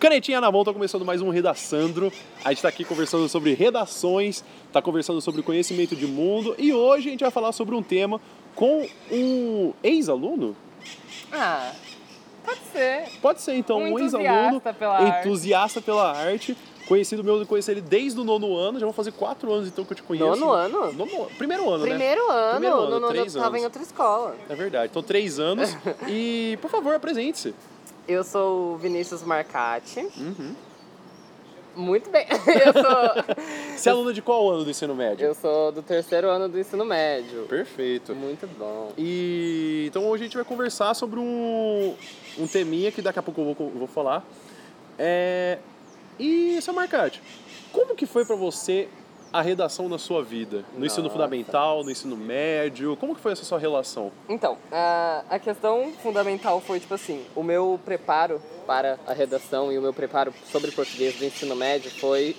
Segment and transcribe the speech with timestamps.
[0.00, 2.10] Canetinha na mão, tá começando mais um Redaçandro.
[2.42, 4.42] A gente tá aqui conversando sobre redações,
[4.72, 8.18] tá conversando sobre conhecimento de mundo e hoje a gente vai falar sobre um tema
[8.54, 10.56] com um ex-aluno.
[11.30, 11.72] Ah,
[12.42, 13.08] pode ser.
[13.20, 14.62] Pode ser então Um um, ex-aluno,
[15.20, 16.56] entusiasta pela arte.
[16.88, 19.84] conhecido meu, eu conheci ele desde o nono ano, já vou fazer quatro anos então
[19.84, 20.24] que eu te conheço.
[20.30, 20.92] Nono ano?
[20.94, 21.90] Nono- primeiro ano, né?
[21.90, 23.60] Primeiro ano, Primeiro ano, no nono três eu tava anos.
[23.60, 24.34] em outra escola.
[24.48, 25.76] É verdade, então três anos
[26.08, 27.54] e por favor apresente-se.
[28.10, 30.00] Eu sou o Vinícius Marcati.
[30.00, 30.56] Uhum.
[31.76, 32.26] Muito bem.
[32.66, 33.36] Eu sou,
[33.76, 35.24] Você é aluno de qual ano do ensino médio?
[35.24, 37.44] eu sou do terceiro ano do ensino médio.
[37.44, 38.12] Perfeito.
[38.12, 38.92] Muito bom.
[38.98, 41.94] E então hoje a gente vai conversar sobre um,
[42.36, 44.24] um teminha que daqui a pouco eu vou, vou falar.
[44.98, 45.58] É,
[46.18, 47.22] e, seu Marcate,
[47.72, 48.88] como que foi pra você
[49.32, 50.64] a redação na sua vida?
[50.76, 51.14] No ensino Nossa.
[51.14, 52.96] fundamental, no ensino médio?
[52.96, 54.10] Como que foi essa sua relação?
[54.28, 59.78] Então, a, a questão fundamental foi, tipo assim, o meu preparo para a redação e
[59.78, 62.36] o meu preparo sobre português do ensino médio foi,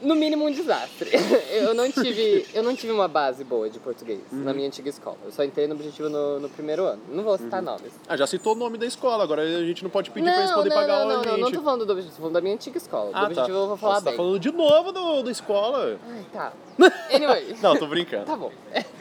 [0.00, 1.10] no mínimo, um desastre.
[1.50, 5.16] Eu não tive, eu não tive uma base boa de português na minha antiga escola.
[5.24, 7.02] Eu só entrei no objetivo no, no primeiro ano.
[7.08, 7.92] Não vou citar nomes.
[8.08, 10.50] Ah, já citou o nome da escola, agora a gente não pode pedir pra eles
[10.50, 12.34] Não, poderem não, pagar não, a não, não, não tô falando do objetivo, tô falando
[12.34, 13.10] da minha antiga escola.
[13.12, 13.42] Ah, do tá.
[13.42, 14.16] objetivo eu vou falar Você tá bem.
[14.16, 15.98] falando de novo do, da escola.
[16.08, 16.52] Ai, tá.
[17.12, 17.56] Anyway.
[17.60, 18.24] Não, tô brincando.
[18.24, 18.52] Tá bom.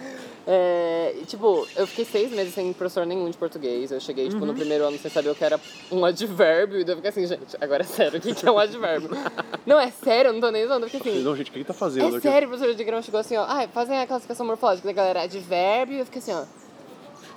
[0.49, 3.91] É, tipo, eu fiquei seis meses sem professor nenhum de português.
[3.91, 5.59] Eu cheguei, tipo, no primeiro ano sem saber o que era
[5.91, 6.79] um advérbio.
[6.79, 9.09] E daí eu fiquei assim, gente, agora é sério, o que que é um advérbio?
[9.67, 10.83] não, é sério, eu não tô nem usando.
[10.83, 12.21] Eu fiquei assim, Não, gente, o que ele tá fazendo é aqui?
[12.21, 13.43] sério, o professor de grama chegou assim, ó.
[13.43, 15.99] Ah, fazem a classificação morfológica da galera, advérbio.
[15.99, 16.45] Eu fiquei assim, ó.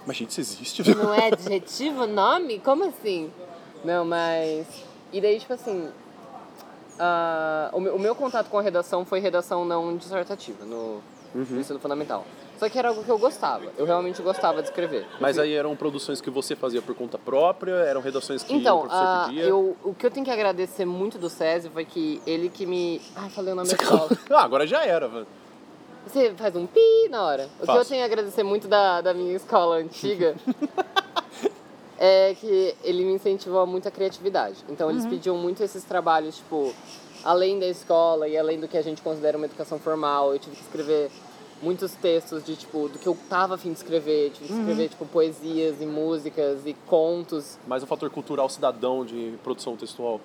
[0.07, 0.95] Mas, gente, isso existe?
[0.95, 2.61] Não é adjetivo, nome?
[2.61, 3.29] Como assim?
[3.85, 4.67] Não, mas.
[5.13, 5.89] E daí, tipo assim.
[6.99, 11.03] ah, o, meu, o meu contato com a redação foi redação não dissertativa no,
[11.35, 11.47] Uhum.
[11.51, 12.25] no ensino fundamental.
[12.61, 13.65] Só que era algo que eu gostava.
[13.79, 15.07] Eu realmente gostava de escrever.
[15.19, 17.73] Mas aí eram produções que você fazia por conta própria?
[17.73, 19.45] Eram redações que o Então, professor ah, pedia?
[19.45, 23.01] eu, o que eu tenho que agradecer muito do SESI foi que ele que me.
[23.17, 24.11] Ai, falei o nome da escola.
[24.29, 25.27] ah, agora já era, mano.
[26.07, 27.49] Você faz um pi na hora.
[27.57, 27.79] O que Faço.
[27.79, 30.35] eu tenho a agradecer muito da, da minha escola antiga
[31.99, 34.57] é que ele me incentivou muito a criatividade.
[34.69, 34.93] Então Uhum.
[34.95, 36.75] eles pediam muito esses trabalhos, tipo,
[37.25, 40.57] além da escola e além do que a gente considera uma educação formal, eu tive
[40.57, 41.11] que escrever
[41.63, 44.59] muitos textos de tipo do que eu tava afim de escrever, que Uhum.
[44.59, 47.59] escrever tipo poesias e músicas e contos.
[47.67, 50.21] Mais um fator cultural cidadão de produção textual.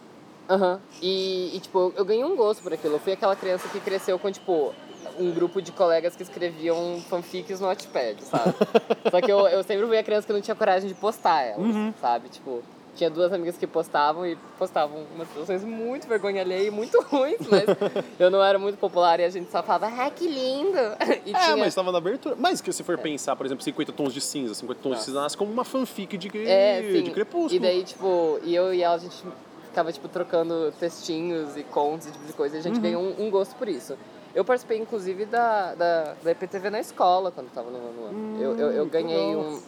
[0.49, 0.79] Aham.
[1.01, 2.95] E, e, tipo, eu, ganhei um gosto por aquilo.
[2.95, 4.73] Eu fui aquela criança que cresceu com, tipo,
[5.17, 8.53] um grupo de colegas que escreviam fanfics no Wattpad, sabe?
[9.09, 11.75] Só que eu, eu sempre fui a criança que não tinha coragem de postar elas,
[11.99, 12.29] sabe?
[12.29, 12.61] Tipo,
[12.95, 17.45] tinha duas amigas que postavam e postavam umas situações muito vergonha alheia e muito ruins,
[17.47, 17.65] mas
[18.19, 20.77] eu não era muito popular e a gente só falava, ah, que lindo!
[21.25, 21.57] E É, tinha...
[21.57, 22.35] mas estava na abertura.
[22.37, 25.21] Mas que se for pensar, por exemplo, 50 tons de cinza, 50 tons de cinza
[25.21, 27.53] nasce como uma fanfic de, É, de crepúsculo.
[27.55, 29.23] E daí, tipo, e eu e ela, a gente
[29.65, 32.55] ficava, tipo, trocando textinhos e contos, esse tipo de coisa.
[32.55, 32.63] E a Uhum.
[32.63, 33.97] gente ganhou um, um gosto por isso.
[34.33, 38.37] Eu participei, inclusive, da, da, da EPTV na escola, quando tava no ano.
[38.39, 39.61] eu, eu, eu Hum, ganhei um,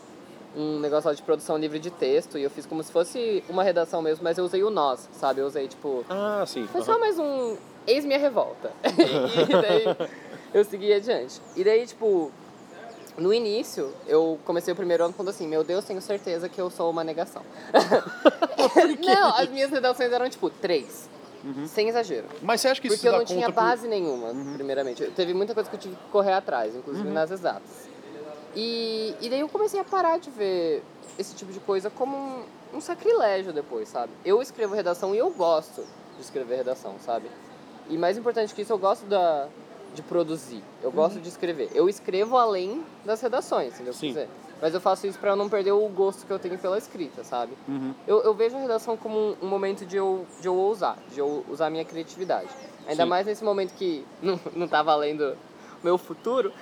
[0.57, 2.37] um negócio lá de produção livre de texto.
[2.37, 5.41] E eu fiz como se fosse uma redação mesmo, mas eu usei o nós, sabe?
[5.41, 6.03] Eu usei, tipo...
[6.09, 6.65] Ah, sim.
[6.67, 6.85] Foi aham.
[6.93, 8.71] só mais um ex minha revolta.
[8.83, 10.09] e daí
[10.53, 11.39] eu segui adiante.
[11.55, 12.31] E daí, tipo,
[13.17, 16.69] no início, eu comecei o primeiro ano falando assim, meu Deus, tenho certeza que eu
[16.69, 17.43] sou uma negação.
[19.05, 21.09] Não, as minhas redações eram tipo três.
[21.67, 22.25] Sem exagero.
[22.41, 25.03] Mas você acha que isso Porque eu não tinha conta por- base nenhuma, primeiramente.
[25.03, 26.79] Eu- Teve muita coisa que eu tive que correr atrás, Uhum.
[26.79, 27.86] inclusive nas exatas.
[28.59, 30.83] E, e daí eu comecei a parar de ver
[31.19, 34.11] esse tipo de coisa como um, um sacrilégio depois, sabe?
[34.25, 35.85] Eu escrevo redação e eu gosto
[36.15, 37.29] de escrever redação, sabe?
[37.87, 39.47] E mais importante que isso, eu gosto da,
[39.93, 40.63] de produzir.
[40.81, 41.69] Eu gosto de escrever.
[41.75, 43.93] Eu escrevo além das redações, entendeu?
[43.93, 44.07] Sim.
[44.07, 44.29] Dizer,
[44.59, 47.23] Mas eu faço isso pra eu não perder o gosto que eu tenho pela escrita,
[47.23, 47.53] sabe?
[47.67, 47.93] Uhum.
[48.07, 51.19] Eu, eu vejo a redação como um, um momento de eu, de eu ousar, de
[51.19, 52.49] eu usar a minha criatividade.
[52.87, 53.09] Ainda Sim.
[53.09, 55.37] mais nesse momento que não, não tá valendo
[55.87, 56.51] meu futuro.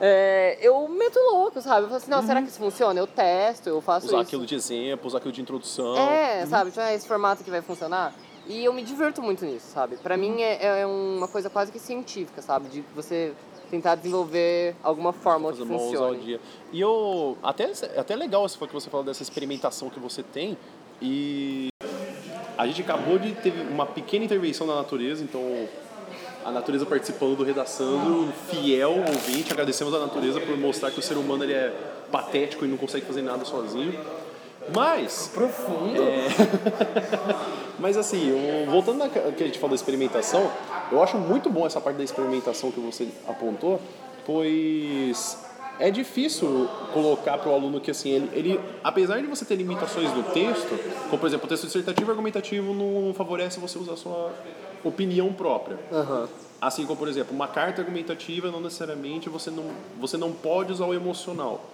[0.00, 1.82] É, eu meto louco, sabe?
[1.82, 2.98] Eu falo assim, não, será que isso funciona?
[2.98, 4.26] Eu testo, eu faço Usar isso.
[4.26, 5.96] aquilo de exemplo, usar aquilo de introdução.
[5.96, 6.70] É, sabe?
[6.70, 8.14] Tipo, é esse formato que vai funcionar.
[8.46, 9.96] E eu me divirto muito nisso, sabe?
[9.96, 12.68] Pra mim é, é uma coisa quase que científica, sabe?
[12.68, 13.34] De você
[13.70, 16.40] tentar desenvolver alguma fórmula que funcione.
[16.72, 17.36] E eu.
[17.42, 20.56] Até, até legal esse foi que você falou dessa experimentação que você tem.
[21.02, 21.68] E
[22.56, 25.68] a gente acabou de ter uma pequena intervenção na natureza, então
[26.46, 31.16] a natureza participando do Redaçando, fiel ouvinte, agradecemos a natureza por mostrar que o ser
[31.16, 31.74] humano ele é
[32.12, 33.98] patético e não consegue fazer nada sozinho.
[34.72, 35.28] Mas.
[35.34, 36.02] Profundo.
[37.80, 40.48] Mas assim, eu- voltando ao que a gente falou da experimentação,
[40.92, 43.80] eu acho muito bom essa parte da experimentação que você apontou,
[44.24, 45.44] pois
[45.80, 50.10] é difícil colocar para o aluno que assim ele, ele, apesar de você ter limitações
[50.14, 50.78] no texto,
[51.10, 54.32] como por exemplo o texto dissertativo e argumentativo não favorece você usar a sua
[54.84, 55.78] opinião própria.
[55.92, 56.28] Aham.
[56.60, 59.64] Assim como por exemplo uma carta argumentativa não necessariamente você não
[60.00, 61.64] você não pode usar o emocional,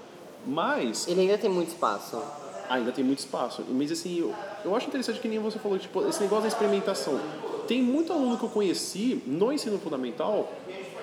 [0.46, 2.20] mas Ele ainda tem muito espaço.
[2.68, 3.62] ainda tem muito espaço.
[3.68, 4.34] Mas assim, eu,
[4.64, 7.20] eu acho interessante que nem você falou, tipo, esse negócio da experimentação.
[7.68, 10.50] Tem muito aluno que eu conheci no ensino fundamental,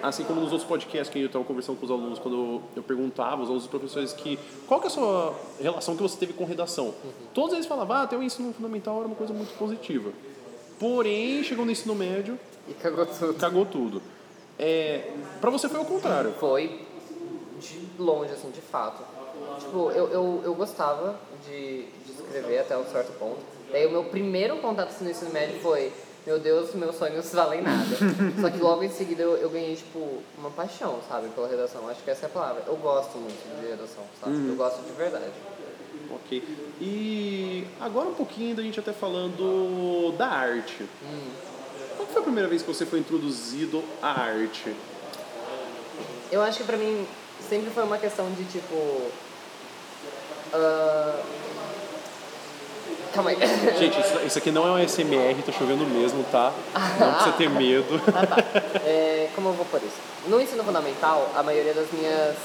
[0.03, 2.83] assim como nos outros podcasts que eu estava conversando com os alunos, quando eu, eu
[2.83, 4.37] perguntava aos outros professores que
[4.67, 6.93] qual que é a sua relação que você teve com redação.
[7.33, 10.11] Todos eles falavam, ah, até o ensino fundamental era uma coisa muito positiva.
[10.79, 13.33] Porém, chegou no ensino médio, E cagou tudo.
[13.35, 14.01] cagou tudo.
[14.57, 15.11] É,
[15.41, 16.33] para você foi o contrário.
[16.39, 16.81] Foi
[17.59, 19.03] de longe, assim, de fato.
[19.59, 23.39] Tipo, eu, eu, eu gostava de, de escrever até um certo ponto.
[23.71, 25.91] Daí o meu primeiro contato assim, no ensino médio foi,
[26.25, 27.85] meu Deus, meus sonhos valem nada.
[28.41, 31.87] Só que logo em seguida eu, eu ganhei, tipo, uma paixão, sabe, pela redação.
[31.89, 32.63] Acho que essa é a palavra.
[32.67, 34.35] Eu gosto muito de redação, sabe?
[34.47, 35.25] Eu gosto de verdade.
[36.29, 36.43] Ok.
[36.79, 40.85] E agora um pouquinho da gente até falando da arte.
[41.97, 44.71] Qual que foi a primeira vez que você foi introduzido à arte?
[46.31, 47.07] Eu acho que pra mim
[47.49, 49.09] sempre foi uma questão de tipo.
[50.53, 51.19] ah,
[53.11, 53.37] Calma aí.
[53.79, 56.53] Gente, isso, isso aqui não é um SMR, tá chovendo mesmo, tá?
[56.99, 57.99] Não precisa ter medo.
[58.15, 58.37] Ah, tá.
[58.85, 59.97] É, como eu vou por isso?
[60.27, 62.35] No ensino fundamental, a maioria das minhas.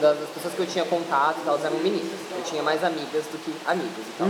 [0.00, 2.18] Das pessoas que eu tinha contato e tal, eram meninas.
[2.36, 4.28] Eu tinha mais amigas do que amigos e tal.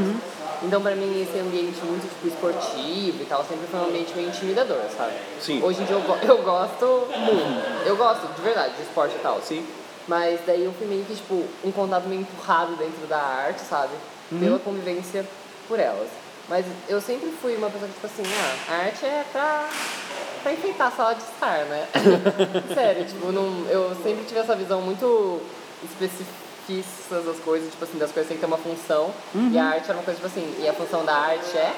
[0.63, 4.29] Então, pra mim, esse ambiente muito tipo, esportivo e tal, sempre foi um ambiente meio
[4.29, 5.13] intimidador, sabe?
[5.41, 5.63] Sim.
[5.63, 7.87] Hoje em dia eu, eu gosto muito.
[7.87, 9.41] Eu gosto, de verdade, de esporte e tal.
[9.43, 9.65] Sim.
[10.07, 13.93] Mas daí eu fui meio que, tipo, um contato meio empurrado dentro da arte, sabe?
[14.41, 15.25] Pela convivência
[15.69, 16.09] por elas.
[16.49, 19.69] Mas eu sempre fui uma pessoa que, tipo assim, ah, a arte é pra,
[20.49, 21.87] pra enfeitar a sala de estar, né?
[22.75, 25.41] Sério, tipo, não, eu sempre tive essa visão muito
[25.85, 29.11] especificista das coisas, tipo assim, das coisas têm que ter uma função.
[29.53, 31.75] E a arte era uma coisa, tipo assim, e a função da arte é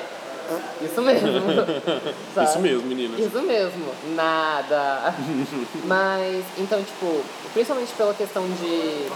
[0.82, 1.28] isso mesmo.
[2.43, 3.20] Isso mesmo, meninas.
[3.20, 3.87] Isso mesmo,
[4.17, 5.14] nada.
[5.87, 7.22] Mas, então, tipo,
[7.52, 9.06] principalmente pela questão de.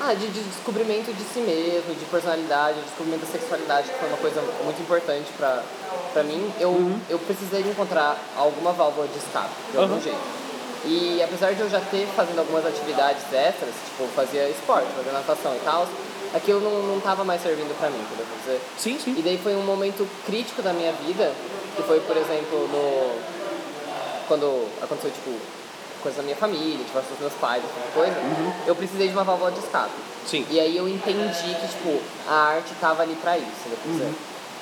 [0.00, 4.08] Ah, de, de descobrimento de si mesmo, de personalidade, de descobrimento da sexualidade, que foi
[4.08, 5.62] uma coisa muito importante pra,
[6.12, 10.00] pra mim, eu, eu precisei encontrar alguma válvula de escape, de algum Uhum.
[10.00, 10.18] jeito.
[10.84, 15.54] E apesar de eu já ter fazendo algumas atividades extras, tipo, fazia esporte, fazia natação
[15.54, 15.86] e tal,
[16.34, 18.26] aquilo não, não tava mais servindo pra mim, entendeu?
[18.44, 19.14] Dizer, Sim, sim.
[19.16, 21.30] e daí foi um momento crítico da minha vida,
[21.76, 23.20] que foi, por exemplo, no
[24.26, 25.30] quando aconteceu, tipo,
[26.02, 28.14] coisa da minha família, divórcio dos meus pais, essa coisa,
[28.66, 29.90] eu precisei de uma válvula de escape.
[30.26, 30.46] Sim.
[30.50, 33.76] E aí eu entendi que, tipo, a arte tava ali pra isso, né?
[33.86, 34.12] dizer,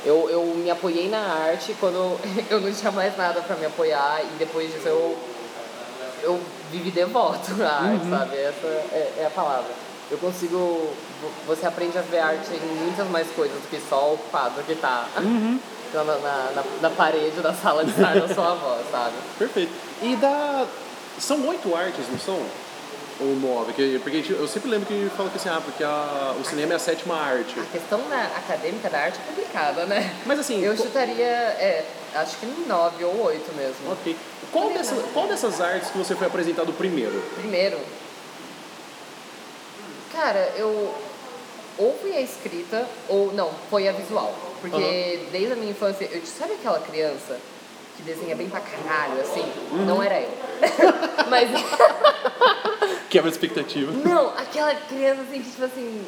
[0.05, 2.19] Eu, eu me apoiei na arte quando
[2.51, 5.17] eu não tinha mais nada pra me apoiar e depois disso eu,
[6.23, 6.41] eu
[6.71, 8.37] vivi devoto à arte, sabe?
[8.37, 9.71] Essa é, é a palavra.
[10.11, 10.57] Eu consigo.
[11.23, 14.63] vo- Você aprende a ver arte em muitas mais coisas do que só o quadro
[14.65, 15.07] que tá
[15.95, 19.15] na, na, na, na parede da sala de estar da sua avó, sabe?
[19.39, 19.73] Perfeito.
[20.03, 20.67] E da.
[21.21, 22.41] São oito artes, não são?
[23.21, 23.75] Ou nove?
[23.75, 26.73] Que- Porque gente- eu sempre lembro que fala que assim, ah, porque a- o cinema
[26.73, 27.61] é a sétima arte.
[27.61, 30.17] A questão da acadêmica da arte é complicada, né?
[30.25, 31.85] Mas assim, Eu chutaria, é,
[32.15, 33.93] acho que nove ou oito mesmo.
[33.93, 34.17] ok.
[34.51, 37.23] Qual, dessa, qual dessas artes que você foi apresentado primeiro?
[37.37, 37.79] Primeiro,
[40.13, 40.93] cara, eu
[41.79, 44.35] ou fui a escrita ou não, foi a visual.
[44.61, 47.39] Porque desde a minha infância, eu sabe aquela criança
[48.01, 49.45] que desenha bem pra caralho, assim?
[49.87, 50.31] Não era eu.
[51.29, 51.49] Mas
[53.09, 53.93] Quebra a expectativa.
[53.93, 56.05] Não, aquela criança assim que, tipo assim,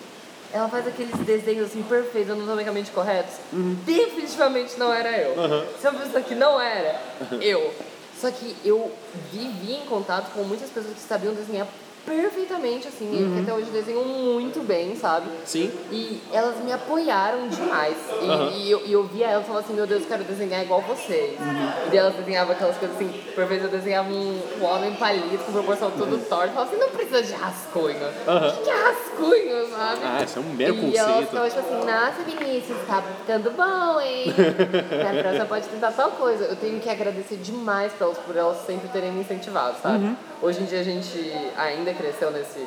[0.52, 3.34] ela faz aqueles desenhos assim perfeitos, anatomicamente corretos.
[3.52, 5.34] Definitivamente não era eu.
[5.80, 7.00] Se é uma pessoa que não era,
[7.40, 7.74] eu.
[8.20, 8.92] Só que eu
[9.32, 11.66] vivi em contato com muitas pessoas que sabiam desenhar
[12.04, 15.26] perfeitamente, assim, e que até hoje desenham muito bem, sabe?
[15.44, 15.70] Sim.
[15.90, 17.96] E elas me apoiaram demais.
[18.20, 18.50] E, Aham.
[18.50, 20.80] e eu, e eu via elas e falava assim, meu Deus, eu quero desenhar igual
[20.82, 21.38] vocês.
[21.86, 25.44] E daí elas desenhavam aquelas coisas assim, por vezes eu desenhava um, um homem palito
[25.44, 26.48] com proporção tudo torta.
[26.48, 27.96] Eu falava assim, não precisa de rascunho.
[27.96, 30.00] O que que é rascunho, sabe?
[30.04, 31.28] Ah, isso é um mero E elas conceito.
[31.30, 34.32] ficavam tipo assim, nossa Vinícius, tá ficando bom, hein?
[35.14, 36.44] Na próxima pode tentar tal coisa.
[36.44, 40.16] Eu tenho que agradecer demais pra elas por elas sempre terem me incentivado, sabe?
[40.42, 42.66] Hoje em dia a gente ainda cresceu nesse.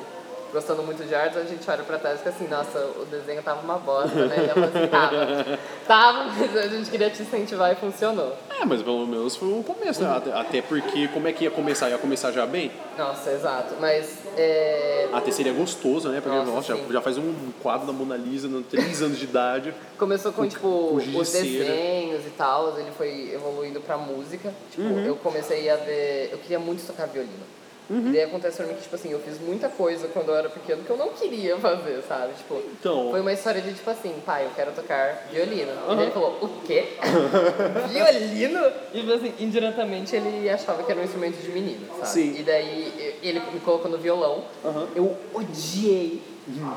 [0.53, 3.43] Gostando muito de artes, a gente olha pra trás e fica assim, nossa, o desenho
[3.43, 4.35] tava uma bosta, né?
[4.37, 5.59] E ela assim, tava.
[5.85, 8.33] Tava, mas a gente queria te incentivar e funcionou.
[8.57, 10.21] É, mas pelo menos foi um começo, né?
[10.33, 11.89] Até, porque como é que ia começar?
[11.89, 12.71] Ia começar já bem?
[12.97, 13.75] Nossa, exato.
[13.81, 16.21] Mas é, Até seria gostoso, né?
[16.21, 19.73] Porque, Nossa, nossa, já, faz um quadro da Mona Lisa, com 3 anos de idade.
[19.97, 24.53] Começou com, tipo, com giz de os desenhos e tal, ele foi evoluindo pra música.
[24.71, 25.05] Tipo, Uhum.
[25.05, 26.29] eu comecei a ver.
[26.31, 27.43] Eu queria muito tocar violino.
[27.89, 30.49] E daí acontece pra mim que, tipo assim, eu fiz muita coisa quando eu era
[30.49, 32.33] pequeno que eu não queria fazer, sabe?
[32.33, 35.71] Tipo, Então- foi uma história de, tipo assim, pai, eu quero tocar violino.
[35.71, 36.85] E daí ele falou, o quê?
[37.89, 38.59] violino?
[38.93, 42.07] E, tipo assim, indiretamente ele achava que era um instrumento de menino, sabe?
[42.07, 42.35] Sim.
[42.39, 44.43] E daí e- ele me colocou no violão.
[44.63, 44.87] Aham.
[44.95, 46.21] Eu odiei,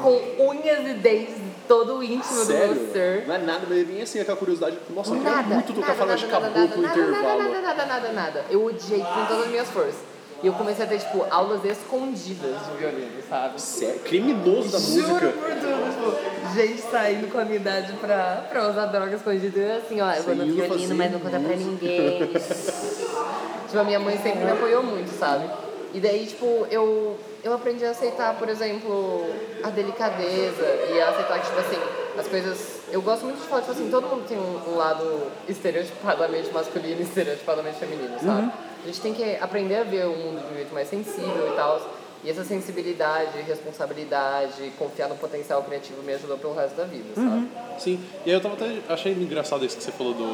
[0.03, 1.35] com unhas e dentes,
[1.67, 2.91] todo o íntimo do meu ser.
[2.93, 3.27] Sério?
[3.29, 4.79] Não é nada, mas vem assim aquela curiosidade.
[4.91, 7.39] Nossa, eu quero Nada, muito tocar nada, de nada, caboclo nada, no nada, intervalo.
[7.43, 8.45] Nada, nada, nada, nada.
[8.51, 10.08] Eu odiei com todas as minhas forças.
[10.43, 13.61] E eu comecei a ter, tipo, aulas escondidas de violino, sabe?
[13.61, 14.01] Sério?
[14.01, 15.29] Criminoso da Juro música.
[15.29, 19.59] por tudo, tipo, gente saindo com a minha idade pra, pra usar droga escondida.
[19.59, 22.29] Eu assim, ó, eu vou no violino, mas não conta pra ninguém.
[23.67, 25.68] tipo, a minha mãe sempre me apoiou muito, sabe?
[25.95, 29.27] E daí, tipo, eu, eu aprendi a aceitar, por exemplo,
[29.63, 31.79] a delicadeza e a aceitar que, tipo assim,
[32.19, 32.81] as coisas.
[32.91, 37.01] Eu gosto muito de falar, tipo assim, todo mundo tem um, um lado estereotipadamente masculino
[37.01, 38.53] e estereotipadamente feminino, sabe?
[38.83, 41.57] A gente tem que aprender a ver o mundo de um jeito mais sensível e
[41.57, 41.81] tal.
[42.25, 47.49] E essa sensibilidade, responsabilidade, confiar no potencial criativo me ajudou pelo resto da vida, sabe?
[47.79, 50.25] Sim, e aí eu tava até achando engraçado isso que você falou do.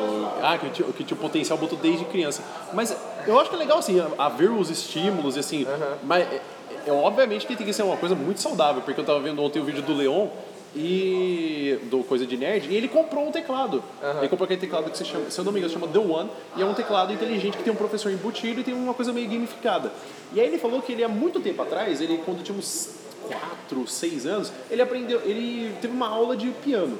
[0.42, 2.42] Ah, que tinha, que tinha o potencial botou desde criança.
[2.72, 5.66] Mas eu acho que é legal, assim, a, a ver os estímulos e assim.
[6.02, 6.40] Mas é,
[6.86, 9.60] é, obviamente que tem que ser uma coisa muito saudável, porque eu tava vendo ontem
[9.60, 10.28] o vídeo do Leon
[10.74, 13.82] e do Coisa de Nerd, e ele comprou um teclado.
[14.18, 16.30] Ele comprou aquele teclado que se chama, se eu não me engano, chama The One,
[16.56, 19.28] e é um teclado inteligente que tem um professor embutido e tem uma coisa meio
[19.28, 19.92] gamificada.
[20.32, 22.94] E aí ele falou que ele há muito tempo atrás, ele quando tinha uns
[23.28, 26.98] 4, 6 anos, ele aprendeu, ele teve uma aula de piano.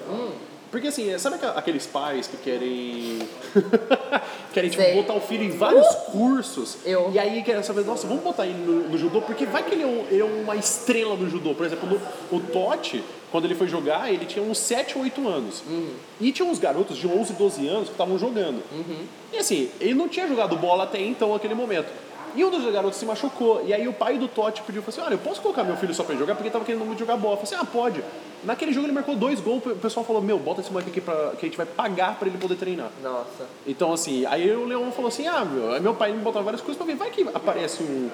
[0.74, 3.20] Porque assim, sabe aqua- aqueles pais que querem.
[4.52, 4.94] querem tipo, Sei.
[4.94, 6.78] botar o filho em vários cursos.
[6.84, 7.12] Eu.
[7.14, 9.84] E aí querem saber, nossa, vamos botar ele no, no judô, porque vai que ele
[9.84, 11.54] é, um- ele é uma estrela do judô.
[11.54, 15.28] Por exemplo, no- o Totti, quando ele foi jogar, ele tinha uns 7 ou 8
[15.28, 15.62] anos.
[16.20, 18.60] E tinha uns garotos de 11, 12 anos que estavam jogando.
[19.32, 21.86] E assim, ele não tinha jogado bola até então, naquele momento.
[22.34, 23.64] E um dos garotos se machucou.
[23.66, 25.94] E aí o pai do Totti pediu, falou assim, olha, eu posso colocar meu filho
[25.94, 26.34] só pra ele jogar?
[26.34, 27.34] Porque ele tava querendo muito jogar bola.
[27.34, 28.02] Eu falei assim, ah, pode.
[28.44, 31.30] Naquele jogo ele marcou dois gols, o pessoal falou, meu, bota esse moleque aqui pra,
[31.30, 32.90] que a gente vai pagar pra ele poder treinar.
[33.02, 33.46] Nossa.
[33.66, 36.60] Então, assim, aí o Leão falou assim: ah, meu, aí meu pai me botou várias
[36.60, 38.10] coisas pra ver, vai que aparece um,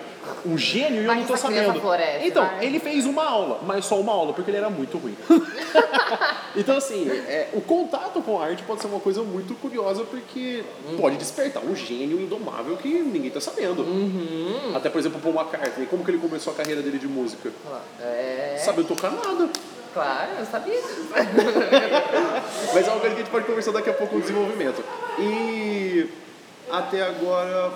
[0.47, 1.81] um gênio e eu não tô sabendo.
[1.81, 2.65] floresce, então, vai.
[2.65, 5.17] ele fez uma aula, mas só uma aula, porque ele era muito ruim.
[6.57, 10.63] então, assim, é, o contato com a arte pode ser uma coisa muito curiosa, porque
[10.97, 13.83] pode despertar um gênio indomável que ninguém tá sabendo.
[14.11, 14.77] Uhum.
[14.77, 17.51] Até, por exemplo, o Paul McCartney, como que ele começou a carreira dele de música?
[18.01, 18.61] É.
[18.65, 19.49] Sabendo tocar nada.
[19.93, 21.09] Claro, eu sabia disso.
[22.75, 24.85] Mas é uma coisa que a gente pode conversar daqui a pouco no desenvolvimento.
[25.19, 26.09] E
[26.71, 27.73] até agora,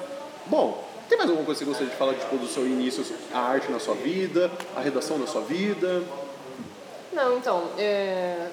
[0.47, 3.39] bom, tem mais alguma coisa que você gostaria de falar tipo, do seu início, a
[3.39, 6.03] arte na sua vida, a redação na sua vida?
[7.13, 8.49] Não, então, é,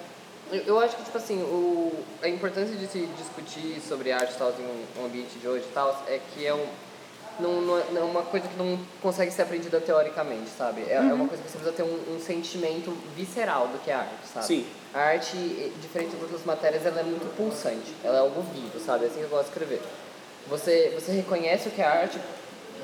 [0.51, 4.53] eu, acho que, tipo assim, o, a importância de se discutir sobre arte e tal
[4.59, 6.65] em um, um ambiente de hoje e tal é que é um,
[7.39, 10.83] não, não, é- não é uma coisa que não consegue ser aprendida teoricamente, sabe?
[10.87, 13.95] É, é uma coisa que você precisa ter um, um sentimento visceral do que é
[13.95, 14.45] arte, sabe?
[14.45, 14.65] Sim.
[14.93, 15.35] A arte,
[15.81, 19.05] diferente das outras matérias, ela é muito pulsante, ela é algo vivo, sabe?
[19.05, 19.81] É assim que eu gosto de escrever.
[20.49, 22.19] Você, você reconhece o que é arte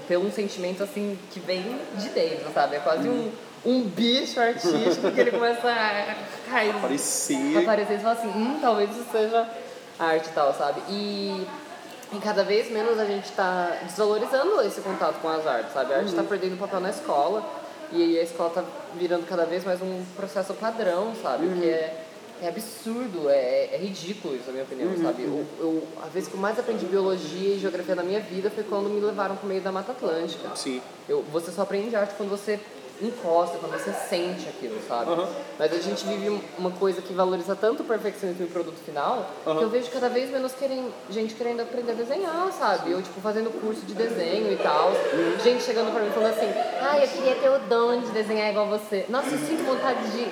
[0.07, 1.63] pelo um sentimento assim que vem
[1.95, 2.77] de dentro, sabe?
[2.77, 3.29] É quase um,
[3.65, 6.15] um bicho artístico que ele começa a
[6.49, 6.69] cair.
[6.75, 7.57] Aparecer.
[7.57, 9.49] Aparecer e falar assim, hum, talvez isso seja
[9.99, 10.81] arte e tal, sabe?
[10.89, 11.45] E,
[12.13, 15.93] e cada vez menos a gente tá desvalorizando esse contato com as artes, sabe?
[15.93, 17.43] A arte tá perdendo papel na escola
[17.91, 18.63] e a escola tá
[18.95, 21.47] virando cada vez mais um processo padrão, sabe?
[21.59, 22.05] Que é,
[22.41, 25.23] é absurdo, é, é ridículo isso, na minha opinião, sabe?
[25.23, 28.63] Eu, eu, a vez que eu mais aprendi biologia e geografia na minha vida foi
[28.63, 30.55] quando me levaram pro meio da Mata Atlântica.
[30.55, 30.81] Sim.
[31.09, 32.59] Eu, você só aprende arte quando você
[33.01, 35.11] encosta, quando você sente aquilo, sabe?
[35.11, 35.27] Aham.
[35.59, 39.29] Mas a gente vive uma coisa que valoriza tanto o perfeccionismo e o produto final,
[39.45, 39.57] Aham.
[39.57, 42.91] que eu vejo cada vez menos querem, gente querendo aprender a desenhar, sabe?
[42.91, 44.91] Eu, tipo, fazendo curso de desenho e tal.
[45.43, 46.51] Gente chegando pra mim falando assim,
[46.81, 49.05] ai, eu queria ter o dom de desenhar igual você.
[49.09, 50.27] Nossa, eu sinto vontade de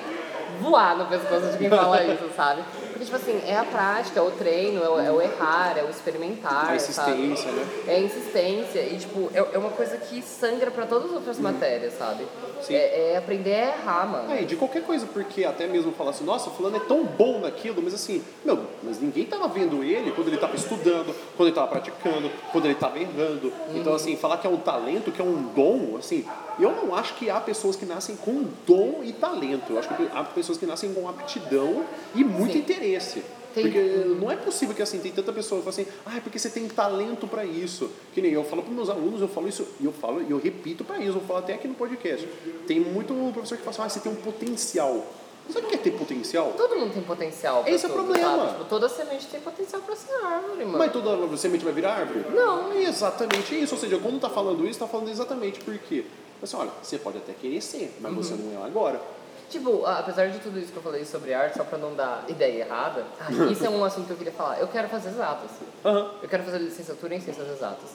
[0.60, 2.62] voar no pescoço de quem fala isso, sabe?
[2.96, 5.84] Porque, tipo assim, é a prática, é o treino, é o, é o errar, é
[5.84, 7.20] o experimentar, A sabe?
[7.20, 7.66] insistência, né?
[7.86, 11.38] É a insistência e, tipo, é, é uma coisa que sangra pra todas as outras
[11.38, 12.22] matérias, sabe?
[12.22, 12.62] Uhum.
[12.62, 12.74] Sim.
[12.74, 14.32] É, é aprender a errar, mano.
[14.32, 17.40] É, e de qualquer coisa, porque até mesmo falar assim, nossa, fulano é tão bom
[17.40, 21.54] naquilo, mas assim, meu, mas ninguém tava vendo ele quando ele tava estudando, quando ele
[21.54, 23.52] tava praticando, quando ele tava errando.
[23.74, 26.24] Então, assim, falar que é um talento, que é um dom, assim,
[26.58, 29.72] eu não acho que há pessoas que nascem com dom e talento.
[29.72, 31.84] Eu acho que há pessoas que nascem com aptidão
[32.14, 32.58] e muito Sim.
[32.60, 33.22] interesse.
[33.54, 33.80] Tem- Porque
[34.20, 36.50] não é possível que assim, tem tanta pessoa que fala assim, ah, é porque você
[36.50, 37.90] tem talento para isso.
[38.12, 40.38] Que nem eu falo para meus alunos, eu falo isso, e eu falo, e eu
[40.38, 42.28] repito para eles, eu falo até aqui no podcast.
[42.66, 45.06] Tem muito professor que fala assim, ah, você tem um potencial.
[45.48, 46.52] Sabe o que é ter potencial?
[46.56, 48.48] Todo mundo tem potencial pra Esse é o tudo, problema.
[48.48, 50.76] Tipo, toda semente tem potencial pra ser árvore, mano.
[50.78, 52.24] Mas toda semente vai virar árvore?
[52.34, 52.72] Não.
[52.72, 53.74] É exatamente isso.
[53.76, 56.04] Ou seja, quando tá falando isso, tá falando exatamente por quê.
[56.42, 58.52] Assim, olha, você pode até querer ser, mas você Uhum.
[58.54, 59.00] não é agora.
[59.48, 62.64] Tipo, apesar de tudo isso que eu falei sobre arte, só pra não dar ideia
[62.64, 64.58] errada, ah, isso é um assunto que eu queria falar.
[64.60, 65.50] Eu quero fazer exatas.
[65.84, 66.10] Aham.
[66.22, 67.90] Eu quero fazer licenciatura em ciências exatas.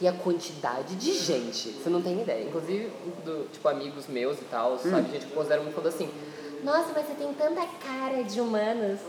[0.00, 2.44] E a quantidade de gente, você não tem ideia.
[2.44, 2.90] Inclusive,
[3.24, 5.10] do, tipo, amigos meus e tal, sabe?
[5.10, 6.10] Gente que considera muito foda assim.
[6.62, 9.00] Nossa, mas você tem tanta cara de humanas.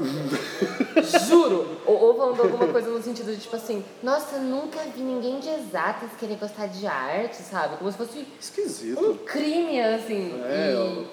[1.28, 1.78] Juro!
[1.86, 5.50] Ou, ou falando alguma coisa no sentido de, tipo assim, nossa, nunca vi ninguém de
[5.50, 7.78] exatas querer gostar de arte, sabe?
[7.78, 9.00] Como se fosse Esquisito.
[9.00, 10.42] um crime, assim.
[10.46, 11.08] É, e.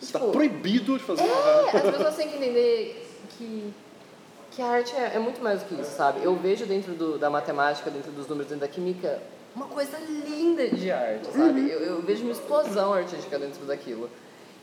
[0.00, 3.72] Você tá tipo, proibido de fazer é, as pessoas têm que entender que,
[4.50, 6.22] que a arte é, é muito mais do que isso, sabe?
[6.22, 9.22] Eu vejo dentro do, da matemática, dentro dos números, dentro da química,
[9.54, 11.70] uma coisa linda de arte, sabe?
[11.70, 14.10] Eu, eu vejo uma explosão artística dentro daquilo.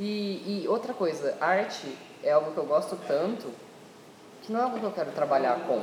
[0.04, 1.86] E, e outra coisa, arte
[2.24, 3.48] é algo que eu gosto tanto
[4.42, 5.80] que não é algo que eu quero trabalhar com,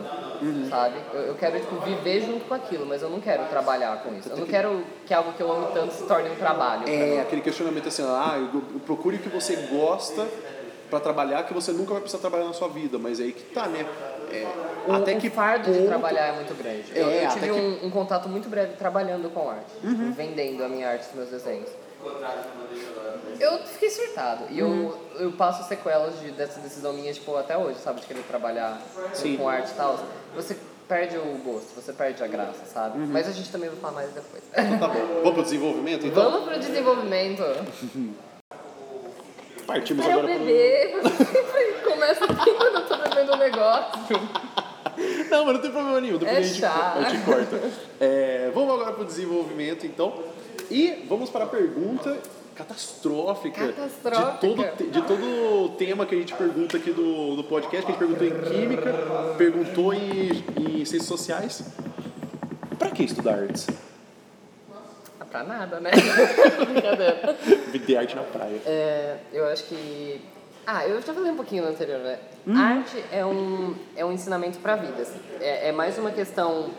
[0.69, 0.97] sabe?
[1.15, 4.29] Eu, eu quero, tipo, viver junto com aquilo, mas eu não quero trabalhar com isso.
[4.29, 6.83] Eu não quero que algo que eu amo tanto se torne um trabalho.
[6.89, 10.27] É, aquele questionamento assim, ah, eu, eu procure o que você gosta
[10.91, 13.69] pra trabalhar, que você nunca vai precisar trabalhar na sua vida, mas aí que tá,
[13.69, 13.87] né?
[14.33, 14.45] É,
[14.89, 16.85] O, até o que fardo de ponto- trabalhar é muito grande.
[16.97, 20.13] Eu, É, eu até tive que- um, um contato muito breve trabalhando com arte, tipo,
[20.17, 21.69] vendendo a minha arte, os meus desenhos.
[23.41, 24.45] Eu fiquei surtado.
[24.51, 24.93] E Uhum.
[25.15, 28.01] eu, eu passo sequelas de, dessa decisão minha, tipo, até hoje, sabe?
[28.01, 28.81] De querer trabalhar
[29.13, 29.37] Sim.
[29.37, 29.99] com arte e tal.
[30.35, 30.57] Você
[30.89, 32.99] perde o gosto, você perde a graça, sabe?
[32.99, 33.07] Uhum.
[33.09, 34.43] Mas a gente também vai falar mais depois.
[34.53, 35.07] Tá bom.
[35.23, 36.31] Vamos pro desenvolvimento, então?
[36.31, 37.43] Vamos pro desenvolvimento.
[39.67, 40.39] Partimos Para agora pro...
[40.39, 44.21] bebê, você sempre começa aqui quando eu tô bebendo um negócio.
[45.31, 46.99] Não, mas não tem problema nenhum, depois É a, gente, chato.
[46.99, 47.61] a gente corta.
[48.01, 50.25] É, vamos agora pro desenvolvimento, então.
[50.71, 52.19] E vamos para a pergunta
[52.55, 54.33] catastrófica, Catastrófica.
[54.33, 57.95] De, todo, de todo tema que a gente pergunta aqui do, do podcast, que a
[57.95, 58.93] gente perguntou em química,
[59.39, 61.63] perguntou em, em ciências sociais.
[62.79, 63.67] Pra que estudar artes?
[65.31, 65.91] Pra nada, né?
[67.71, 68.01] Brincadeira.
[68.01, 68.61] Arte na praia.
[68.65, 70.21] É, eu acho que.
[70.67, 72.19] Ah, eu já falei um pouquinho no anterior, né?
[72.47, 72.57] Uhum.
[72.57, 75.03] Arte é um, é um ensinamento pra vida.
[75.03, 75.19] assim.
[75.41, 76.71] É, é mais uma questão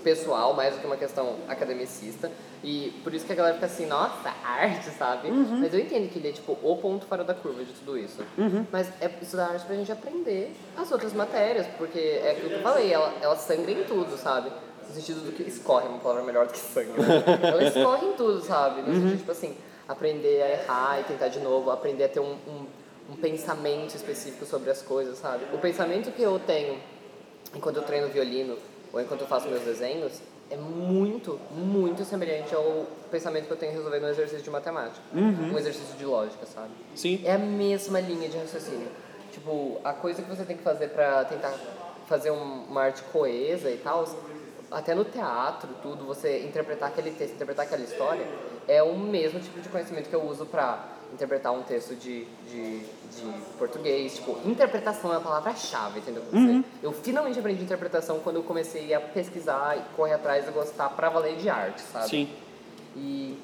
[0.00, 2.30] pessoal, mais do que uma questão academicista.
[2.62, 5.28] E por isso que a galera fica assim, nossa, arte, sabe?
[5.28, 5.60] Uhum.
[5.60, 8.22] Mas eu entendo que ele é tipo o ponto fora da curva de tudo isso.
[8.36, 8.66] Uhum.
[8.70, 12.62] Mas é estudar arte pra gente aprender as outras matérias, porque é aquilo que eu
[12.62, 14.50] falei, ela, ela sangra em tudo, sabe?
[14.88, 16.90] No sentido do que escorre, uma palavra melhor do que sangue.
[17.00, 17.24] né?
[17.42, 18.82] ela escorre em tudo, sabe?
[18.82, 19.56] No sentido, tipo assim,
[19.88, 22.66] aprender a errar e tentar de novo, aprender a ter um, um,
[23.12, 25.44] um pensamento específico sobre as coisas, sabe?
[25.52, 26.78] O pensamento que eu tenho
[27.54, 28.56] enquanto eu treino violino
[28.92, 33.72] ou enquanto eu faço meus desenhos é muito, muito semelhante ao pensamento que eu tenho
[33.72, 36.70] resolvendo um exercício de matemática, um exercício de lógica, sabe?
[36.96, 37.20] Sim.
[37.24, 38.88] É a mesma linha de raciocínio.
[39.30, 41.54] Tipo, a coisa que você tem que fazer pra tentar
[42.08, 44.04] fazer um- uma arte coesa e tal,
[44.72, 48.26] até no teatro, tudo, você interpretar aquele texto, interpretar aquela história,
[48.66, 52.78] é o mesmo tipo de conhecimento que eu uso pra interpretar um texto de, de,
[52.80, 54.14] de português.
[54.16, 56.22] Tipo, interpretação é a palavra-chave, entendeu?
[56.32, 56.64] Uhum.
[56.82, 61.08] Eu finalmente aprendi interpretação quando eu comecei a pesquisar e correr atrás e gostar pra
[61.08, 62.08] valer de arte, sabe?
[62.08, 62.28] Sim.
[62.96, 63.38] E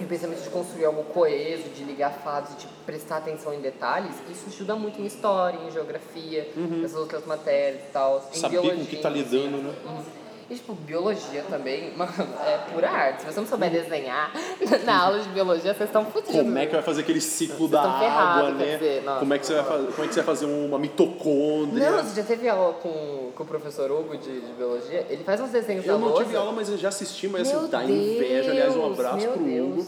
[0.00, 4.44] o pensamento de construir algo coeso, de ligar fatos, de prestar atenção em detalhes, isso
[4.48, 8.18] ajuda muito em história, em geografia, nessas outras matérias e tal.
[8.18, 8.40] Em Uhum.
[8.40, 9.74] Saber com biologia, o que tá lidando, né?
[9.84, 10.04] Uhum.
[10.48, 12.12] E, tipo, biologia também, mano,
[12.46, 13.22] é pura arte.
[13.22, 14.32] Se você não souber desenhar
[14.86, 16.36] na aula de biologia, vocês estão fodidos.
[16.36, 18.74] Como é que vai fazer aquele ciclo da estão água, né?
[18.76, 19.18] dizer, nossa.
[19.18, 21.90] como, é que você vai fazer, como é que você vai fazer uma mitocôndria?
[21.90, 25.04] Não, você já teve aula com, com o professor Hugo de, de biologia?
[25.10, 26.24] Ele faz uns desenhos eu não lousa.
[26.24, 28.50] tive aula, mas eu já assisti, mas Meu assim, dá inveja.
[28.52, 29.68] Aliás, um abraço pro Deus.
[29.68, 29.86] Hugo.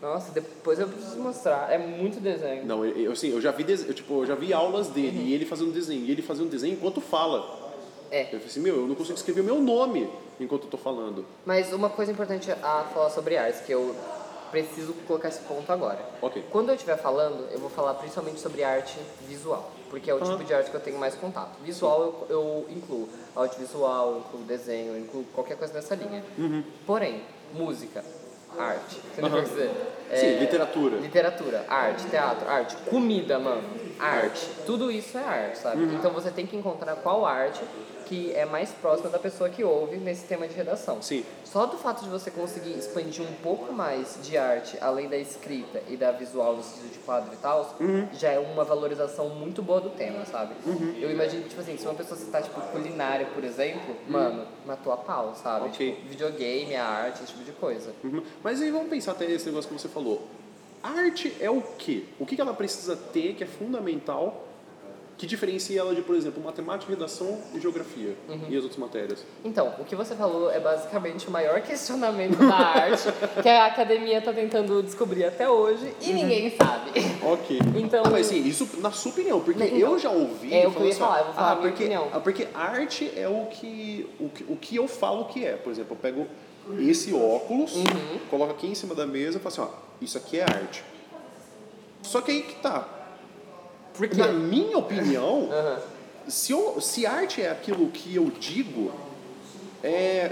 [0.00, 1.70] Nossa, depois eu preciso mostrar.
[1.70, 2.64] É muito desenho.
[2.64, 5.26] Não, eu, eu, assim, eu já vi, eu, tipo, eu já vi aulas dele Uhum.
[5.26, 6.06] e ele fazendo desenho.
[6.06, 7.59] E ele fazendo desenho enquanto fala.
[8.10, 8.22] É.
[8.22, 11.24] Eu falei assim, meu, eu não consigo escrever o meu nome enquanto eu tô falando.
[11.44, 13.94] Mas uma coisa importante a falar sobre artes, que eu
[14.50, 15.98] preciso colocar esse ponto agora.
[16.20, 16.44] Ok.
[16.50, 20.42] Quando eu estiver falando, eu vou falar principalmente sobre arte visual, porque é o tipo
[20.42, 21.50] de arte que eu tenho mais contato.
[21.62, 26.24] Visual eu, eu incluo audiovisual, eu incluo desenho, eu incluo qualquer coisa dessa linha.
[26.84, 27.22] Porém,
[27.54, 28.04] música,
[28.58, 29.34] arte, você não Uhum.
[29.36, 29.70] quer dizer?
[30.16, 30.96] Sim, literatura.
[30.98, 33.62] Literatura, arte, teatro, arte, comida, mano,
[33.98, 34.48] arte.
[34.66, 35.82] Tudo isso é arte, sabe?
[35.82, 35.94] Uhum.
[35.94, 37.60] Então você tem que encontrar qual arte
[38.06, 41.00] que é mais próxima da pessoa que ouve nesse tema de redação.
[41.00, 41.24] Sim.
[41.44, 45.80] Só do fato de você conseguir expandir um pouco mais de arte, além da escrita
[45.88, 48.08] e da visual no sentido de quadro e tal, Uhum.
[48.12, 50.54] já é uma valorização muito boa do tema, sabe?
[51.00, 54.92] Eu imagino que, tipo assim, se uma pessoa citar, tipo, culinária, por exemplo, mano, matou
[54.92, 55.66] a pau, sabe?
[55.66, 55.92] Ok.
[55.94, 57.92] Tipo, videogame, a arte, esse tipo de coisa.
[58.02, 58.22] Uhum.
[58.42, 59.99] Mas aí vamos pensar até esse negócio que você falou.
[60.82, 62.04] Arte é o quê?
[62.18, 64.46] O que ela precisa ter que é fundamental
[65.18, 68.16] que diferencia ela de, por exemplo, matemática, redação e geografia
[68.48, 69.22] e as outras matérias?
[69.44, 73.04] Então, o que você falou é basicamente o maior questionamento da arte
[73.42, 76.92] que a academia está tentando descobrir até hoje e ninguém sabe.
[77.22, 77.58] Ok.
[77.76, 80.54] Então- ah, mas assim, isso na sua opinião, porque Então, eu já ouvi.
[80.54, 82.08] é o que eu ia falar, eu vou falar ah, a minha porque, opinião.
[82.14, 85.52] ah, porque arte é o que, o que o que eu falo que é.
[85.56, 86.26] Por exemplo, eu pego
[86.80, 88.18] esse óculos, Uhum.
[88.30, 90.82] coloco aqui em cima da mesa e falo assim, ó, isso aqui é arte.
[92.02, 92.86] Só que aí que tá.
[93.94, 94.16] Por quê?
[94.16, 95.78] Na minha opinião, Aham.
[96.28, 98.90] se, eu, se arte é aquilo que eu digo,
[99.82, 100.30] é,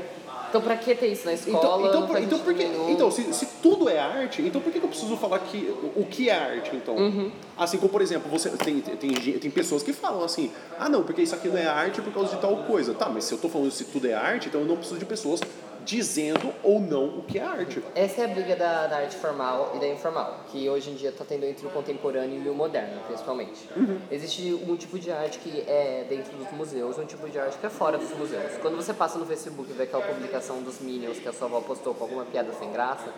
[0.48, 1.58] Então, pra que ter isso na escola?
[1.58, 2.90] então, então, por- então, por que, sentido nenhum.
[2.92, 5.58] então se, se tudo é arte, então por que que eu preciso falar que,
[5.94, 6.96] o que é arte, então?
[6.96, 7.30] Uhum.
[7.56, 11.20] Assim como, por exemplo, você tem, tem, tem pessoas que falam assim, ah não, porque
[11.22, 12.94] isso aqui não é arte por causa de tal coisa.
[12.94, 15.04] Tá, mas se eu tô falando se tudo é arte, então eu não preciso de
[15.04, 15.40] pessoas
[15.88, 17.82] dizendo ou não o que é arte.
[17.94, 21.08] Essa é a briga da, da arte formal e da informal, que hoje em dia
[21.08, 23.66] está tendo entre o contemporâneo e o moderno, principalmente.
[24.10, 27.56] Existe um tipo de arte que é dentro dos museus e um tipo de arte
[27.56, 28.58] que é fora dos museus.
[28.60, 31.62] Quando você passa no Facebook e vê aquela publicação dos Minions que a sua avó
[31.62, 33.10] postou com alguma piada sem graça,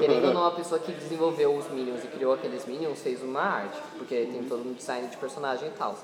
[0.00, 3.40] querendo ou não, a pessoa que desenvolveu os Minions e criou aqueles Minions fez uma
[3.40, 5.96] arte, porque tem todo um design de personagem e tal.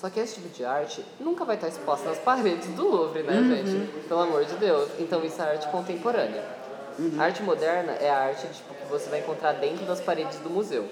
[0.00, 3.34] Só que esse tipo de arte nunca vai estar exposta nas paredes do Louvre, né,
[3.34, 4.08] gente?
[4.08, 4.88] Pelo amor de Deus.
[4.98, 6.42] Então isso é arte contemporânea.
[7.18, 10.48] A arte moderna é a arte tipo, que você vai encontrar dentro das paredes do
[10.48, 10.88] museu.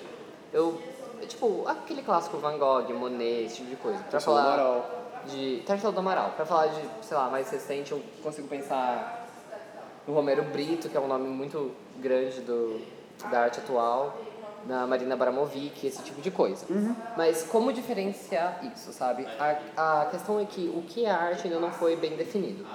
[0.53, 0.79] Eu,
[1.27, 3.99] tipo, aquele clássico Van Gogh, Monet, esse tipo de coisa.
[3.99, 4.91] Pra Marcelo falar Amaral.
[5.25, 6.31] de Tartalo do Amaral.
[6.37, 9.27] Pra falar de, sei lá, mais recente, eu consigo pensar
[10.07, 12.79] no Romero Brito, que é um nome muito grande do,
[13.31, 14.19] da arte atual,
[14.69, 16.67] na Marina Abramovic, esse tipo de coisa.
[17.17, 19.27] Mas como diferenciar isso, sabe?
[19.39, 22.67] A, a questão é que o que é arte ainda não foi bem definido.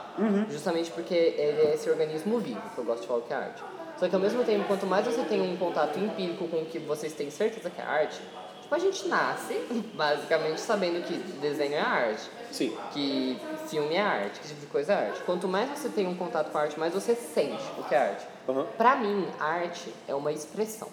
[0.50, 3.64] Justamente porque ele é esse organismo vivo, que eu gosto de falar que é arte.
[3.98, 6.80] Só que ao mesmo tempo, quanto mais você tem um contato empírico com o que
[6.80, 8.20] vocês têm certeza que é arte,
[8.62, 9.54] tipo, a gente nasce
[9.94, 12.76] basicamente sabendo que desenho é arte Sim.
[12.92, 15.22] que filme é arte, que tipo de coisa é arte.
[15.22, 17.98] Quanto mais você tem um contato com a arte, mais você sente o que é
[17.98, 18.28] arte.
[18.50, 18.66] Aham.
[18.78, 20.90] Pra mim, arte é uma expressão,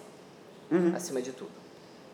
[0.95, 1.51] acima de tudo.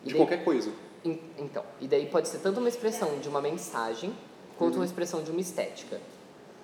[0.02, 0.70] E De daí- qualquer coisa.
[1.04, 4.12] en- Então, e daí pode ser tanto uma expressão de uma mensagem,
[4.58, 6.00] quanto uma expressão de uma estética.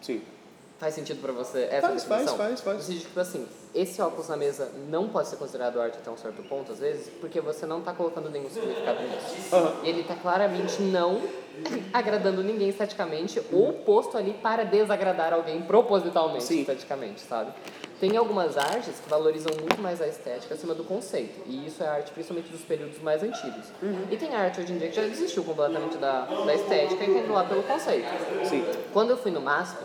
[0.01, 0.23] Sim.
[0.79, 2.37] Faz sentido pra você essa Faz, faz, definição?
[2.37, 2.77] faz, faz.
[2.79, 6.17] No sentido, tipo assim, esse óculos na mesa não pode ser considerado arte até um
[6.17, 9.55] certo ponto, às vezes, porque você não tá colocando nenhum significado nisso.
[9.55, 9.75] Aham.
[9.83, 11.21] E ele tá claramente não
[11.93, 16.61] agradando ninguém esteticamente ou posto ali para desagradar alguém propositalmente Sim.
[16.61, 17.53] esteticamente, sabe?
[17.99, 21.41] Tem algumas artes que valorizam muito mais a estética acima do conceito.
[21.47, 23.69] E isso é arte principalmente dos períodos mais antigos.
[23.81, 24.07] Uhum.
[24.11, 27.25] E tem arte hoje em dia que já desistiu completamente da, da estética e quer
[27.25, 28.09] ir lá pelo conceito.
[28.45, 28.65] Sim.
[28.93, 29.79] Quando eu fui no MASP,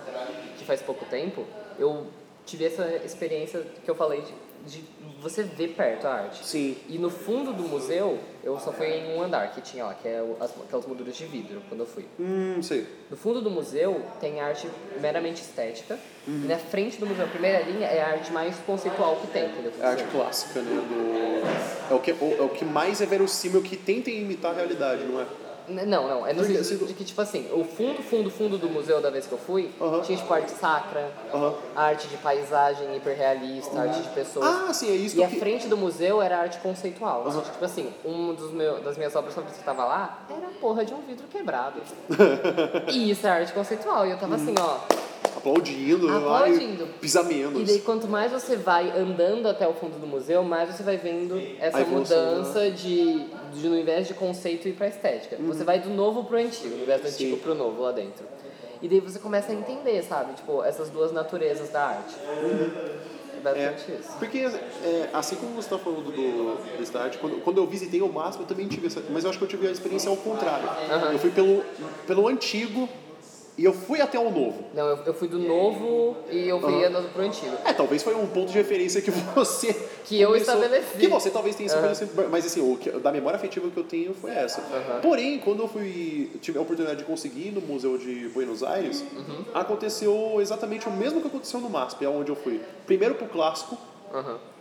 [0.57, 1.45] que faz pouco tempo,
[1.77, 2.07] eu
[2.47, 4.23] tive essa experiência que eu falei
[4.65, 4.83] de, de
[5.21, 6.45] você ver perto a arte.
[6.45, 6.77] Sim.
[6.87, 10.07] E no fundo do museu, eu só fui em um andar que tinha lá, que
[10.07, 12.05] é as, aquelas molduras de vidro, quando eu fui.
[12.19, 12.87] Hum, sei.
[13.11, 14.69] No fundo do museu tem arte
[15.01, 15.99] meramente estética.
[16.25, 16.43] Uhum.
[16.45, 19.49] E na frente do museu, a primeira linha, é a arte mais conceitual que tem,
[19.49, 19.73] entendeu?
[19.79, 20.71] É a arte clássica, né?
[20.71, 21.93] Do...
[21.93, 25.19] É, o que, é o que mais é verossímil, que tenta imitar a realidade, não
[25.19, 25.25] é?
[25.67, 26.25] Não, não.
[26.25, 29.09] É no Porque, sentido de que, tipo assim, o fundo, fundo, fundo do museu da
[29.09, 30.01] vez que eu fui, Aham.
[30.01, 31.53] tinha, tipo, arte sacra, Aham.
[31.75, 34.45] arte de paisagem hiperrealista, arte de pessoas.
[34.47, 35.39] Ah, sim, é isso E a que...
[35.39, 37.29] frente do museu era arte conceitual.
[37.31, 40.85] Seja, Tipo assim, um meu, das minhas obras favoritas que tava lá era a porra
[40.85, 41.81] de um vidro quebrado.
[42.91, 44.05] e isso é arte conceitual.
[44.07, 44.77] E eu tava assim, ó.
[45.37, 46.83] Aplaudindo, Aplaudindo.
[46.83, 47.61] Lá, e pisa menos.
[47.61, 50.97] E daí, quanto mais você vai andando até o fundo do museu, mais você vai
[50.97, 52.31] vendo essa A evolução, né?
[52.37, 55.37] mudança de, de, no invés de conceito, ir pra estética.
[55.39, 58.25] Você vai do novo pro antigo, no invés do antigo pro novo lá dentro.
[58.81, 60.33] E daí você começa a entender, sabe?
[60.33, 62.15] Tipo, essas duas naturezas da arte.
[63.45, 64.17] É É, isso.
[64.19, 68.11] porque é, assim como você está falando do, do start, quando, quando eu visitei o
[68.11, 70.67] máximo eu também tive essa, mas eu acho que eu tive a experiência ao contrário.
[71.13, 71.63] Eu fui pelo,
[72.05, 72.89] pelo antigo
[73.57, 74.63] e eu fui até o novo.
[74.73, 77.55] Não, eu, eu fui do novo e eu fui andando pro antigo.
[77.65, 79.73] É, talvez foi um ponto de referência que você
[80.05, 80.97] Que eu estabeleci.
[80.99, 84.13] Que você talvez tenha estabelecido, mas assim, o que, da memória afetiva que eu tenho
[84.13, 84.61] foi essa.
[84.61, 85.01] Aham.
[85.01, 89.03] Porém, quando eu fui tive a oportunidade de conseguir ir no Museu de Buenos Aires,
[89.15, 89.45] Uhum.
[89.53, 92.61] aconteceu exatamente o mesmo que aconteceu no MASP, é onde eu fui.
[92.85, 93.77] Primeiro pro clássico,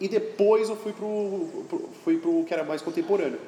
[0.01, 3.39] e depois eu fui pro, pro, fui pro que era mais contemporâneo.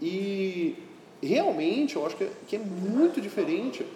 [0.00, 0.76] E
[1.22, 3.86] realmente eu acho que é, que é muito diferente,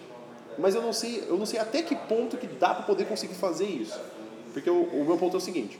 [0.59, 3.35] mas eu não sei, eu não sei até que ponto que dá para poder conseguir
[3.35, 3.99] fazer isso.
[4.53, 5.79] Porque o, o meu ponto é o seguinte,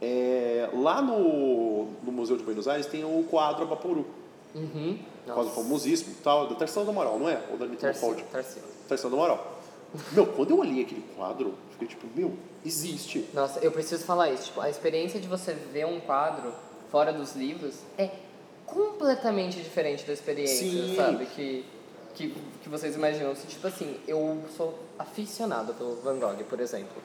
[0.00, 4.04] é, lá no, no Museu de Buenos Aires tem o quadro Abaporu,
[4.54, 4.98] Uhum.
[5.24, 7.40] quadro famosíssimo, tal, da Tarsila do Amaral, não é?
[7.50, 7.66] Ou da?
[7.66, 8.62] Tarcísio.
[8.86, 9.60] Tarsila do Amaral.
[10.12, 12.32] Meu, quando eu olhei aquele quadro, fiquei tipo, meu,
[12.64, 13.26] existe.
[13.34, 14.44] Nossa, eu preciso falar isso.
[14.46, 16.52] Tipo, a experiência de você ver um quadro
[16.90, 18.10] fora dos livros, é
[18.66, 20.94] completamente diferente da experiência, Sim.
[20.96, 21.26] sabe?
[21.26, 21.64] Que,
[22.14, 23.34] que, que vocês imaginam.
[23.34, 27.02] Tipo assim, eu sou aficionado pelo Van Gogh, por exemplo.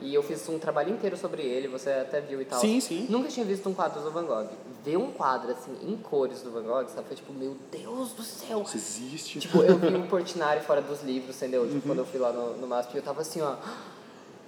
[0.00, 2.60] E eu fiz um trabalho inteiro sobre ele, você até viu e tal.
[2.60, 3.06] Sim, sim.
[3.08, 4.48] Nunca tinha visto um quadro do Van Gogh.
[4.84, 7.06] Ver um quadro, assim, em cores do Van Gogh, sabe?
[7.06, 8.62] Foi tipo, meu Deus do céu!
[8.62, 9.40] Isso existe.
[9.40, 11.62] Tipo, eu vi o Portinari fora dos livros, entendeu?
[11.62, 11.68] Uhum.
[11.68, 13.56] Tipo, quando eu fui lá no, no MASP, eu tava assim, ó.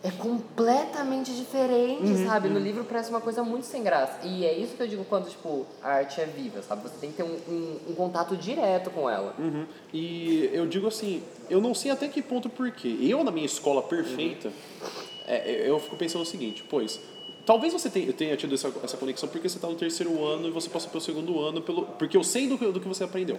[0.04, 2.50] É completamente diferente, Uhum, sabe?
[2.50, 4.20] No livro parece uma coisa muito sem graça.
[4.22, 6.82] E é isso que eu digo quando, tipo, a arte é viva, sabe?
[6.82, 9.34] Você tem que ter um, um, um contato direto com ela.
[9.38, 9.64] Uhum.
[9.94, 12.98] E eu digo assim, eu não sei até que ponto por quê.
[13.00, 14.52] Eu, na minha escola perfeita,
[15.26, 17.00] é, eu fico pensando o seguinte, pois,
[17.46, 20.68] talvez você tenha, tido essa, essa conexão porque você está no terceiro ano e você
[20.68, 23.38] passou pelo segundo ano, pelo, porque eu sei do que, do que você aprendeu.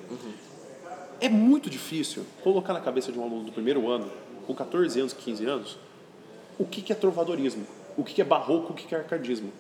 [1.22, 4.12] É muito difícil colocar na cabeça de um aluno do primeiro ano,
[4.48, 5.78] com 14 anos, 15 anos,
[6.58, 7.66] o que, é trovadorismo,
[7.98, 9.52] o que, é barroco, o que, é arcadismo.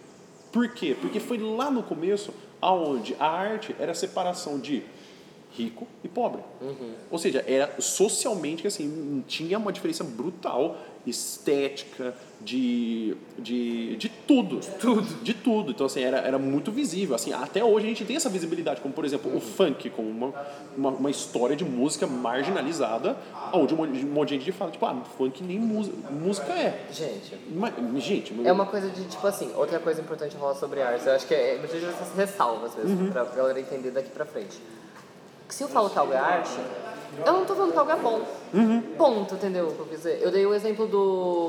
[0.51, 0.95] Por quê?
[0.99, 4.83] Porque foi lá no começo aonde a arte era a separação de
[5.51, 6.41] rico e pobre.
[7.11, 14.59] Ou seja, era socialmente que assim, tinha uma diferença brutal, estética, de, de, de tudo.
[14.59, 15.23] De tudo.
[15.23, 15.71] De tudo.
[15.71, 17.15] Então, assim, era, era muito visível.
[17.15, 20.33] Assim, até hoje a gente tem essa visibilidade, como por exemplo o funk, como uma,
[20.77, 23.17] uma, uma história de música marginalizada,
[23.51, 26.85] onde um monte de- gente fala, tipo, ah, funk nem música, música é.
[26.91, 31.05] Gente, Mas, gente, é uma coisa de, tipo assim, outra coisa importante falar sobre arte,
[31.07, 33.11] eu acho que é muitas vezes essas ressalvas mesmo, Uhum.
[33.11, 34.57] pra galera entender daqui pra frente.
[35.49, 36.49] Se eu falo que algo é arte,
[37.25, 38.21] eu não tô falando que algo é bom.
[38.97, 39.67] Ponto, entendeu?
[39.67, 40.19] o que Eu, quis dizer?
[40.21, 40.97] eu dei o exemplo do,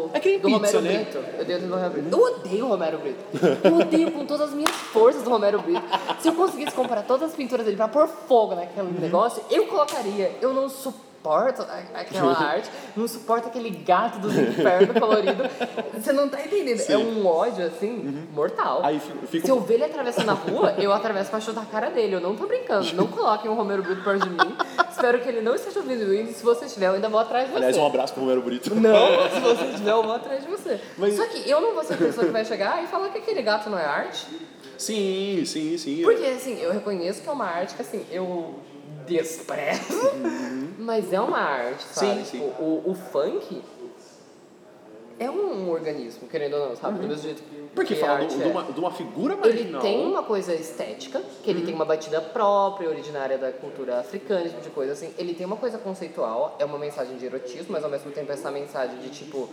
[0.07, 0.11] Uhum.
[0.12, 0.98] É que nem do pizza, Romero né?
[1.05, 1.18] Brito.
[1.38, 2.16] Eu dei o exemplo do Romero Brito.
[2.16, 3.18] Eu odeio o Romero Brito.
[3.64, 5.83] Eu odeio com todas as minhas forças do Romero Brito.
[6.20, 9.00] Se eu conseguisse comprar todas as pinturas dele pra pôr fogo naquele Uhum.
[9.00, 10.37] negócio, eu colocaria.
[10.40, 15.44] Eu não suporto a- aquela arte, não suporto aquele gato dos infernos colorido.
[15.94, 16.80] Você não tá entendendo?
[16.88, 18.80] É um ódio, assim, mortal.
[18.84, 21.90] Aí fica- Se eu ver ele atravessando a rua, eu atravesso pra chutar a cara
[21.90, 22.14] dele.
[22.16, 22.92] Eu não tô brincando.
[22.94, 24.56] Não coloquem o Romero Brito perto de mim.
[24.90, 26.38] Espero que ele não esteja ouvindo isso.
[26.38, 27.56] Se você estiver, eu ainda vou atrás de você.
[27.58, 28.74] Aliás, um abraço pro Romero Brito.
[28.74, 30.80] Não, se você estiver, eu vou atrás de você.
[30.96, 33.18] Mas- Só que eu não vou ser a pessoa que vai chegar e falar que
[33.18, 34.26] aquele gato não é arte.
[34.78, 36.02] Sim, sim, sim.
[36.02, 38.54] Porque, assim, eu reconheço que é uma arte que, assim, eu
[39.06, 40.10] desprezo,
[40.78, 42.18] mas é uma arte, sabe?
[42.18, 42.38] Sim, sim.
[42.38, 43.62] Tipo, o, o funk
[45.18, 46.98] é um organismo, querendo ou não, sabe?
[46.98, 47.42] Do mesmo jeito
[47.74, 48.44] Porque que fala arte do- é.
[48.44, 49.80] de, uma, de uma figura Ele marginal.
[49.80, 54.50] tem uma coisa estética, que ele tem uma batida própria, originária da cultura africana, esse
[54.50, 55.14] tipo de coisa, assim.
[55.16, 58.50] Ele tem uma coisa conceitual, é uma mensagem de erotismo, mas ao mesmo tempo essa
[58.50, 59.48] mensagem de, tipo,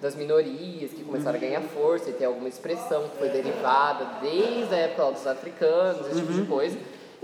[0.00, 4.72] das minorias que começaram a ganhar força e ter alguma expressão que foi derivada desde
[4.72, 6.78] a época dos africanos, esse tipo de coisa.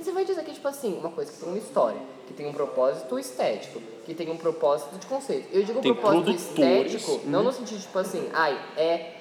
[0.05, 2.53] Você vai dizer que, tipo assim, uma coisa que tem uma história, que tem um
[2.53, 5.49] propósito estético, que tem um propósito de conceito.
[5.51, 9.15] Eu digo Tem propósito produtores, estético, não no sentido, tipo assim, ai, é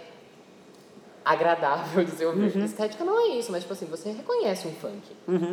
[1.23, 2.53] agradável de se ouvir.
[2.53, 2.65] Uhum.
[2.65, 5.01] Estética não é isso, mas tipo assim, você reconhece um funk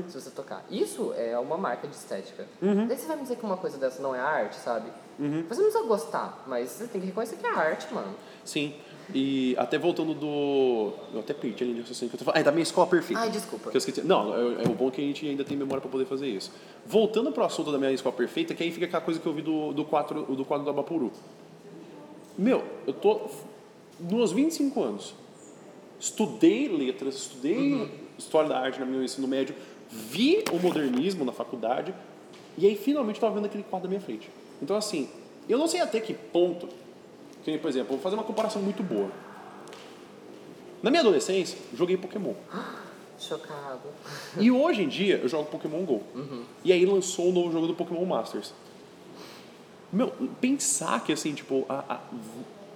[0.08, 0.64] se você tocar.
[0.68, 2.44] Isso é uma marca de estética.
[2.60, 2.88] Uhum.
[2.88, 4.90] Daí você vai me dizer que uma coisa dessa não é arte, sabe?
[5.16, 8.16] Você não precisa gostar, mas você tem que reconhecer que é arte, mano.
[8.44, 8.74] Sim.
[9.14, 10.92] E até voltando do.
[11.12, 12.36] Eu até perdi ali no raciocínio que eu tô falando.
[12.36, 13.20] Ah, é da minha escola perfeita.
[13.22, 13.70] Ai, desculpa.
[13.70, 14.02] Que eu esqueci.
[14.02, 16.52] Não, é, é o bom que a gente ainda tem memória para poder fazer isso.
[16.86, 19.42] Voltando pro assunto da minha escola perfeita, que aí fica aquela coisa que eu vi
[19.42, 21.12] do, do, quadro, do quadro do Abapuru.
[22.38, 23.22] Meu, eu tô
[23.98, 25.14] nos 25 anos.
[25.98, 29.54] Estudei letras, estudei história da arte no meu ensino médio,
[29.90, 31.92] vi o modernismo na faculdade,
[32.56, 34.30] e aí finalmente eu tava vendo aquele quadro da minha frente.
[34.62, 35.08] Então, assim,
[35.48, 36.68] eu não sei até que ponto,
[37.42, 39.11] que, por exemplo, vou fazer uma comparação muito boa.
[40.83, 42.35] Na minha adolescência, joguei Pokémon.
[43.18, 43.81] Chocado.
[44.38, 46.03] E hoje em dia eu jogo Pokémon GO.
[46.64, 48.55] E aí lançou o novo jogo do Pokémon Masters.
[49.92, 52.00] Meu, pensar que assim, tipo, há, há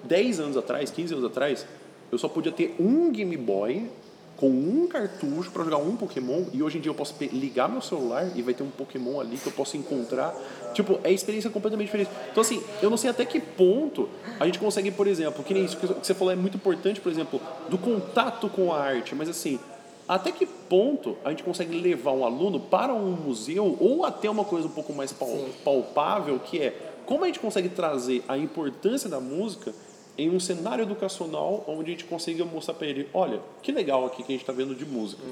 [0.03, 1.67] 10 anos atrás, 15 anos atrás,
[2.13, 3.91] eu só podia ter um Game Boy
[4.37, 7.81] com um cartucho para jogar um Pokémon e hoje em dia eu posso ligar meu
[7.81, 10.35] celular e vai ter um Pokémon ali que eu posso encontrar.
[10.73, 12.11] Tipo, é experiência completamente diferente.
[12.31, 14.09] Então, assim, eu não sei até que ponto
[14.41, 17.13] a gente consegue, por exemplo, que nem isso que você falou é muito importante, por
[17.13, 19.61] exemplo, do contato com a arte, mas assim,
[20.09, 24.45] até que ponto a gente consegue levar um aluno para um museu ou até uma
[24.45, 25.49] coisa um pouco mais Sim.
[25.65, 29.73] palpável, que é como a gente consegue trazer a importância da música
[30.17, 34.19] em um cenário educacional onde a gente consiga mostrar para ele, olha, que legal aqui
[34.23, 35.23] que a gente está vendo de música.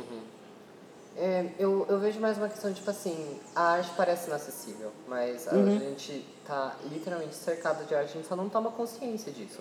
[1.16, 5.46] É, eu, eu vejo mais uma questão de, tipo assim, a arte parece inacessível, mas
[5.46, 5.78] a Uhum.
[5.78, 9.60] gente tá literalmente cercado de arte, a gente só não toma consciência disso.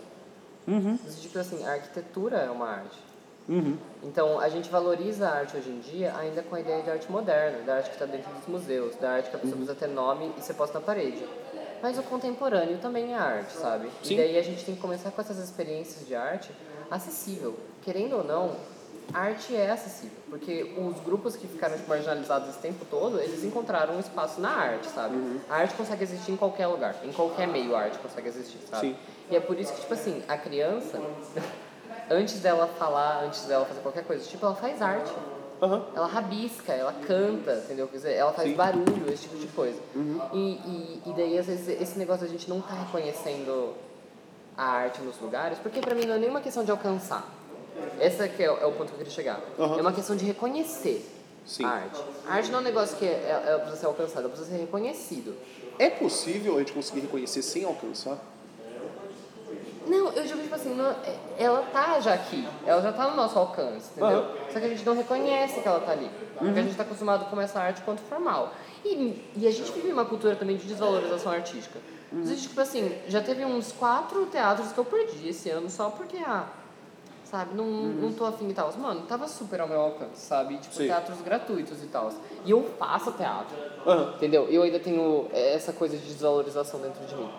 [0.67, 0.97] Uhum.
[1.19, 2.97] Tipo assim, a arquitetura é uma arte.
[3.49, 3.75] Uhum.
[4.03, 7.11] Então, a gente valoriza a arte hoje em dia ainda com a ideia de arte
[7.11, 9.87] moderna, da arte que está dentro dos museus, da arte que a pessoa precisa ter
[9.87, 11.25] nome e ser posta na parede.
[11.81, 13.89] Mas o contemporâneo também é arte, sabe?
[14.03, 14.13] Sim.
[14.13, 16.51] E daí a gente tem que começar com essas experiências de arte
[16.89, 17.57] acessível.
[17.81, 18.55] Querendo ou não,
[19.13, 20.17] arte é acessível.
[20.29, 24.51] Porque os grupos que ficaram tipo, marginalizados esse tempo todo, eles encontraram um espaço na
[24.51, 25.15] arte, sabe?
[25.49, 26.95] A arte consegue existir em qualquer lugar.
[27.03, 28.89] Em qualquer meio a arte consegue existir, sabe?
[28.89, 28.95] Sim.
[29.29, 30.99] E é por isso que, tipo assim, a criança,
[32.09, 35.11] antes dela falar, antes dela fazer qualquer coisa, tipo, ela faz arte.
[35.61, 35.85] Aham.
[35.95, 37.87] Ela rabisca, ela canta, entendeu?
[37.87, 38.55] Quer dizer, ela faz Sim.
[38.55, 39.79] barulho, esse tipo de coisa.
[40.33, 43.73] E, e, e daí, às vezes, esse negócio a gente não tá reconhecendo
[44.57, 47.29] a arte nos lugares, porque pra mim não é nenhuma questão de alcançar.
[47.99, 49.39] Esse é, o- é o ponto que eu queria chegar.
[49.59, 49.77] Aham.
[49.77, 51.07] É uma questão de reconhecer
[51.45, 51.63] Sim.
[51.63, 52.01] a arte.
[52.27, 54.57] A arte não é um negócio que é, ela precisa ser alcançada, ela precisa ser
[54.57, 55.35] reconhecido.
[55.79, 58.17] É possível a gente conseguir reconhecer sem alcançar?
[59.91, 60.95] Não, eu digo, tipo assim, não-
[61.37, 64.19] ela tá já aqui, ela já tá no nosso alcance, entendeu?
[64.19, 64.27] Aham.
[64.53, 66.09] Só que a gente não reconhece que ela tá ali.
[66.37, 68.53] Porque a gente tá acostumado com essa arte quanto formal.
[68.85, 71.77] E, e a gente vive uma cultura também de desvalorização artística.
[72.13, 75.89] A gente, tipo assim, já teve uns quatro teatros que eu perdi esse ano só
[75.89, 76.45] porque, ah,
[77.25, 78.71] sabe, não, não tô afim e tal.
[78.77, 80.57] Mano, tava super ao meu alcance, sabe?
[80.57, 80.85] Tipo, Sim.
[80.85, 82.11] teatros gratuitos e tal.
[82.45, 83.55] E eu faço teatro.
[84.15, 84.47] Entendeu?
[84.49, 87.29] Eu ainda tenho essa coisa de desvalorização dentro de mim.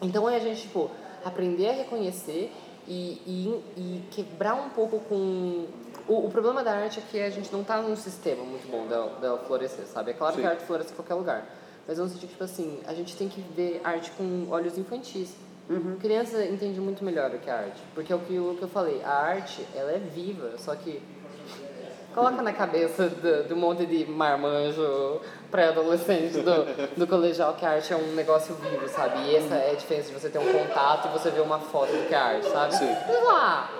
[0.00, 0.90] Então é a gente, tipo,
[1.24, 2.52] aprender a reconhecer
[2.86, 5.66] e, e, e quebrar um pouco com.
[6.08, 8.86] O, o problema da arte é que a gente não tá num sistema muito bom
[8.86, 10.10] dela, dela florescer, sabe?
[10.10, 10.40] É claro Sim.
[10.40, 11.46] que a arte floresce em qualquer lugar.
[11.86, 15.34] Mas no sentido, tipo assim, a gente tem que ver arte com olhos infantis.
[16.00, 17.80] Criança entende muito melhor do que a arte.
[17.94, 21.00] Porque é o que, o que eu falei, a arte, ela é viva, só que
[22.14, 25.20] Coloca na cabeça do, do monte de marmanjo
[25.52, 29.20] pré-adolescente do, do colegial que a arte é um negócio vivo, sabe?
[29.28, 31.92] E essa é a diferença de você ter um contato e você ver uma foto
[31.92, 32.74] do que é arte, sabe?
[32.74, 32.96] Sim.
[33.06, 33.70] Sei lá,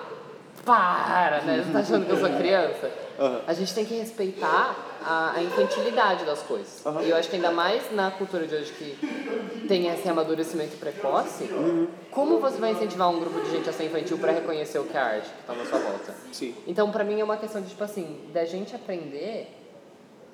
[0.65, 1.63] para, né?
[1.65, 2.91] Você tá achando que eu sou criança?
[3.19, 3.41] Aham.
[3.47, 6.85] A gente tem que respeitar a, a infantilidade das coisas.
[6.87, 7.03] Aham.
[7.03, 11.45] E eu acho que ainda mais na cultura de hoje que tem esse amadurecimento precoce,
[11.45, 11.89] Uhum.
[12.11, 14.97] como você vai incentivar um grupo de gente a ser infantil para reconhecer o que
[14.97, 16.15] é arte que tá na sua volta?
[16.33, 16.55] Sim.
[16.67, 19.49] Então, pra mim, é uma questão de, tipo assim, da gente aprender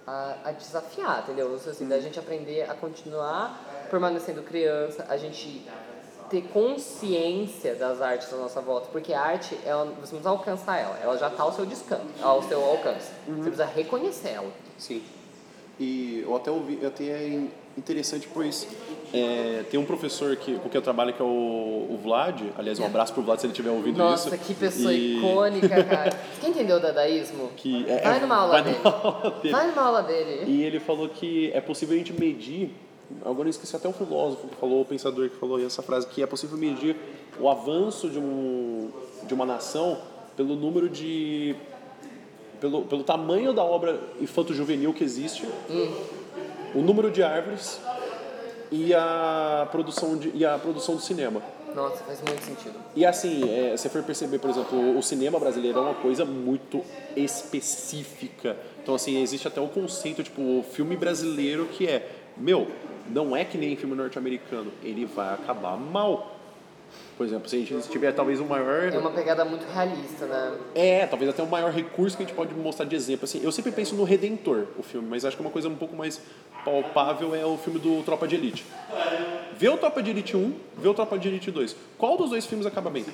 [0.09, 1.55] a, a desafiar, entendeu?
[1.55, 5.67] Assim, Da gente aprender a continuar permanecendo criança, a gente
[6.31, 10.77] ter consciência das artes à nossa volta, porque a arte, ela, você não precisa alcançar
[10.79, 13.11] ela, ela já está ao seu descanso, ao seu alcance.
[13.27, 14.51] Você precisa reconhecer ela.
[14.77, 15.03] Sim.
[15.81, 17.43] E eu até ouvi, até é
[17.77, 18.67] interessante, pois
[19.15, 22.41] é, tem um professor que, com quem eu trabalho que é o, o Vlad.
[22.59, 24.45] Aliás, um abraço pro Vlad se ele estiver ouvindo Nossa, isso.
[24.45, 26.11] que pessoa E- icônica, cara.
[26.41, 27.51] Quem entendeu o dadaísmo?
[27.57, 28.79] Que é- Vai numa aula vai dele.
[28.85, 29.51] aula dele.
[29.53, 30.51] Vai numa aula dele.
[30.51, 32.71] E ele falou que é possível a gente medir,
[33.25, 36.21] agora eu esqueci até um filósofo que falou, o pensador que falou essa frase, que
[36.23, 36.97] é possível medir
[37.39, 38.91] o avanço de, um,
[39.23, 39.97] de uma nação
[40.37, 41.55] pelo número de.
[42.61, 45.47] Pelo, pelo tamanho da obra infanto-juvenil que existe,
[46.75, 47.81] o número de árvores
[48.71, 51.43] e a produção, de, e a produção do cinema.
[51.75, 52.75] Nossa, faz muito sentido.
[52.97, 56.83] E assim, é, se for perceber, por exemplo, o cinema brasileiro é uma coisa muito
[57.17, 58.57] específica.
[58.83, 62.67] Então, assim, existe até o conceito, tipo, o filme brasileiro que é, meu,
[63.09, 66.38] não é que nem filme norte-americano, ele vai acabar mal.
[67.19, 68.95] Por exemplo, se a gente tiver talvez o maior.
[68.95, 70.57] É uma pegada muito realista, né?
[70.73, 73.25] É, talvez até o maior recurso que a gente pode mostrar de exemplo.
[73.25, 75.97] Assim, eu sempre penso no Redentor, o filme, mas acho que uma coisa um pouco
[75.97, 76.21] mais
[76.65, 78.65] palpável é o filme do Tropa de Elite.
[79.59, 81.75] Vê o Tropa de Elite 1, vê o Tropa de Elite 2.
[81.99, 83.05] Qual dos dois filmes acaba bem?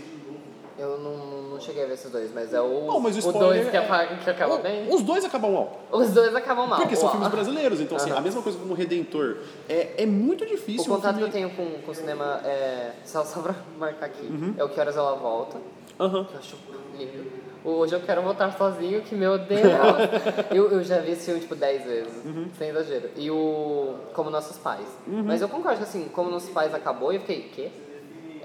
[0.78, 1.33] Eu não
[1.64, 4.30] cheguei a ver esses dois, mas é o, Não, mas o dois que, é- que
[4.30, 4.88] acaba bem.
[4.92, 5.80] Os dois acabam mal.
[5.90, 6.78] Os dois acabam mal.
[6.80, 7.12] Porque são Uau.
[7.12, 9.38] filmes brasileiros, então assim, a mesma coisa como Redentor.
[9.68, 10.92] É, é muito difícil.
[10.92, 11.50] O contato um que eu filme...
[11.54, 12.92] tenho com, com o cinema é.
[13.04, 14.26] Só, só pra marcar aqui.
[14.26, 14.54] Uhum.
[14.56, 15.56] É o Que Horas Ela Volta,
[15.98, 16.24] Aham.
[16.24, 16.56] que eu acho
[16.98, 17.44] lindo.
[17.66, 19.62] Hoje Eu Quero Voltar Sozinho, que meu Deus!
[20.54, 22.48] eu, eu já vi esse filme tipo 10 vezes, Uhum.
[22.58, 23.08] sem exagero.
[23.16, 24.86] E o Como Nossos Pais.
[25.06, 27.70] Mas eu concordo que assim, Como Nossos Pais acabou e eu fiquei, quê?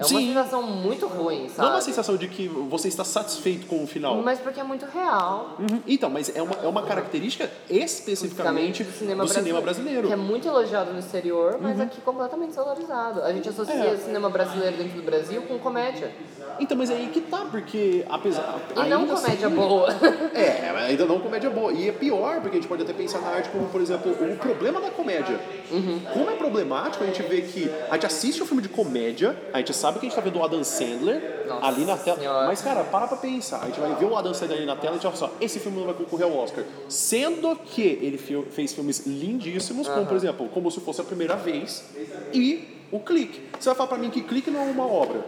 [0.00, 0.28] É uma Sim.
[0.28, 1.68] sensação muito ruim, Não é sabe?
[1.68, 4.16] uma sensação de que você está satisfeito com o final.
[4.22, 5.56] Mas porque é muito real.
[5.58, 5.82] Uhum.
[5.86, 10.06] Então, mas é uma, é uma característica especificamente do cinema, do cinema brasileiro.
[10.08, 13.22] Que é muito elogiado no exterior, mas aqui completamente desvalorizado.
[13.22, 13.96] A gente associa É.
[13.96, 16.10] cinema brasileiro dentro do Brasil com comédia.
[16.58, 18.58] Então, mas é aí que tá, porque apesar.
[18.76, 19.88] E não ainda comédia assim- boa.
[20.34, 21.72] É, ainda não comédia boa.
[21.72, 24.36] E é pior, porque a gente pode até pensar na arte como, por exemplo, o
[24.36, 25.38] problema da comédia.
[25.70, 26.00] Uhum.
[26.12, 29.58] Como é problemático a gente vê que a gente assiste um filme de comédia, a
[29.58, 32.18] gente sabe que a gente tá vendo o Adam Sandler Nossa ali na tela.
[32.18, 32.46] Senhora.
[32.46, 33.62] Mas, cara, para pra pensar.
[33.62, 35.32] A gente vai ver o Adam Sandler ali na tela e a gente fala só,
[35.40, 36.64] esse filme não vai concorrer ao Oscar.
[36.88, 41.84] Sendo que ele fez filmes lindíssimos, como, por exemplo, Como Se Fosse a Primeira Vez
[42.32, 43.42] e o Clique.
[43.58, 45.24] Você vai falar pra mim que Clique não é uma obra.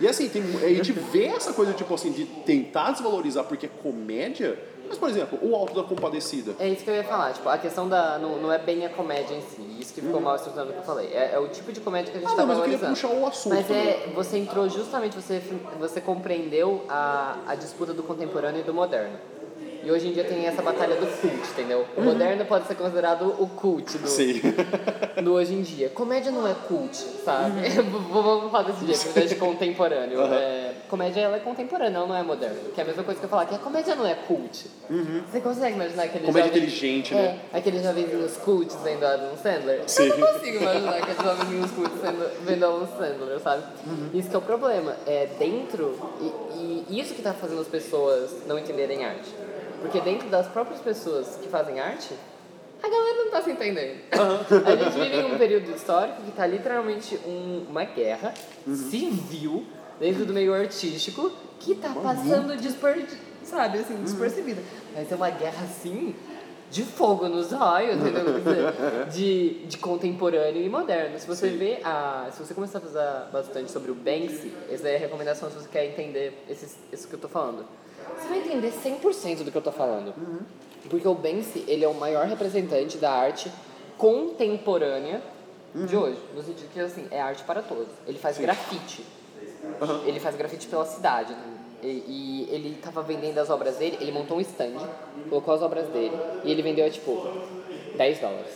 [0.00, 3.70] E assim, tem, a gente vê essa coisa, tipo assim, de tentar desvalorizar porque é
[3.82, 4.58] comédia.
[4.88, 6.54] Mas, por exemplo, o Alto da Compadecida.
[6.58, 8.18] É isso que eu ia falar, tipo, a questão da.
[8.18, 9.62] Não, não é bem a comédia em si.
[9.80, 11.08] Isso que ficou mal estruturado que eu falei.
[11.12, 12.78] É, é o tipo de comédia que a gente Ah, tá não, mas eu queria
[12.78, 13.10] valorizando.
[13.10, 13.54] puxar o assunto.
[13.54, 15.42] Mas é, você entrou justamente, você,
[15.78, 19.18] você compreendeu a, a disputa do contemporâneo e do moderno.
[19.84, 21.84] E hoje em dia tem essa batalha do cult, entendeu?
[21.96, 24.06] O moderno pode ser considerado o cult do, Uhum.
[24.06, 24.40] Sim.
[25.22, 25.88] do hoje em dia.
[25.90, 27.60] Comédia não é cult, sabe?
[27.78, 28.00] Uhum.
[28.22, 30.20] Vamos falar desse jeito, ao invés de contemporâneo.
[30.22, 32.56] É, comédia ela é contemporânea, ela não é moderna.
[32.74, 34.66] Que é a mesma coisa que eu falar, que a comédia não é cult.
[35.30, 36.32] Você consegue imaginar aquele Uhum.
[36.32, 37.38] Comédia jovem- inteligente, é, né?
[37.52, 39.82] Aqueles jovenzinhos cults vendo Adam Sandler.
[39.86, 40.08] Sim.
[40.08, 43.62] Eu não consigo imaginar aqueles jovenzinhos cults sendo, vendo Adam Sandler, sabe?
[43.86, 44.10] Uhum.
[44.14, 44.96] Isso que é o problema.
[45.06, 45.98] É dentro,
[46.56, 49.28] e, e isso que tá fazendo as pessoas não entenderem arte.
[49.84, 52.14] Porque dentro das próprias pessoas que fazem arte,
[52.82, 54.00] a galera não tá se entendendo.
[54.12, 58.32] A gente vive em um período histórico que tá literalmente um- uma guerra
[58.66, 58.74] Uhum.
[58.76, 59.64] civil
[60.00, 61.30] dentro do meio artístico
[61.60, 63.06] que tá passando desper...
[63.42, 64.62] sabe, assim, despercebida.
[64.94, 66.14] Vai ser uma guerra assim
[66.70, 68.24] de fogo nos olhos, entendeu?
[69.12, 71.18] De, de contemporâneo e moderno.
[71.18, 72.28] Se você vê a.
[72.32, 75.68] Se você começar a pesquisar bastante sobre o Banksy, essa é a recomendação se você
[75.68, 77.64] quer entender esses, isso que eu tô falando.
[78.24, 80.14] Você vai entender 100% do que eu tô falando.
[80.88, 83.52] Porque o Banksy, ele é o maior representante da arte
[83.98, 85.20] contemporânea
[85.74, 86.18] de hoje.
[86.34, 87.88] No sentido que, assim, é arte para todos.
[88.06, 89.04] Ele faz grafite.
[90.06, 91.32] Ele faz grafite pela cidade.
[91.34, 91.42] né?
[91.82, 91.86] E,
[92.48, 94.72] e ele tava vendendo as obras dele, ele montou um stand,
[95.28, 97.26] colocou as obras dele e ele vendeu a, tipo,
[97.96, 98.54] 10 dólares.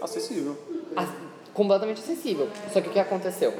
[0.00, 0.56] Acessível.
[0.96, 1.10] As-
[1.54, 2.48] completamente acessível.
[2.72, 3.54] Só que o que aconteceu?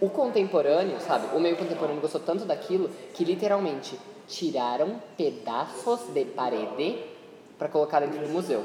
[0.00, 1.34] O contemporâneo, sabe?
[1.36, 6.98] O meio contemporâneo gostou tanto daquilo que literalmente tiraram pedaços de parede
[7.58, 8.62] para colocar dentro do museu.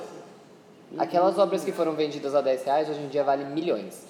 [0.98, 4.06] Aquelas obras que foram vendidas a 10 reais hoje em dia valem milhões.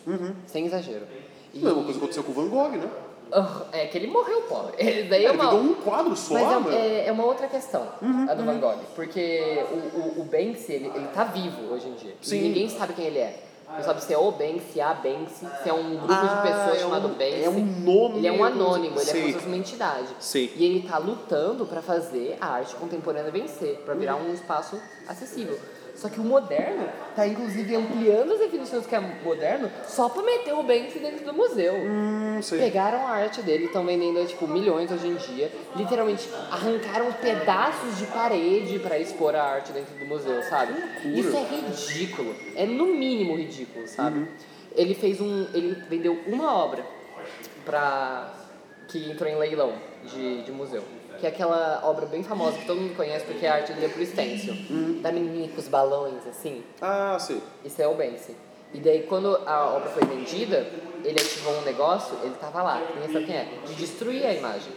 [0.48, 1.06] Sem exagero.
[1.54, 2.90] E- A mesma coisa aconteceu com o Van Gogh, né?
[3.34, 4.74] Ah, É que ele morreu pobre.
[4.78, 7.88] Daí é Ele uma, vendeu um quadro só, mas é, é, é uma outra questão,
[8.30, 8.80] a do Van Gogh.
[8.96, 12.16] Porque o, o, o Banksy, ele, ele tá vivo hoje em dia.
[12.22, 12.38] Sim.
[12.38, 13.40] E ninguém sabe quem ele é.
[13.78, 16.76] Não sabe se é o Banksy, a Banksy, se é um grupo Ah, de pessoas
[16.78, 19.28] é chamado um- é um nome Ele é um anônimo, ele é como sei.
[19.28, 20.08] se fosse uma entidade.
[20.20, 20.54] Sei.
[20.56, 25.58] E ele tá lutando pra fazer a arte contemporânea vencer, pra virar um espaço acessível.
[26.02, 30.24] Só que o moderno tá inclusive ampliando as definições do que é moderno só pra
[30.24, 31.76] meter o Banksy dentro do museu.
[31.76, 32.40] Hum.
[32.50, 35.52] Pegaram a arte dele, estão vendendo tipo milhões hoje em dia.
[35.76, 40.74] Literalmente arrancaram pedaços de parede para expor a arte dentro do museu, sabe?
[41.06, 42.36] Isso é ridículo.
[42.56, 44.28] É no mínimo ridículo, sabe?
[44.76, 46.84] Ele fez um, ele vendeu uma obra
[47.64, 48.34] para
[48.88, 49.74] que entrou em leilão
[50.04, 50.84] de, de museu.
[51.22, 53.90] Que é aquela obra bem famosa que todo mundo conhece porque a arte dele é
[53.90, 54.56] pro stencil.
[55.04, 56.64] Da menininha com os balões, assim.
[56.82, 57.40] Ah, sei.
[57.64, 58.36] Isso é o Banksy.
[58.74, 60.66] E daí, quando a obra foi vendida,
[61.04, 64.74] ele ativou um negócio, ele tava lá, ninguém sabe quem é, de destruir a imagem.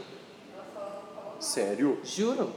[1.40, 1.98] Sério?
[2.04, 2.52] Juro.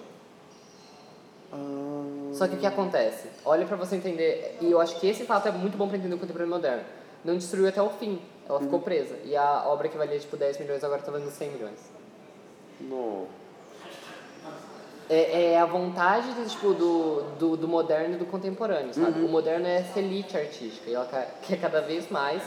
[1.53, 3.29] Ah, Só que o que acontece?
[3.45, 6.15] Olha pra você entender, e eu acho que esse fato é muito bom pra entender
[6.15, 6.83] o contemporâneo moderno.
[7.23, 9.15] Não destruiu até o fim, ela ficou presa.
[9.23, 11.79] E a obra que valia tipo 10 milhões agora tá valendo 100 milhões.
[12.81, 13.46] não.
[15.09, 19.21] É, é a vontade do, tipo, do, do, do moderno e do contemporâneo, sabe?
[19.21, 21.07] O moderno é essa elite artística, e ela
[21.41, 22.41] quer cada vez mais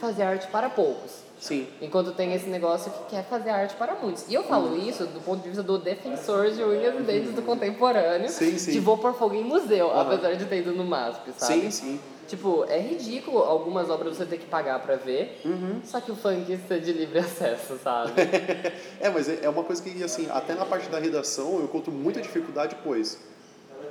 [0.00, 1.28] fazer arte para poucos.
[1.38, 1.68] Sim.
[1.80, 4.24] Enquanto tem esse negócio que quer fazer arte para muitos.
[4.28, 8.28] E eu falo isso do ponto de vista do defensor de e dentes do contemporâneo.
[8.28, 8.72] Sim, sim.
[8.72, 11.60] De vou pôr fogo em museu, apesar de ter ido no MASP, sabe?
[11.60, 12.00] Sim, sim.
[12.28, 15.80] Tipo, é ridículo algumas obras você ter que pagar pra ver, Uhum.
[15.82, 18.12] só que o funkista é de livre acesso, sabe?
[19.00, 21.90] É, mas é é uma coisa que, assim, até na parte da redação eu encontro
[21.90, 23.18] muita dificuldade, pois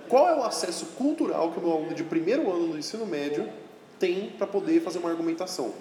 [0.08, 3.50] qual é o acesso cultural que o meu aluno de primeiro ano do ensino médio
[4.00, 5.74] tem para poder fazer uma argumentação?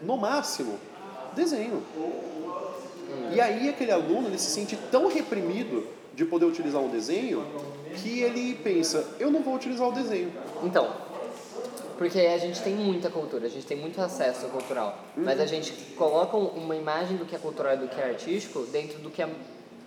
[0.00, 0.78] No máximo,
[1.34, 1.82] desenho.
[3.32, 7.44] E aí aquele aluno ele se sente tão reprimido de poder utilizar um desenho
[7.96, 10.32] que ele pensa, eu não vou utilizar o desenho.
[10.62, 10.90] Então,
[11.98, 15.72] porque a gente tem muita cultura, a gente tem muito acesso cultural, mas a gente
[15.96, 19.10] coloca um- uma imagem do que é cultural e do que é artístico dentro do
[19.10, 19.28] que é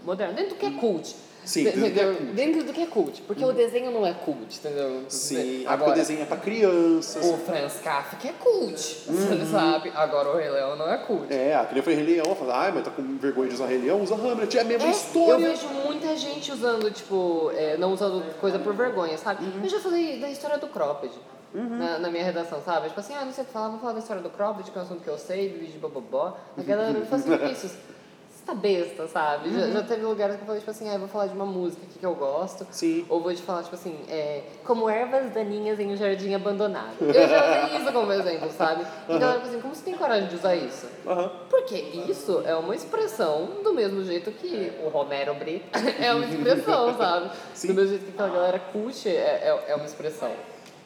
[0.03, 1.15] moderno, dentro do que é cult.
[1.45, 2.31] Sim, Dentro do que é do, cult.
[2.33, 5.03] dentro do que é cult, porque o desenho não é cult, entendeu?
[5.07, 7.25] Sim, Agora, agora o desenho é para crianças.
[7.25, 8.75] o Franz Kafka é cult,
[9.07, 9.89] você sabe?
[9.95, 11.33] Agora o Rei Leão não é cult.
[11.33, 13.77] É, a criança foi Rei Leão, fala, ai, mas tá com vergonha de usar Rei
[13.79, 15.45] Leão, usa Hamlet, é a mesma É, história.
[15.45, 19.45] Eu vejo muita gente usando, tipo, é, não usando coisa por vergonha, sabe?
[19.45, 19.63] Uhum.
[19.63, 21.13] Eu já falei da história do cropped
[21.53, 22.87] na, na minha redação, sabe?
[22.89, 24.77] Tipo assim, ah, não sei o que falar, vou falar da história do cropped, que
[24.77, 26.37] é um assunto que eu sei, do vídeo de bobobó.
[26.57, 29.51] A galera fala assim, Vinícius, você tá besta, sabe?
[29.53, 29.73] Já, Uhum.
[29.73, 31.81] já teve lugares que eu falei, tipo assim, ah, eu vou falar de uma música
[31.89, 32.65] aqui que eu gosto.
[32.71, 33.05] Sim.
[33.09, 36.95] Ou vou te falar, tipo assim, é, como ervas daninhas em um jardim abandonado.
[37.01, 38.85] Eu já usei isso como exemplo, sabe?
[39.09, 40.87] E a galera fala assim, como você tem coragem de usar isso?
[41.05, 41.31] Aham.
[41.49, 45.65] Porque isso é uma expressão do mesmo jeito que o Romero Brito
[46.01, 47.31] é uma expressão, sabe?
[47.53, 47.67] Sim.
[47.67, 50.31] Do mesmo jeito que aquela galera cult é, é, é uma expressão.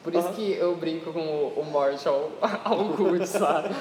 [0.04, 2.30] Por isso que eu brinco com o, o Marshall
[2.64, 3.74] Augusto, sabe?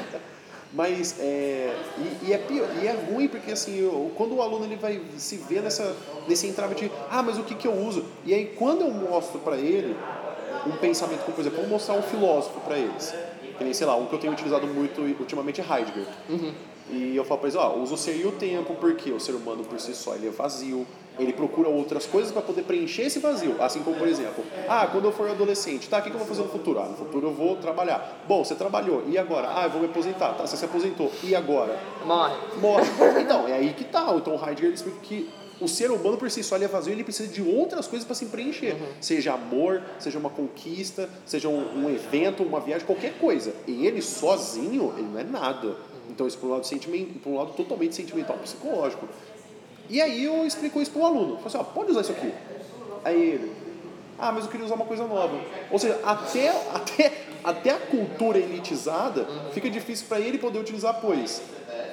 [0.73, 1.75] Mas é.
[2.23, 4.99] E, e é pior, e é ruim porque assim, o- quando o aluno ele vai
[5.17, 5.95] se ver nessa,
[6.27, 8.03] nesse entrave de ah, mas o que, que eu uso?
[8.25, 9.95] E aí quando eu mostro para ele
[10.65, 13.13] um pensamento, como por exemplo, vou mostrar um filósofo para eles.
[13.57, 16.07] Que nem, sei lá, um que eu tenho utilizado muito ultimamente é Heidegger.
[16.89, 19.33] E eu falo pra eles, ó, usa o ser e o tempo, porque o ser
[19.33, 20.87] humano por si só ele é vazio,
[21.19, 23.61] ele procura outras coisas para poder preencher esse vazio.
[23.61, 26.27] Assim como, por exemplo, ah, quando eu for adolescente, tá, o que, que eu vou
[26.27, 26.79] fazer no futuro?
[26.79, 28.23] Ah, no futuro eu vou trabalhar.
[28.27, 29.49] Bom, você trabalhou, e agora?
[29.55, 30.33] Ah, eu vou me aposentar.
[30.33, 31.79] Tá, você se aposentou, e agora?
[32.05, 32.35] Morre.
[32.59, 32.85] Morre.
[33.21, 34.13] Então, é aí que tá.
[34.15, 35.29] Então, o Heidegger explica que
[35.61, 38.15] o ser humano por si só ele é vazio, ele precisa de outras coisas para
[38.15, 38.75] se preencher.
[38.99, 43.53] Seja amor, seja uma conquista, seja um, um evento, uma viagem, qualquer coisa.
[43.67, 45.75] E ele sozinho, ele não é nada.
[46.09, 49.07] Então, isso por um lado, sentimen- por um lado totalmente sentimental, psicológico.
[49.89, 51.35] E aí eu explico isso pro aluno.
[51.37, 52.33] Falo assim, ó, pode usar isso aqui.
[53.03, 53.51] Aí ele,
[54.17, 55.37] ah, mas eu queria usar uma coisa nova.
[55.71, 57.11] Ou seja, até, até,
[57.43, 61.41] até a cultura elitizada fica difícil para ele poder utilizar, pois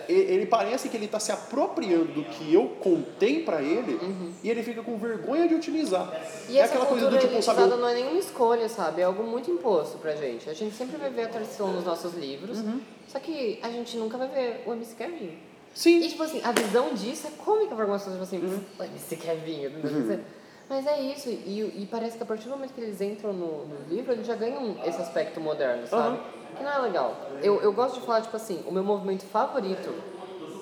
[0.09, 3.97] ele parece que ele está se apropriando do que eu contei para ele
[4.43, 6.13] e ele fica com vergonha de utilizar.
[6.49, 7.61] E é aquela coisa do tipo, sabe?
[7.61, 9.03] elitizada não é nenhuma escolha, sabe?
[9.03, 10.51] É algo muito imposto pra gente.
[10.51, 12.81] A gente sempre vai ver a tradição nos nossos livros, Uhum.
[13.07, 15.39] só que a gente nunca vai ver o MC Kevin.
[15.75, 16.01] Sim.
[16.01, 18.55] E, tipo assim, a visão disso é cômica pra algumas pessoas, tipo Uhum.
[18.55, 20.21] assim, o MC Kevin, entendeu?
[20.69, 23.67] Mas é isso, e, e parece que a partir do momento que eles entram no,
[23.67, 26.21] no livro, eles já ganham esse aspecto moderno, sabe?
[26.57, 27.17] Que não é legal.
[27.43, 29.93] Eu, eu gosto de falar, tipo assim, o meu movimento favorito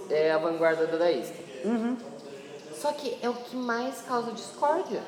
[0.08, 1.36] é a vanguarda dadaísta.
[2.72, 5.02] Só que é o que mais causa discórdia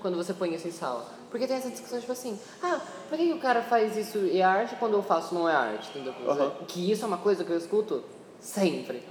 [0.00, 1.06] quando você põe isso em sala.
[1.30, 4.42] Porque tem essa discussão, tipo assim, ah, por que, o cara faz isso e é
[4.42, 5.88] arte quando eu faço não é arte?
[5.90, 6.14] Entendeu?
[6.28, 6.50] Aham.
[6.66, 8.02] Que isso é uma coisa que eu escuto
[8.40, 9.02] sempre.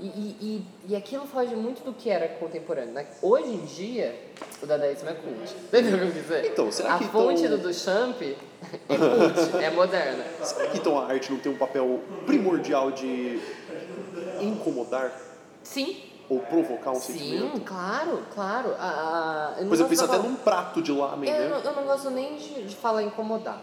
[0.00, 2.92] E, e, e, e aquilo foge muito do que era contemporâneo.
[2.92, 3.06] Né?
[3.22, 4.14] Hoje em dia,
[4.62, 5.54] o dadaísmo é cult.
[5.68, 6.46] Entendeu o que eu quis dizer?
[6.46, 10.24] Então, será a que fonte então- do Duchamp é cult, é moderna.
[10.44, 13.40] Será que então a arte não tem um papel primordial de
[14.40, 15.12] incomodar
[15.62, 15.96] Sim,
[16.28, 17.60] ou provocar um sim, sentimento?
[17.62, 18.74] claro, claro.
[18.78, 21.48] A, a, eu eu da até palavra- num prato de lamen, Eu, né?
[21.48, 23.62] não- eu não gosto nem de, de falar incomodar.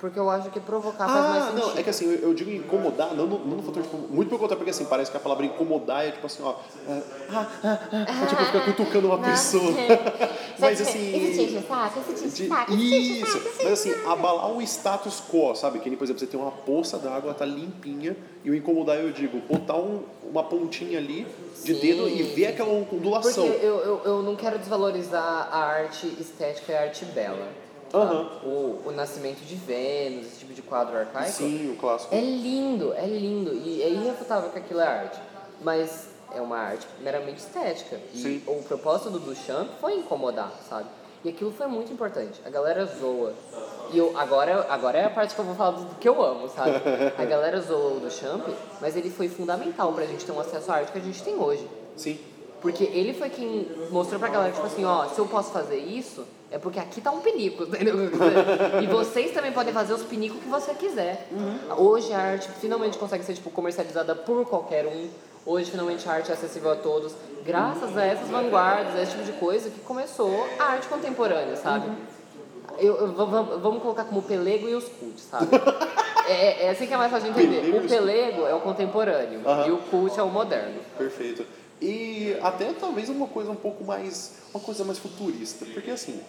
[0.00, 1.66] Porque eu acho que provocar faz mais Ah, sentido.
[1.68, 4.28] não, é que assim, eu, eu digo incomodar, não no, não no fator, tipo, muito
[4.28, 6.54] pelo contrário, porque assim, parece que a palavra incomodar é tipo assim, ó,
[6.88, 7.78] é, ah, ah,
[8.22, 9.72] ah, tipo, fica cutucando uma pessoa.
[10.58, 11.12] Mas assim.
[11.14, 15.78] O saco, isso de- o saco, o mas assim, abalar um status quo, sabe?
[15.80, 18.96] Que nem, por exemplo, você tem uma poça d'água, ela tá limpinha, e o incomodar
[18.96, 21.26] eu digo, botar um- uma pontinha ali
[21.62, 21.80] de Sim.
[21.80, 23.44] dedo e ver aquela Porque ondulação.
[23.46, 27.48] eu, eu, eu não quero desvalorizar a arte estética e a arte bela.
[27.92, 28.28] Aham.
[28.44, 31.32] O, o Nascimento de Vênus, esse tipo de quadro arcaico.
[31.32, 32.14] Sim, o clássico.
[32.14, 33.52] É lindo, é lindo.
[33.54, 35.20] E é irrefutável que aquilo é arte.
[35.60, 37.98] Mas é uma arte meramente estética.
[38.14, 38.42] E Sim.
[38.46, 40.88] o propósito do Duchamp foi incomodar, sabe?
[41.22, 42.40] E aquilo foi muito importante.
[42.46, 43.34] A galera zoa.
[43.92, 46.48] E eu, agora, agora é a parte que eu vou falar do que eu amo,
[46.48, 46.80] sabe?
[47.18, 48.46] A galera zoa o Duchamp,
[48.80, 51.34] mas ele foi fundamental pra gente ter um acesso à arte que a gente tem
[51.34, 51.68] hoje.
[51.96, 52.18] Sim.
[52.60, 56.24] Porque ele foi quem mostrou pra galera, tipo assim, ó, se eu posso fazer isso,
[56.50, 57.94] é porque aqui tá um pinico, entendeu?
[58.82, 61.26] E vocês também podem fazer os pinicos que você quiser.
[61.76, 65.08] Hoje a arte finalmente consegue ser, tipo, comercializada por qualquer um.
[65.46, 67.14] Hoje, finalmente, a arte é acessível a todos.
[67.46, 71.90] Graças a essas vanguardas, a esse tipo de coisa, que começou a arte contemporânea, sabe?
[72.78, 75.48] Eu, eu- v- vamos colocar como o pelego e os cultos, sabe?
[76.28, 77.60] é, é assim que é mais fácil de entender.
[77.62, 79.66] Pelego O pelego é o contemporâneo Aham.
[79.66, 80.80] e o cult é o moderno.
[80.98, 81.44] Perfeito.
[81.80, 84.34] E até talvez uma coisa um pouco mais.
[84.52, 85.64] Uma coisa mais futurista.
[85.66, 86.20] Porque assim.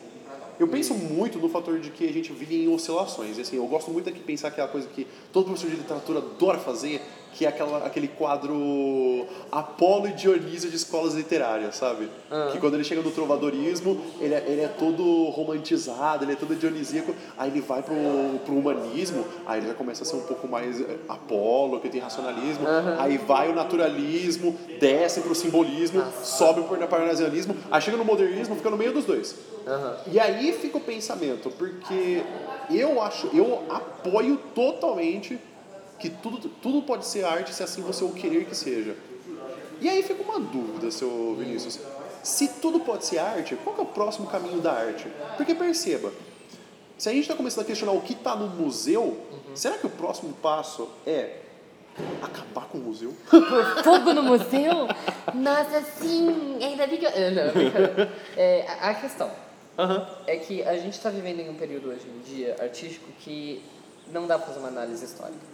[0.60, 3.38] Eu penso muito no fator de que a gente vive em oscilações.
[3.38, 6.60] E, assim, eu gosto muito de pensar aquela coisa que todo professor de literatura adora
[6.60, 7.02] fazer,
[7.34, 12.10] que é aquela, aquele quadro Apolo e Dionísio de escolas literárias, sabe?
[12.52, 16.56] Que quando ele chega no trovadorismo, ele é, ele é todo romantizado, ele é todo
[16.56, 17.96] dionisíaco, aí ele vai pro,
[18.46, 22.00] pro humanismo, aí ele já começa a ser um pouco mais eh, Apolo, que tem
[22.00, 22.66] racionalismo,
[23.00, 28.70] aí vai o naturalismo, desce pro simbolismo, sobe pro parnasianismo, aí chega no modernismo, fica
[28.70, 29.36] no meio dos dois.
[29.68, 29.98] Aham.
[30.12, 32.24] E aí fica o pensamento, porque
[32.70, 35.40] eu acho, eu apoio totalmente
[36.02, 38.96] que tudo, tudo pode ser arte se assim você o querer que seja.
[39.80, 41.80] E aí fica uma dúvida, seu Vinícius.
[42.24, 45.08] Se tudo pode ser arte, qual que é o próximo caminho da arte?
[45.38, 46.12] Porque perceba,
[46.98, 49.18] se a gente está começando a questionar o que está no museu,
[49.56, 51.38] será que o próximo passo é
[52.22, 53.14] acabar com o museu?
[53.84, 54.88] Fogo no museu?
[55.34, 56.58] Nossa, sim!
[56.64, 57.12] Ainda bem que eu...
[57.12, 59.30] Não, é, a- a questão
[60.28, 63.64] é que a gente está vivendo em um período hoje em dia artístico que
[64.12, 65.51] não dá pra fazer uma análise histórica.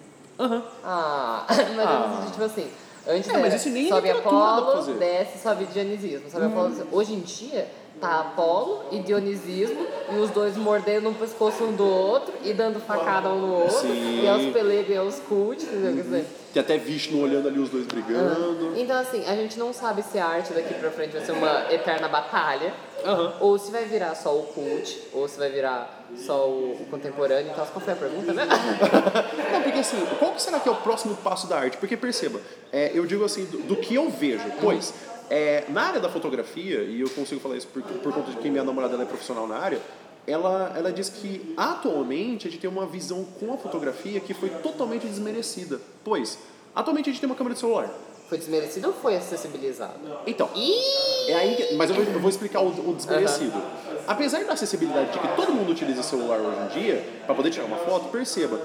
[0.83, 2.27] Ah, mas Ah.
[2.31, 2.67] tipo assim,
[3.07, 6.71] antes É, mas isso nem em sobe Apolo, desce, sobe Dionisismo, sobe Apolo.
[6.91, 7.67] Hoje em dia
[7.99, 12.79] tá Apolo e Dionisismo, e os dois mordendo um pescoço um do outro e dando
[12.79, 14.21] facada um no outro, Sim.
[14.21, 15.95] e é os pelegos e é os cult, entendeu?
[15.95, 18.73] Quer dizer, Tem até Vishnu olhando ali os dois brigando.
[18.77, 21.71] então, assim, a gente não sabe se a arte daqui pra frente vai ser uma
[21.73, 22.71] eterna batalha,
[23.03, 23.33] Aham.
[23.39, 27.51] ou se vai virar só o cult, ou se vai virar só o, o contemporâneo.
[27.51, 28.45] Então, qual foi a pergunta, né?
[29.53, 31.78] Não, porque assim, qual será que é o próximo passo da arte?
[31.78, 32.39] Porque perceba,
[32.72, 34.93] é, eu digo assim, do, do que eu vejo, pois
[35.30, 38.49] é, na área da fotografia, e eu consigo falar isso por, por conta de que
[38.49, 39.82] minha namorada é profissional na área,
[40.26, 44.49] ela, ela diz que atualmente a gente tem uma visão com a fotografia que foi
[44.49, 45.80] totalmente desmerecida.
[46.03, 46.38] Pois,
[46.76, 47.89] atualmente a gente tem uma câmera de celular.
[48.28, 49.93] Foi desmerecido ou foi acessibilizado?
[50.25, 51.32] Então, Ih!
[51.32, 53.61] é aí que- mas eu vou, eu vou explicar o, o desmerecido.
[54.05, 57.65] Apesar da acessibilidade de que todo mundo utiliza celular hoje em dia para poder tirar
[57.65, 58.59] uma foto, perceba,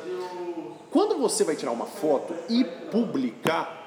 [0.90, 3.81] quando você vai tirar uma foto e publicar,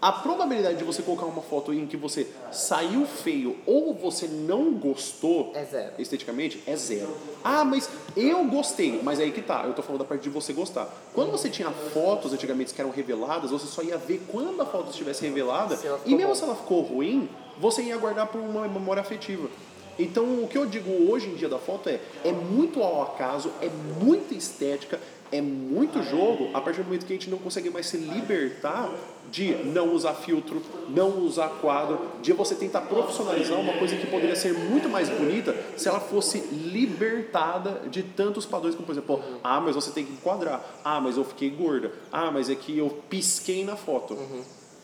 [0.00, 4.74] a probabilidade de você colocar uma foto em que você saiu feio ou você não
[4.74, 7.16] gostou É esteticamente é zero.
[7.42, 9.00] Ah, mas eu gostei.
[9.02, 10.88] Mas aí que tá, eu tô falando da parte de você gostar.
[11.14, 14.90] Quando você tinha fotos antigamente que eram reveladas, você só ia ver quando a foto
[14.90, 15.78] estivesse revelada.
[16.04, 16.34] E mesmo boa.
[16.34, 17.28] se ela ficou ruim,
[17.58, 19.48] você ia guardar por uma memória afetiva.
[19.98, 23.50] Então, o que eu digo hoje em dia da foto é: é muito ao acaso,
[23.60, 23.68] é
[24.02, 25.00] muita estética,
[25.32, 28.90] é muito jogo, a partir do momento que a gente não consegue mais se libertar
[29.30, 34.36] de não usar filtro, não usar quadro, de você tentar profissionalizar uma coisa que poderia
[34.36, 39.60] ser muito mais bonita se ela fosse libertada de tantos padrões, como por exemplo, ah,
[39.60, 43.02] mas você tem que enquadrar, ah, mas eu fiquei gorda, ah, mas é que eu
[43.10, 44.16] pisquei na foto.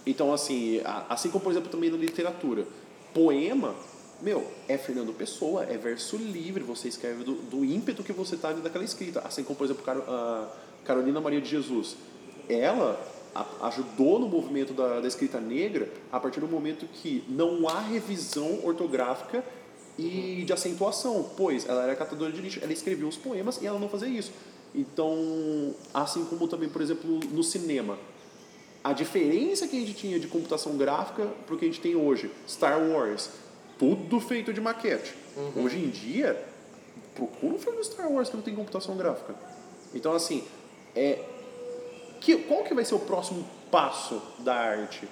[0.05, 2.66] Então, assim, assim como, por exemplo, também na literatura,
[3.14, 3.74] poema,
[4.22, 8.48] meu, é Fernando Pessoa, é verso livre, você escreve do, do ímpeto que você tá
[8.48, 9.20] ali daquela escrita.
[9.20, 10.48] Assim como, por exemplo, a
[10.84, 11.96] Carolina Maria de Jesus.
[12.48, 13.00] Ela
[13.62, 18.60] ajudou no movimento da, da escrita negra a partir do momento que não há revisão
[18.62, 19.42] ortográfica
[19.98, 23.78] e de acentuação, pois ela era catadora de lixo, ela escrevia os poemas e ela
[23.78, 24.32] não fazia isso.
[24.74, 27.98] Então, assim como também, por exemplo, no cinema,
[28.84, 31.94] a diferença que a gente tinha de computação gráfica para o que a gente tem
[31.94, 33.30] hoje, Star Wars,
[33.82, 35.12] tudo feito de maquete.
[35.56, 36.40] Hoje em dia,
[37.16, 39.34] procura um filme de Star Wars que não tem computação gráfica.
[39.92, 40.44] Então, assim,
[40.94, 41.18] é,
[42.20, 45.08] que, qual que vai ser o próximo passo da arte?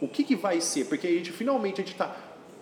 [0.00, 0.86] O que, que vai ser?
[0.86, 2.16] Porque a gente finalmente a gente está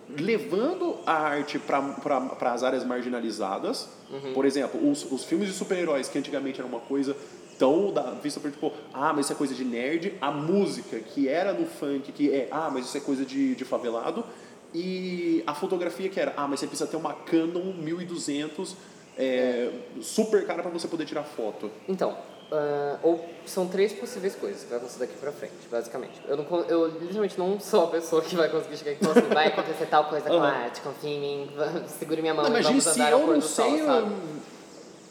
[0.09, 3.87] levando a arte para as áreas marginalizadas.
[4.33, 7.15] Por exemplo, os, os filmes de super-heróis, que antigamente era uma coisa
[7.57, 10.13] tão da, vista por tipo, ah, mas isso é coisa de nerd.
[10.19, 13.63] A música, que era no funk, que é, ah, mas isso é coisa de, de
[13.63, 14.25] favelado.
[14.73, 18.75] E a fotografia, que era, ah, mas você precisa ter uma Canon 1200
[19.17, 21.71] é, super cara para você poder tirar foto.
[21.87, 22.15] Então,
[22.51, 26.21] ah, ou são três possíveis coisas que vai acontecer daqui pra frente, basicamente.
[26.27, 29.33] Eu, não, eu literalmente não sou a pessoa que vai conseguir chegar e falar assim,
[29.33, 31.49] vai acontecer tal coisa com a arte, confia em mim,
[31.87, 33.85] segure minha mão Não, e vamos se andar ao pôr do sol, sei.
[33.85, 34.11] sabe?
[34.11, 34.17] eu-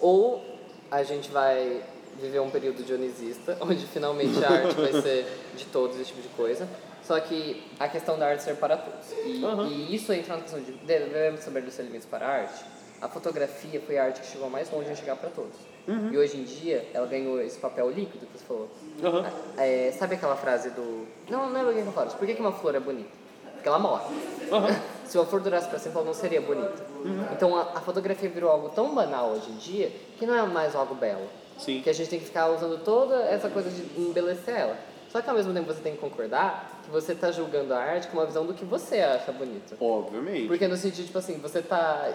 [0.00, 0.44] Ou
[0.90, 1.82] a gente vai
[2.20, 5.26] viver um período dionisista, onde finalmente a arte vai ser
[5.56, 6.68] de todos, esse tipo de coisa.
[7.06, 9.12] Só que a questão da arte ser para todos.
[9.24, 9.68] E, Aham.
[9.68, 12.64] e isso entra na questão de devemos saber dos elementos para a arte.
[13.00, 15.56] A fotografia foi a arte que chegou mais longe em chegar para todos.
[15.86, 16.12] Uhum.
[16.12, 18.68] E hoje em dia ela ganhou esse papel líquido que você falou.
[19.04, 19.24] Aham.
[19.56, 21.06] É, sabe aquela frase do.
[21.28, 22.16] Não, não é alguém que fala isso.
[22.16, 23.10] Por que, que uma flor é bonita?
[23.52, 24.12] Porque ela morre.
[25.06, 26.84] Se uma flor durasse para sempre, ela não seria bonita.
[27.32, 30.74] Então a, a fotografia virou algo tão banal hoje em dia que não é mais
[30.74, 31.28] algo belo.
[31.56, 31.80] Sim.
[31.82, 34.76] Que a gente tem que ficar usando toda essa coisa de embelecer ela.
[35.16, 38.06] Só que ao mesmo tempo você tem que concordar que você está julgando a arte
[38.08, 39.74] com uma visão do que você acha bonito.
[39.80, 40.46] Obviamente.
[40.46, 42.12] Porque no sentido, tipo assim, você tá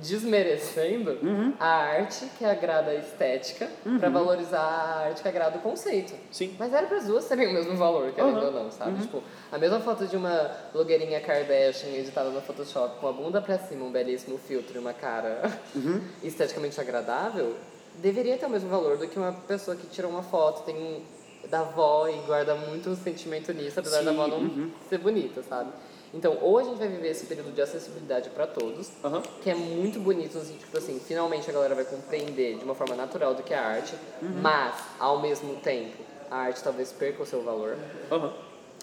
[0.00, 1.54] desmerecendo Uhum.
[1.58, 3.68] a arte que agrada a estética
[3.98, 6.14] pra valorizar a arte que agrada o conceito.
[6.30, 6.54] Sim.
[6.56, 8.44] Mas era para as duas terem o mesmo valor, querendo Uhum.
[8.46, 9.00] ou não, sabe?
[9.00, 13.58] Tipo, a mesma foto de uma blogueirinha Kardashian editada no Photoshop com a bunda pra
[13.58, 16.00] cima, um belíssimo filtro e uma cara Uhum.
[16.22, 17.56] esteticamente agradável,
[17.96, 21.02] deveria ter o mesmo valor do que uma pessoa que tira uma foto, tem
[21.50, 24.70] da avó e guarda muito sentimento nisso, apesar da Sim, avó não uhum.
[24.88, 25.70] ser bonita, sabe?
[26.14, 29.20] Então, ou a gente vai viver esse período de acessibilidade para todos, Aham.
[29.42, 32.94] que é muito bonito, assim, tipo assim, finalmente a galera vai compreender de uma forma
[32.94, 34.40] natural do que é a arte, Uhum.
[34.40, 37.76] mas, ao mesmo tempo, a arte talvez perca o seu valor,
[38.10, 38.32] Aham.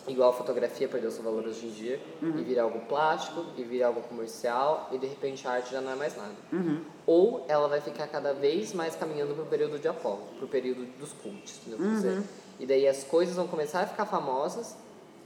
[0.07, 2.38] igual a fotografia perdeu seu valor hoje em dia, Uhum.
[2.38, 5.91] e vira algo plástico, e vira algo comercial, e de repente a arte já não
[5.91, 6.36] é mais nada.
[6.51, 6.82] Uhum.
[7.05, 11.11] Ou ela vai ficar cada vez mais caminhando pro período de Apolo, pro período dos
[11.14, 11.80] cultos, entendeu?
[11.80, 12.24] Quer dizer, Uhum.
[12.60, 14.76] E daí as coisas vão começar a ficar famosas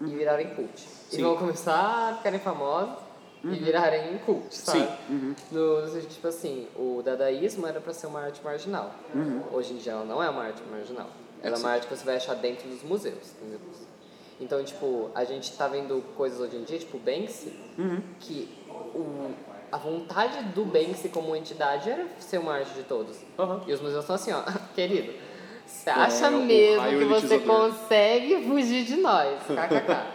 [0.02, 0.88] e virarem cult.
[1.12, 1.24] E Sim.
[1.24, 2.98] vão começar a ficarem famosas
[3.44, 4.80] e virarem cult, sabe?
[4.80, 4.88] Sim.
[5.10, 5.36] Uhum.
[5.52, 8.92] No, tipo assim, o dadaísmo era pra ser uma arte marginal.
[9.52, 11.08] Hoje em dia ela não é uma arte marginal.
[11.42, 13.60] Ela é uma arte que você vai achar dentro dos museus, entendeu?
[14.40, 17.54] Então, tipo, a gente tá vendo coisas hoje em dia, tipo o Banksy,
[18.20, 18.50] que
[18.94, 19.32] o,
[19.72, 23.18] a vontade do Banksy como entidade era ser uma arte de todos.
[23.68, 24.44] E os museus estão assim, ó,
[24.76, 25.14] querido,
[25.68, 29.40] você acha o mesmo que você consegue fugir de nós?
[29.44, 30.08] KKK.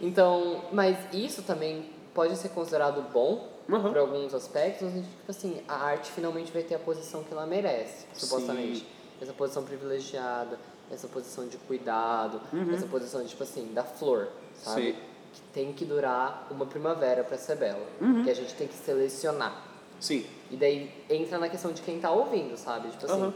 [0.00, 3.88] então, mas isso também pode ser considerado bom Aham.
[3.88, 8.06] por alguns aspectos, tipo assim, a arte finalmente vai ter a posição que ela merece,
[8.12, 8.80] supostamente.
[8.80, 8.86] Sim.
[9.20, 10.58] Essa posição privilegiada,
[10.90, 12.40] essa posição de cuidado,
[12.72, 14.88] essa posição de, tipo assim, da flor, sabe?
[14.88, 14.92] Uhum.
[14.94, 14.98] Sim.
[15.32, 17.86] Que tem que durar uma primavera para ser bela.
[18.00, 18.24] Uhum.
[18.24, 19.62] Que a gente tem que selecionar.
[20.00, 20.24] Sim.
[20.50, 22.88] E daí entra na questão de quem tá ouvindo, sabe?
[22.88, 23.34] Tipo assim.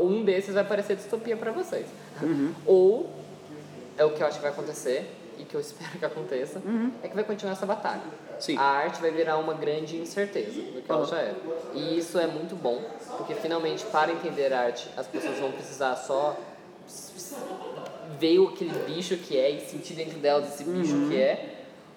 [0.00, 1.86] Um desses vai parecer distopia pra vocês.
[2.20, 2.52] Uhum.
[2.66, 3.10] Ou
[3.96, 6.92] é o que eu acho que vai acontecer e que eu espero que aconteça, Uhum.
[7.02, 8.02] é que vai continuar essa batalha.
[8.38, 8.56] Sim.
[8.58, 11.08] A arte vai virar uma grande incerteza do que ela Aham.
[11.10, 11.34] já é.
[11.74, 12.82] E isso é muito bom,
[13.16, 16.36] porque finalmente para entender arte, as pessoas vão precisar só
[18.18, 21.08] ver aquele bicho que é e sentir dentro delas esse bicho Uhum.
[21.08, 21.51] que é.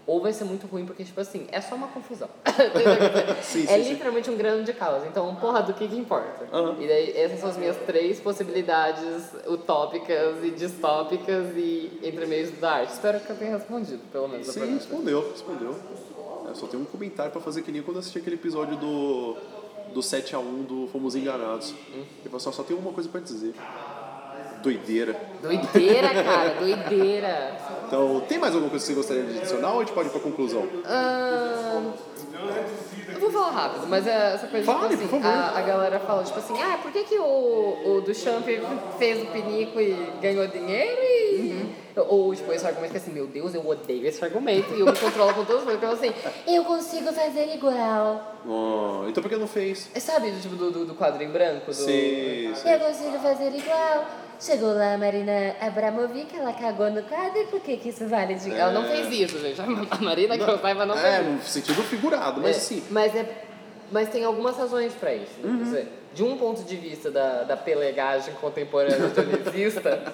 [0.07, 2.29] Ou vai ser muito ruim, porque, tipo assim, é só uma confusão.
[3.41, 3.89] Sim, é sim, sim.
[3.89, 5.03] literalmente um grande caos.
[5.05, 6.47] Então, porra, do que que importa?
[6.53, 6.75] Aham.
[6.79, 12.73] E daí, essas são as minhas três possibilidades utópicas e distópicas e entre meios da
[12.73, 12.93] arte.
[12.93, 15.75] Espero que eu tenha respondido, pelo menos, a Sim, respondeu, respondeu.
[16.49, 19.35] É, só tem um comentário pra fazer que nem quando eu assisti aquele episódio do,
[19.91, 21.73] do 7x1 do Fomos Enganados.
[21.91, 23.55] Ele falou assim, ó, só tem uma coisa pra te dizer.
[24.65, 25.15] Doideira.
[25.43, 27.55] Doideira, cara, doideira.
[27.87, 30.11] Então, tem mais alguma coisa que você gostaria de adicionar ou a gente pode ir
[30.11, 30.67] pra conclusão?
[30.83, 31.93] Ahn,
[33.13, 36.23] eu vou falar rápido, mas é essa coisa Fale, tipo assim, a, a galera fala
[36.23, 38.45] tipo assim, ah, por que, que o, o Duchamp
[38.97, 41.35] fez o pinico e ganhou dinheiro e.
[41.51, 41.85] Uhum.
[42.09, 44.97] Ou tipo, esse argumento que assim, meu Deus, eu odeio esse argumento e eu me
[44.97, 45.79] controlo com todas as coisas.
[45.79, 48.35] Porque eu assim, eu consigo fazer igual.
[48.45, 49.89] Oh, então por que não fez?
[49.97, 51.67] Sabe, tipo, do, do, do quadro em branco?
[51.67, 51.73] Do...
[51.73, 52.69] Sim, sim.
[52.69, 54.05] Eu consigo fazer igual.
[54.37, 58.35] Chegou lá a Marina Abramovic, ela cagou no quadro e por que que isso vale
[58.35, 58.51] de...
[58.51, 59.61] Ela não fez isso, gente.
[59.61, 61.29] A Marina que eu saiba não É, fez isso.
[61.31, 63.43] no sentido figurado, mas É, assim, Mas, é,
[63.91, 65.31] mas tem algumas razões para isso.
[65.41, 65.49] né?
[65.49, 65.63] Uhum.
[65.63, 70.01] Dizer, de um ponto de vista da, da pelegagem contemporânea dionisista,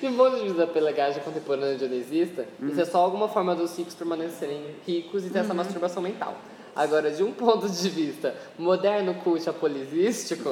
[0.00, 2.68] de um ponto de vista da pelegagem contemporânea dionisista, Uhum.
[2.68, 6.36] isso é só alguma forma dos ricos permanecerem ricos e ter essa masturbação mental.
[6.74, 10.50] Agora, de um ponto de vista moderno, cult, apolisístico,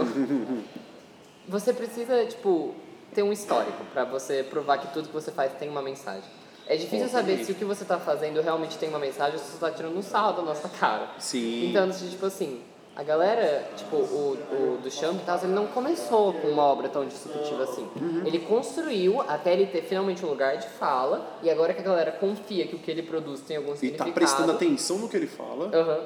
[1.48, 2.74] você precisa, tipo,
[3.14, 6.28] ter um histórico para você provar que tudo que você faz tem uma mensagem.
[6.68, 9.52] É difícil saber se o que você tá fazendo realmente tem uma mensagem ou se
[9.52, 11.10] você tá tirando um sarro da nossa cara.
[11.18, 11.70] Sim.
[11.70, 12.60] Então, tipo assim,
[12.96, 17.06] a galera, tipo, o, o Duchamp e tal, ele não começou com uma obra tão
[17.06, 17.86] disruptiva assim.
[18.24, 22.10] Ele construiu até ele ter finalmente um lugar de fala e agora que a galera
[22.10, 24.10] confia que o que ele produz tem algum e significado...
[24.10, 25.70] tá prestando atenção no que ele fala.
[25.72, 26.00] Aham.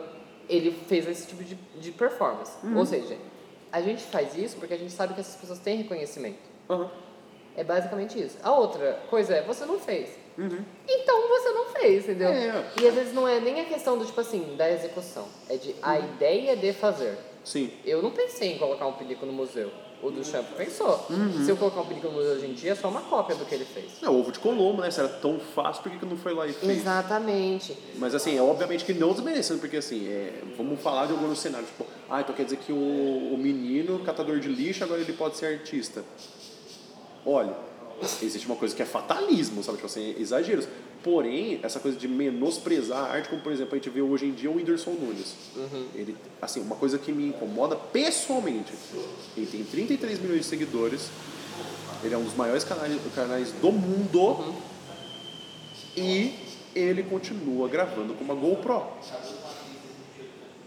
[0.49, 2.53] Ele fez esse tipo de, de performance.
[2.63, 2.77] Uhum.
[2.77, 3.17] Ou seja,
[3.73, 6.39] a gente faz isso porque a gente sabe que essas pessoas têm reconhecimento.
[7.57, 8.37] É basicamente isso.
[8.43, 10.11] A outra coisa é, você não fez.
[10.89, 12.31] Então você não fez, entendeu?
[12.31, 12.35] Uhum.
[12.37, 12.65] É.
[12.83, 15.27] E às vezes não é nem a questão do, tipo assim, da execução.
[15.49, 16.05] É de a Uhum.
[16.15, 17.17] ideia de fazer.
[17.45, 17.71] Sim.
[17.85, 19.71] Eu não pensei em colocar um pelico no museu.
[20.03, 20.99] O do Champ pensou.
[21.11, 21.45] Uhum.
[21.45, 23.45] Se eu colocar um pelico no museu hoje em dia, é só uma cópia do
[23.45, 24.03] que ele fez.
[24.03, 24.91] É, o ovo de Colombo, né?
[24.91, 26.79] Se era tão fácil, por que, que não foi lá e fez?
[26.79, 27.77] Exatamente.
[27.97, 31.69] Mas assim, é obviamente que não desmerecendo, porque assim, é, vamos falar de alguns cenários,
[31.69, 35.37] tipo, ah, então quer dizer que o, o menino, catador de lixo, agora ele pode
[35.37, 36.03] ser artista.
[37.27, 37.55] Olha,
[38.23, 39.79] existe uma coisa que é fatalismo, sabe?
[39.79, 40.67] Tipo assim, exageros.
[41.03, 44.33] Porém, essa coisa de menosprezar a arte, como por exemplo a gente vê hoje em
[44.33, 45.35] dia o Whindersson Nunes.
[45.95, 48.73] Ele, assim, uma coisa que me incomoda pessoalmente,
[49.37, 51.09] ele tem 33 milhões de seguidores,
[52.05, 54.55] ele é um dos maiores canais, canais do mundo
[55.97, 56.35] e
[56.75, 58.87] ele continua gravando com uma GoPro.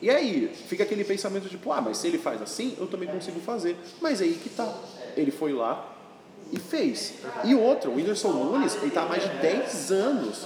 [0.01, 3.39] E aí, fica aquele pensamento tipo, ah, mas se ele faz assim, eu também consigo
[3.39, 3.77] fazer.
[4.01, 4.77] Mas aí que tá.
[5.15, 5.93] Ele foi lá
[6.53, 7.15] e fez.
[7.43, 10.45] E outro, o Whindersson Nunes, ele tá há mais de 10 anos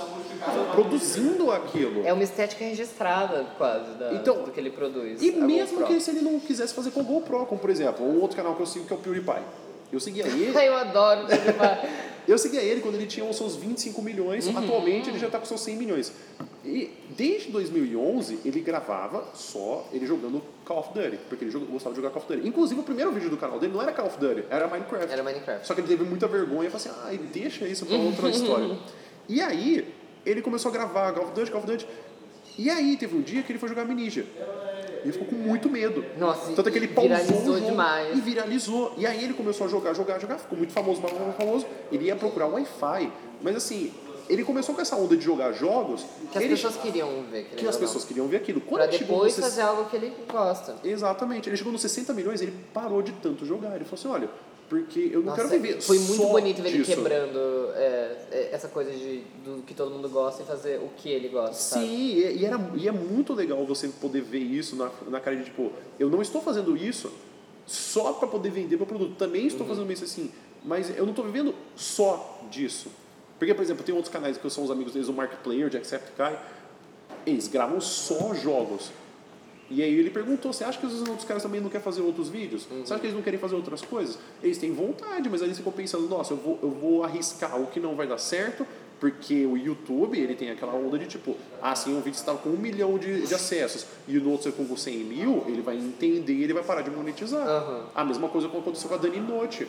[0.72, 2.06] produzindo aquilo.
[2.08, 5.22] É uma estética registrada, quase, da, Então, do que ele produz.
[5.22, 5.94] E a mesmo GoPro.
[5.94, 8.62] que se ele não quisesse fazer com GoPro, como por exemplo, um outro canal que
[8.62, 9.44] eu sigo que é o PewDiePie.
[9.92, 11.28] Eu seguia ele, Eu adoro
[12.28, 14.58] eu seguia ele quando ele tinha os seus 25 milhões, Uhum.
[14.58, 16.12] atualmente ele já tá com seus 100 milhões.
[16.66, 21.96] E desde 2011 ele gravava só ele jogando Call of Duty, porque ele jogava- gostava
[21.96, 22.46] de jogar Call of Duty.
[22.48, 25.10] Inclusive o primeiro vídeo do canal dele não era Call of Duty, era Minecraft.
[25.14, 25.66] Era Minecraft.
[25.66, 28.78] Só que ele teve muita vergonha e falou assim: ai, deixa isso pra outra história.
[29.30, 29.88] E aí,
[30.26, 31.88] ele começou a gravar Call of Duty, Call of Duty.
[32.58, 34.26] E aí, teve um dia que ele foi jogar Amnesia.
[35.08, 36.04] Ele ficou com muito medo.
[36.18, 38.18] Nossa, Tanto é que ele pausou viralizou o jogo demais.
[38.18, 38.94] E viralizou.
[38.98, 40.38] E aí ele começou a jogar, jogar, jogar.
[40.38, 41.66] Ficou muito famoso, mais mais famoso.
[41.92, 43.12] Ele ia procurar Wi-Fi.
[43.42, 43.94] Mas assim,
[44.28, 47.44] ele começou com essa onda de jogar jogos Que as ele- pessoas queriam ver.
[47.46, 48.60] que querendo as pessoas queriam ver aquilo.
[48.60, 50.76] Quando Pra depois fazer algo que ele gosta.
[50.84, 51.48] Exatamente.
[51.48, 53.76] Ele chegou nos 60 milhões, ele parou de tanto jogar.
[53.76, 54.30] Ele falou assim: olha,
[54.70, 56.96] Porque eu não Nossa, quero viver foi muito bonito ver ele disso.
[56.96, 61.10] quebrando é, é, essa coisa de, do que todo mundo gosta e fazer o que
[61.10, 61.86] ele gosta, sabe?
[61.86, 65.38] Sim, e, e era, e é muito legal você poder ver isso na, na cara
[65.38, 67.10] de tipo, eu não estou fazendo isso
[67.66, 69.16] só para poder vender meu produto.
[69.16, 70.32] Também estou fazendo isso assim,
[70.66, 72.90] mas eu não estou vivendo só disso.
[73.40, 75.70] Porque, por exemplo, tem outros canais que são os amigos deles, o Mark Player, o
[75.70, 76.38] Jacksepticeye,
[77.26, 78.92] eles gravam só jogos.
[79.70, 82.30] E aí ele perguntou, você acha que os outros caras também não querem fazer outros
[82.30, 82.66] vídeos?
[82.66, 84.18] Você acha que eles não querem fazer outras coisas?
[84.42, 87.68] Eles têm vontade, mas aí você ficou pensando, nossa, eu vou, eu vou arriscar o
[87.68, 88.66] que não vai dar certo,
[89.00, 92.50] porque o YouTube, ele tem aquela onda de tipo, ah, sim, um vídeo está com
[92.50, 96.34] um milhão de, de acessos, e no outro você com 100 mil, ele vai entender
[96.34, 97.46] e ele vai parar de monetizar.
[97.46, 97.86] Aham.
[97.94, 99.68] A mesma coisa aconteceu com a Dani Note.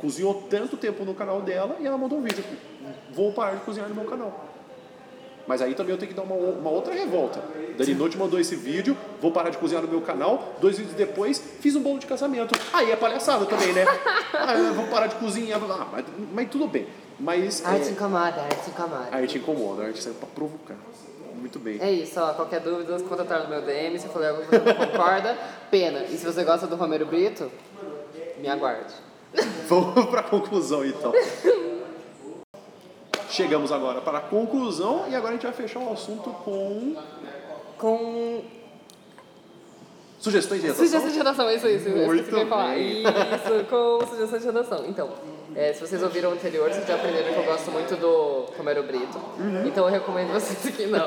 [0.00, 2.44] Cozinhou tanto tempo no canal dela e ela mandou um vídeo,
[3.12, 4.53] vou parar de cozinhar no meu canal.
[5.46, 7.40] Mas aí também eu tenho que dar uma, uma outra revolta.
[7.76, 10.54] Dani Noite mandou esse vídeo, vou parar de cozinhar no meu canal.
[10.60, 12.58] Dois vídeos depois, fiz um bolo de casamento.
[12.72, 13.84] Aí é palhaçada também, né?
[14.36, 15.60] Ah, eu vou parar de cozinhar.
[15.70, 16.86] Ah, mas, mas tudo bem.
[17.18, 19.08] Mas A arte é, incomoda, a arte incomoda.
[19.10, 20.76] a arte incomoda, a arte serve pra provocar.
[21.36, 21.78] Muito bem.
[21.80, 22.32] É isso, ó.
[22.34, 23.98] Qualquer dúvida, contatar no meu DM.
[23.98, 25.36] Se for algo que você não concorda,
[25.70, 26.04] pena.
[26.04, 27.50] E se você gosta do Romero Brito,
[28.38, 28.92] me aguarde.
[29.68, 31.12] Vamos para a conclusão então.
[33.34, 36.94] Chegamos agora para a conclusão e agora a gente vai fechar o assunto com
[37.76, 38.42] Com
[40.20, 40.86] sugestões de redação.
[40.86, 41.88] sugestão de redação, isso, isso.
[41.90, 42.74] Muito que eu ia falar.
[42.74, 43.02] bem.
[43.02, 44.84] Isso, com sugestão de redação.
[44.86, 45.10] Então,
[45.56, 48.84] é, se vocês ouviram o anterior, vocês já aprenderam que eu gosto muito do Romero
[48.84, 49.18] Brito.
[49.38, 49.66] Uhum.
[49.66, 51.06] Então eu recomendo vocês aqui não.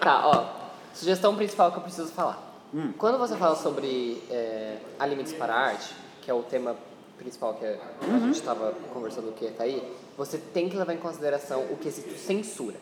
[0.00, 0.44] tá, ó.
[0.92, 2.42] Sugestão principal que eu preciso falar.
[2.74, 2.92] Hum.
[2.98, 6.74] Quando você fala sobre é, há limites para a arte, que é o tema
[7.16, 8.20] principal que a Uhum.
[8.26, 9.82] gente estava conversando que ia cair,
[10.18, 12.76] você tem que levar em consideração o quesito censura.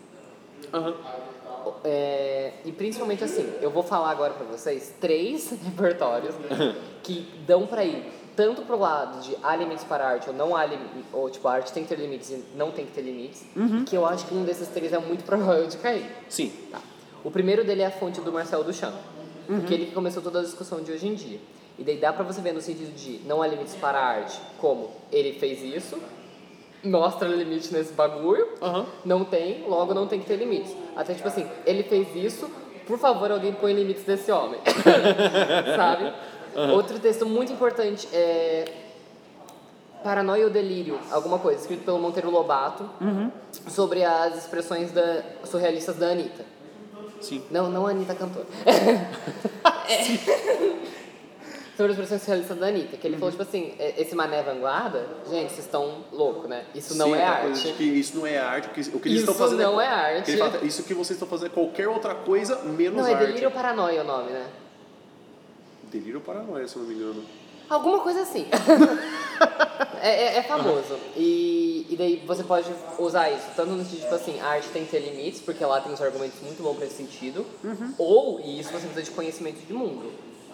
[0.72, 0.95] Aham.
[1.84, 6.34] É, e principalmente assim, eu vou falar agora pra vocês três repertórios
[7.03, 10.55] que dão pra ir tanto pro lado de há limites para a arte ou não
[10.55, 13.03] há limites, ou tipo, a arte tem que ter limites e não tem que ter
[13.03, 13.45] limites,
[13.87, 16.05] que eu acho que um desses três é muito provável de cair.
[16.28, 16.53] Sim.
[16.70, 16.80] Tá.
[17.24, 18.95] O primeiro dele é a fonte do Marcel Duchamp,
[19.47, 21.41] porque ele que começou toda a discussão de hoje em dia.
[21.78, 24.39] E daí dá pra você ver no sentido de não há limites para a arte,
[24.59, 25.99] como ele fez isso,
[26.85, 28.87] mostra limite nesse bagulho, Aham.
[29.05, 30.74] não tem, logo não tem que ter limites.
[30.95, 32.51] Até tipo assim, ele fez isso,
[32.87, 34.61] por favor, alguém põe limites desse homem.
[35.77, 36.12] Sabe?
[36.72, 38.64] Outro texto muito importante é
[40.03, 42.89] Paranoia ou Delírio, alguma coisa, escrito pelo Monteiro Lobato,
[43.68, 46.45] sobre as expressões da, surrealistas da Anitta.
[47.20, 47.43] Sim.
[47.51, 48.47] Não, não a Anitta cantora.
[49.89, 50.95] É.
[51.77, 55.07] Sobre as expressões surrealistas da Anitta, que ele falou, tipo assim, é, esse mané vanguarda,
[55.31, 56.64] gente, vocês estão loucos, né?
[56.74, 57.99] Isso não Sim, é aquela coisa arte.
[58.01, 60.31] isso não é arte, o que, o que eles Isso estão fazendo não é que
[60.33, 60.37] arte.
[60.39, 63.27] fala, isso que vocês estão fazendo é qualquer outra coisa menos Não, é arte.
[63.27, 64.47] delírio ou paranoia o nome, né?
[65.93, 67.22] Delírio ou paranoia, se eu não me engano.
[67.68, 68.47] Alguma coisa assim.
[70.01, 70.97] é, é- é famoso.
[71.14, 74.85] E, e daí você pode usar isso, tanto no sentido, tipo assim, a arte tem
[74.85, 77.45] que ter limites, porque lá tem uns argumentos muito bons pra esse sentido,
[77.99, 80.11] ou, e isso você precisa de conhecimento de mundo.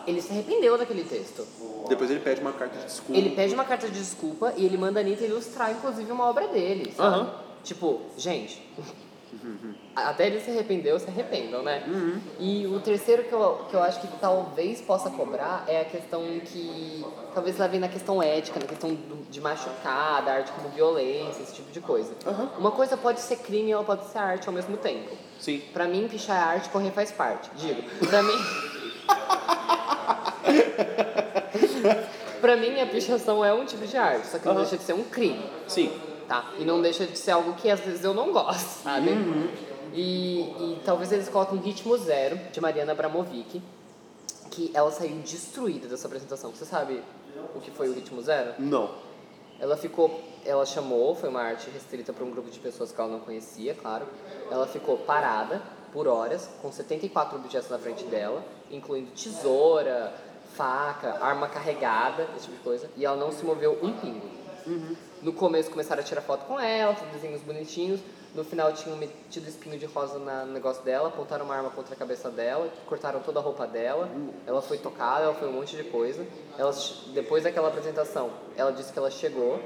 [0.07, 1.47] Ele se arrependeu daquele texto.
[1.89, 3.19] Depois ele pede uma carta de desculpa.
[3.21, 6.49] Ele pede uma carta de desculpa e ele manda a Anitta ilustrar, inclusive, uma obra
[6.49, 7.17] dele, sabe?
[7.17, 7.35] Aham.
[7.65, 8.61] Tipo, gente,
[9.95, 11.83] até ele se arrependeu, se arrependam, né?
[12.39, 16.23] E o terceiro que eu, que eu acho que talvez possa cobrar é a questão
[16.45, 21.43] que talvez leve na questão ética, na questão do- de machucar, da arte como violência,
[21.43, 22.13] esse tipo de coisa.
[22.27, 22.51] Aham.
[22.59, 25.17] Uma coisa pode ser crime e ela pode ser arte ao mesmo tempo.
[25.39, 25.63] Sim.
[25.73, 27.49] Pra mim, pichar é arte, correr faz parte.
[27.57, 28.33] Digo, pra mim.
[32.41, 34.95] pra mim, a pichação é um tipo de arte, só que não deixa de ser
[34.95, 35.93] um crime, Sim.
[36.29, 36.53] tá?
[36.59, 39.11] E não deixa de ser algo que às vezes eu não gosto, sabe?
[39.95, 43.63] E, e talvez eles coloquem Ritmo Zero, de Mariana Abramovic,
[44.51, 46.51] que ela saiu destruída dessa apresentação.
[46.51, 47.03] Você sabe
[47.55, 48.55] o que foi o Ritmo Zero?
[48.59, 48.91] Não.
[49.59, 53.11] Ela ficou, ela chamou, foi uma arte restrita para um grupo de pessoas que ela
[53.11, 54.07] não conhecia, claro.
[54.51, 55.63] Ela ficou parada
[55.93, 60.13] por horas, com 74 objetos na frente dela, incluindo tesoura,
[60.57, 64.27] faca, arma carregada, esse tipo de coisa, e ela não se moveu um pingo.
[65.23, 68.01] No começo começaram a tirar foto com ela, desenhos bonitinhos.
[68.35, 71.95] No final tinham metido espinho de rosa na- no negócio dela, apontaram uma arma contra
[71.95, 74.09] a cabeça dela, cortaram toda a roupa dela.
[74.47, 76.25] Ela foi tocada, ela foi um monte de coisa.
[76.57, 76.73] Ela,
[77.13, 79.61] depois daquela apresentação, ela disse que ela chegou.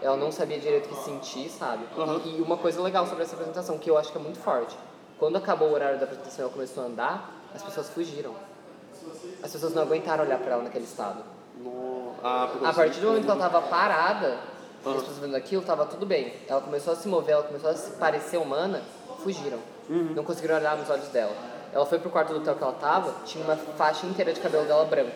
[0.00, 1.84] Ela não sabia direito o que sentir, sabe?
[1.96, 2.20] Aham.
[2.24, 4.76] E, e uma coisa legal sobre essa apresentação, que eu acho que é muito forte.
[5.18, 8.32] Quando acabou o horário da apresentação e ela começou a andar, as pessoas fugiram.
[9.42, 11.22] As pessoas não aguentaram olhar pra ela naquele estado.
[11.62, 12.14] No...
[12.22, 14.38] Ah, por A partir do momento que ela tava parada,
[14.84, 14.94] Aham.
[14.96, 16.34] as pessoas vendo aquilo, tava tudo bem.
[16.48, 18.82] Ela começou a se mover, ela começou a se parecer humana,
[19.22, 19.58] fugiram.
[19.88, 20.12] Uhum.
[20.14, 21.32] Não conseguiram olhar nos olhos dela.
[21.72, 24.64] Ela foi pro quarto do hotel que ela tava, tinha uma faixa inteira de cabelo
[24.66, 25.12] dela branco.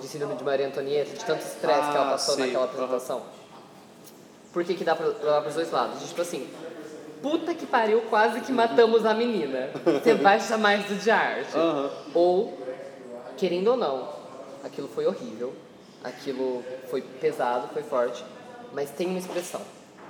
[0.00, 2.46] de síndrome de Maria Antonieta, de tanto estresse que ela Ah, passou sei.
[2.46, 2.72] naquela Aham.
[2.72, 3.22] apresentação.
[4.52, 6.00] Por que, que dá pra levar pros dois lados?
[6.00, 6.48] De, Tipo assim,
[7.22, 9.70] puta que pariu, quase que matamos a menina.
[9.84, 11.56] Você vai chamar isso de arte.
[11.56, 11.90] Aham.
[12.14, 12.58] Ou,
[13.40, 14.06] querendo ou não,
[14.62, 15.54] aquilo foi horrível,
[16.04, 18.22] aquilo foi pesado, foi forte,
[18.74, 19.62] mas tem uma expressão.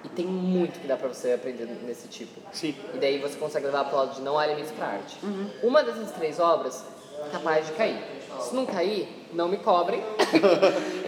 [0.02, 2.40] E tem muito que dá pra você aprender nesse tipo.
[2.52, 2.74] Sim.
[2.92, 5.16] E daí você consegue levar pro lado de não há limites pra arte.
[5.62, 6.84] Uma dessas três obras
[7.24, 8.02] é capaz de cair.
[8.40, 10.02] Se não cair, não me cobrem.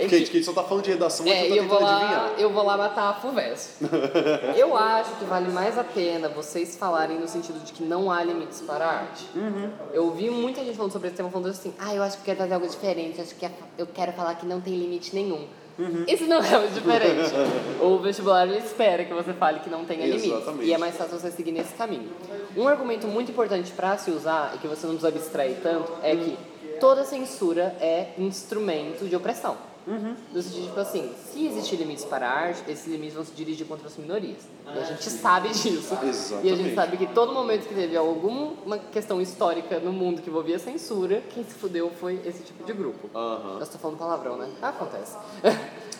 [0.09, 2.51] Kate, Kate só tá falando de redação, mas É, e tá eu vou, lá, eu
[2.51, 3.85] vou lá matar a FUVEST.
[4.57, 8.23] eu acho que vale mais a pena vocês falarem no sentido de que não há
[8.23, 9.27] limites para a arte.
[9.35, 9.71] Uhum.
[9.93, 12.39] Eu vi muita gente falando sobre esse tema, falando assim, ah, eu acho que quero
[12.39, 15.47] fazer algo diferente, acho que é- eu quero falar que não tem limite nenhum.
[15.79, 16.05] Uhum.
[16.07, 17.33] Isso não é o diferente.
[17.81, 20.31] o vestibular espera que você fale que não tenha limites.
[20.31, 20.65] Exatamente.
[20.67, 22.11] E é mais fácil você seguir nesse caminho.
[22.57, 26.15] Um argumento muito importante para se usar, e que você não precisa abstrair tanto, é
[26.15, 26.37] que
[26.83, 29.57] toda censura é instrumento de opressão.
[29.87, 33.67] No sentido, tipo assim, se existir limites para a arte, esses limites vão se dirigir
[33.69, 34.39] contra as minorias.
[34.67, 35.95] E a gente sabe disso.
[35.95, 36.75] E a gente Exatamente.
[36.75, 41.45] sabe que todo momento que teve alguma questão histórica no mundo que envolvia censura, quem
[41.45, 43.09] se fudeu foi esse tipo de grupo.
[43.15, 43.59] Aham.
[43.59, 44.51] Eu estou falando palavrão, né?
[44.61, 45.17] Acontece.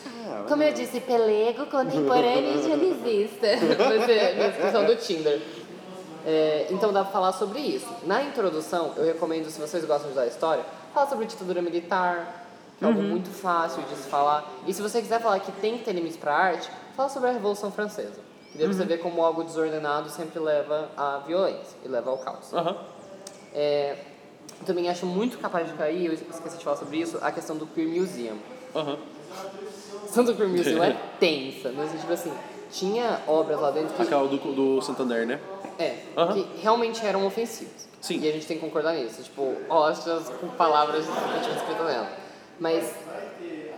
[0.49, 2.61] Como eu disse, pelego, contemporâneo e.
[3.77, 5.41] Vai ser minha descrição do Tinder.
[6.25, 7.87] É, então dá pra falar sobre isso.
[8.03, 10.63] Na introdução, eu recomendo, se vocês gostam de usar história,
[10.93, 12.45] fala sobre ditadura militar,
[12.77, 14.49] que é algo muito fácil de se falar.
[14.65, 17.33] E se você quiser falar que tem que ter limites pra arte, fala sobre a
[17.33, 18.21] Revolução Francesa.
[18.53, 22.53] E daí você vê como algo desordenado sempre leva à violência e leva ao caos.
[22.53, 22.77] Aham.
[23.53, 23.97] É,
[24.65, 27.65] também acho muito capaz de cair, eu esqueci de falar sobre isso, a questão do
[27.67, 28.37] Queer Museum.
[30.03, 32.33] Questão do Queer Museum é tensa, mas tipo assim,
[32.71, 35.39] tinha obras lá dentro que Aquela do, do Santander, né?
[35.79, 35.97] É,
[36.33, 37.87] que realmente eram ofensivos.
[38.01, 38.19] Sim.
[38.19, 39.23] E a gente tem que concordar nisso.
[39.23, 42.09] Tipo, hóstias com palavras que tinham escrito nela.
[42.59, 42.93] Mas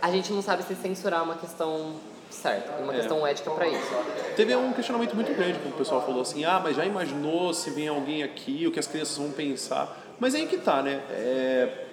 [0.02, 1.94] a gente não sabe se censurar é uma questão
[2.30, 2.96] certa, uma É.
[2.96, 3.90] questão ética pra isso.
[4.34, 7.70] Teve um questionamento muito grande, quando o pessoal falou assim, ah, mas já imaginou se
[7.70, 9.96] vem alguém aqui, o que as crianças vão pensar?
[10.18, 11.00] Mas aí que tá, né?
[11.10, 11.84] É...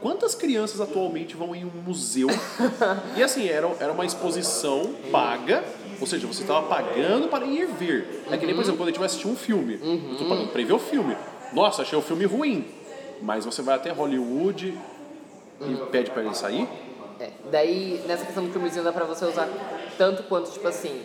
[0.00, 2.28] Quantas crianças atualmente vão em um museu?
[3.16, 5.62] e assim, era, era uma exposição paga,
[6.02, 8.24] ou seja, você estava pagando para ir ver.
[8.28, 9.78] É que nem, por exemplo, quando a gente vai assistir um filme.
[10.10, 11.16] Eu tô pagando para ir ver o filme.
[11.52, 12.66] Nossa, achei o filme ruim.
[13.20, 14.76] Mas você vai até Hollywood
[15.60, 16.68] e pede para ele sair?
[17.20, 19.48] É, daí, nessa questão do Museum dá pra você usar
[19.96, 21.02] tanto quanto, tipo assim,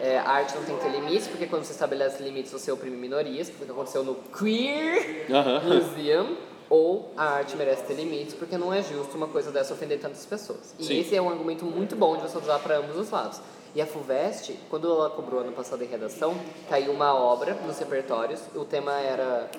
[0.00, 2.96] é, a arte não tem que ter limites, porque quando você estabelece limites você oprime
[2.96, 5.62] minorias, que foi o que aconteceu no Queer Aham.
[5.64, 6.36] Museum.
[6.68, 10.26] Ou a arte merece ter limites, porque não é justo uma coisa dessa ofender tantas
[10.26, 10.74] pessoas.
[10.78, 11.00] E Sim.
[11.00, 13.40] esse é um argumento muito bom de você usar para ambos os lados.
[13.76, 16.34] E a FUVEST, quando ela cobrou ano passado em redação,
[16.66, 18.40] caiu uma obra nos repertórios.
[18.54, 19.50] O tema era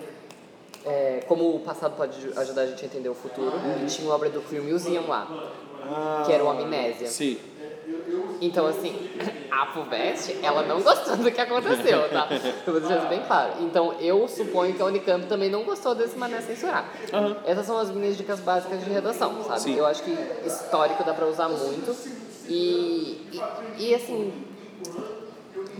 [0.83, 3.53] é, como o passado pode ajudar a gente a entender o futuro.
[3.79, 5.27] E tinha uma obra do Queer Museum lá,
[6.25, 7.07] que era o Amnésia.
[7.07, 7.37] Sim.
[8.41, 9.07] Então, assim,
[9.51, 12.27] a FUVEST, ela não gostou do que aconteceu, tá?
[12.65, 13.53] Eu vou deixar isso bem claro.
[13.59, 16.91] Então, eu suponho que a Unicamp também não gostou desse mané censurar.
[17.45, 19.59] Essas são as minhas dicas básicas de redação, sabe?
[19.59, 19.77] Sim.
[19.77, 21.95] Eu acho que histórico dá pra usar muito.
[22.49, 23.17] E,
[23.77, 24.31] e, e, assim,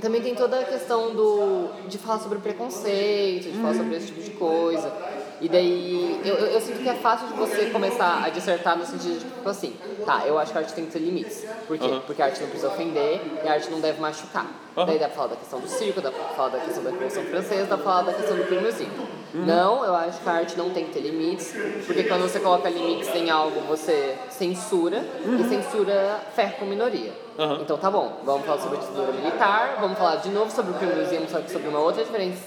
[0.02, 4.22] também tem toda a questão do, de falar sobre preconceito, de falar sobre esse tipo
[4.22, 4.92] de coisa.
[5.40, 8.86] E daí, eu, eu, eu sinto que é fácil de você começar a dissertar no
[8.86, 9.76] sentido de, tipo assim,
[10.06, 11.46] tá, eu acho que a arte tem que ter limites.
[11.68, 11.86] Por quê?
[11.86, 12.02] Aham.
[12.08, 14.48] Porque a arte não precisa ofender e a arte não deve machucar.
[14.76, 14.86] Aham.
[14.88, 17.24] Daí dá pra falar da questão do circo, dá pra falar da questão da Revolução
[17.26, 18.92] Francesa, dá pra falar da questão do primeirzinho.
[19.34, 21.54] Não, eu acho que a arte não tem que ter limites,
[21.86, 25.06] porque quando você coloca limites em algo, você censura,
[25.38, 27.14] e censura ferra com minoria.
[27.62, 30.76] Então tá bom, vamos falar sobre a ditadura militar, vamos falar de novo sobre o
[30.76, 32.42] primeirzinho, só que sobre uma outra diferença,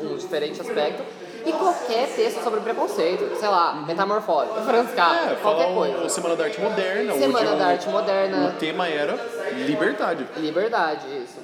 [0.00, 1.02] um diferente aspecto.
[1.46, 6.08] E qualquer texto sobre preconceito, sei lá, metamorfose, Franz Kafka, É, qualquer coisa.
[6.08, 7.12] Semana da Arte Moderna.
[7.14, 9.14] Semana o- da Arte Moderna, O tema era
[9.66, 10.26] liberdade.
[10.38, 11.38] liberdade, isso.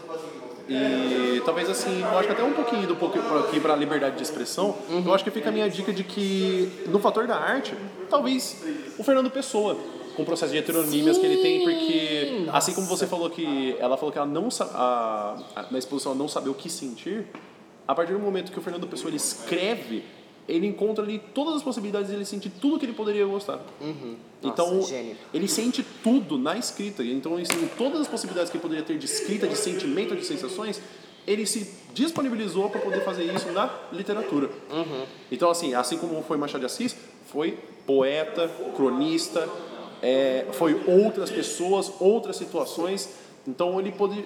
[0.69, 2.95] E talvez assim, eu acho que até um pouquinho do
[3.41, 5.03] aqui para liberdade de expressão, Uhum.
[5.07, 7.75] eu acho que fica a minha dica de que no fator da arte,
[8.09, 8.63] talvez
[8.99, 9.77] o Fernando Pessoa,
[10.17, 13.97] com o processo de heteronímias que ele tem, porque assim como você falou que ela
[13.97, 17.27] falou que ela não a, a- na exposição ela não sabe o que sentir,
[17.87, 20.05] a partir do momento que o Fernando Pessoa ele escreve,
[20.49, 23.61] ele encontra ali todas as possibilidades de ele sentir tudo que ele poderia gostar.
[24.43, 24.77] Então, Uhum.
[24.77, 25.17] Nossa, gênio.
[25.33, 27.03] ele sente tudo na escrita.
[27.05, 30.81] Então, assim, todas as possibilidades que ele poderia ter de escrita, de sentimento, de sensações,
[31.27, 34.51] ele se disponibilizou para poder fazer isso na literatura.
[35.31, 37.57] Então, assim, assim como foi Machado de Assis, foi
[37.87, 39.49] poeta, cronista,
[40.03, 43.09] é, foi outras pessoas, outras situações.
[43.47, 44.25] Então, ele pôde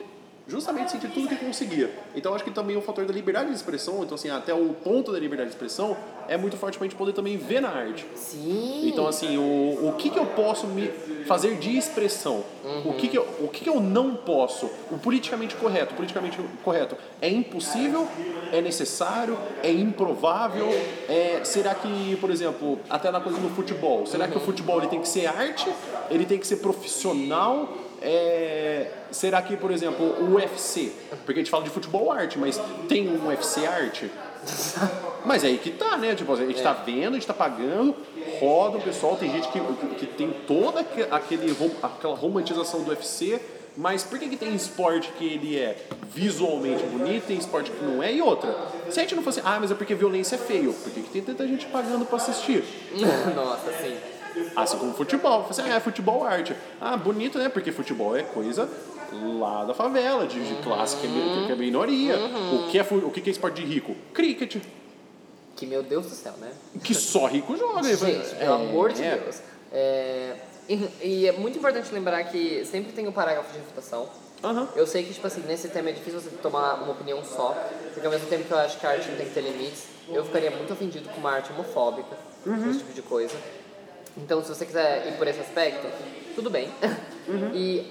[0.49, 1.91] justamente sentir tudo que conseguia.
[2.15, 5.13] Então acho que também o fator da liberdade de expressão, então assim, até o ponto
[5.13, 5.97] da liberdade de expressão
[6.29, 8.07] é muito forte pra gente poder também ver na arte.
[8.15, 8.89] Sim.
[8.89, 10.89] Então assim, o, o que, que eu posso me
[11.27, 12.45] fazer de expressão?
[12.85, 14.71] O, que, que, eu, o que, que eu não posso?
[14.91, 15.93] O politicamente correto.
[15.95, 18.07] O politicamente correto é impossível,
[18.53, 20.69] é necessário, é improvável.
[21.09, 24.89] É, será que, por exemplo, até na coisa do futebol, será que o futebol ele
[24.89, 25.69] tem que ser arte?
[26.11, 27.86] Ele tem que ser profissional?
[28.03, 30.93] É, será que, por exemplo, o UFC,
[31.25, 34.11] porque a gente fala de futebol arte, mas tem um UFC arte?
[35.25, 36.15] Mas é aí que tá, né?
[36.15, 37.97] Tipo, a gente tá vendo, a gente tá pagando,
[38.39, 39.59] roda o pessoal, tem gente que,
[39.99, 43.41] que tem toda aque- aquele, aquela romantização do UFC,
[43.77, 45.77] mas por que, que tem esporte que ele é
[46.15, 48.13] visualmente bonito, tem esporte que não é?
[48.13, 48.55] E outra,
[48.89, 51.11] se a gente não fosse, ah, mas é porque violência é feio, por que, que
[51.11, 52.63] tem tanta gente pagando pra assistir?
[53.35, 53.97] Nossa, sim.
[54.55, 55.43] Assim como futebol.
[55.45, 56.55] Você, ah, é futebol arte.
[56.81, 57.49] Ah, bonito, né?
[57.49, 58.69] Porque futebol é coisa
[59.39, 62.17] lá da favela, de, de classe que é, que é minoria.
[62.19, 63.95] O, que é, o que é esporte de rico?
[64.13, 64.57] Cricket.
[65.55, 66.51] Que meu Deus do céu, né?
[66.85, 67.83] Que só rico joga.
[67.83, 69.17] Gente, pelo amor de É.
[69.17, 69.41] Deus.
[69.73, 70.37] É,
[70.69, 74.09] e, e é muito importante lembrar que sempre tem um parágrafo de refutação.
[74.45, 74.69] Aham.
[74.77, 77.57] Eu sei que, tipo assim, nesse tema é difícil você tomar uma opinião só,
[77.95, 79.85] porque ao mesmo tempo que eu acho que a arte não tem que ter limites,
[80.11, 82.71] eu ficaria muito ofendido com uma arte homofóbica, Uhum.
[82.71, 83.35] esse tipo de coisa.
[84.17, 85.87] Então, se você quiser ir por esse aspecto,
[86.35, 86.71] tudo bem.
[87.27, 87.51] Uhum.
[87.53, 87.85] E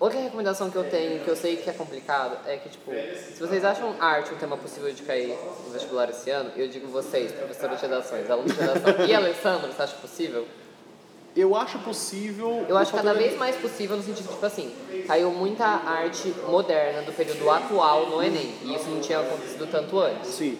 [0.00, 3.38] outra recomendação que eu tenho, que eu sei que é complicado, é que, tipo, se
[3.38, 7.30] vocês acham arte um tema possível de cair no vestibular esse ano, eu digo vocês,
[7.30, 10.44] professores de redações, alunos de redação, e Alessandro, você acha possível?
[11.36, 12.66] Eu acho possível.
[12.68, 14.74] Eu acho cada vez mais possível no sentido, tipo assim,
[15.06, 18.52] caiu muita arte moderna do período atual no Enem.
[18.64, 20.30] E isso não tinha acontecido tanto antes.
[20.30, 20.58] Sim.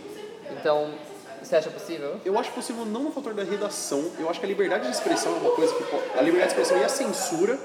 [0.52, 0.94] Então,
[1.42, 2.20] você acha possível?
[2.24, 4.10] Eu acho possível não no fator da redação.
[4.18, 5.84] Eu acho que a liberdade de expressão é uma coisa que.
[5.84, 7.58] po- A liberdade de expressão e a censura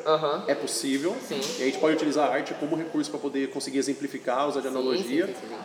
[0.47, 1.15] é possível.
[1.27, 1.39] Sim.
[1.59, 4.67] E a gente pode utilizar a arte como recurso para poder conseguir exemplificar, usar de
[4.67, 5.27] analogia.
[5.27, 5.55] Sim, sim, sim.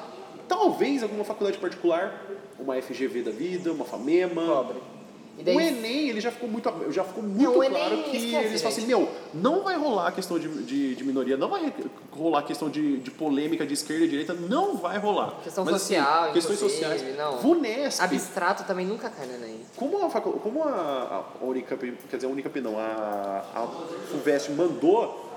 [0.49, 2.25] Talvez alguma faculdade particular,
[2.59, 4.47] uma FGV da vida, uma FAMEMA.
[4.47, 4.77] Pobre.
[5.45, 8.47] Daí, O Enem, ele já ficou muito, já ficou muito Não, Enem, claro que esquece,
[8.47, 11.73] eles falam assim, meu, não vai rolar a questão de, de, de minoria, não vai
[12.13, 15.41] rolar a questão de, de polêmica de esquerda e direita, não vai rolar.
[15.43, 17.17] Questão Mas, social, assim, questões sociais.
[17.17, 17.39] não.
[17.39, 19.61] VUNESP, abstrato também nunca cai no Enem.
[19.77, 23.67] como a, como a, a Unicamp, quer dizer, a Unicamp não, a, a
[24.11, 25.29] FUVEST mandou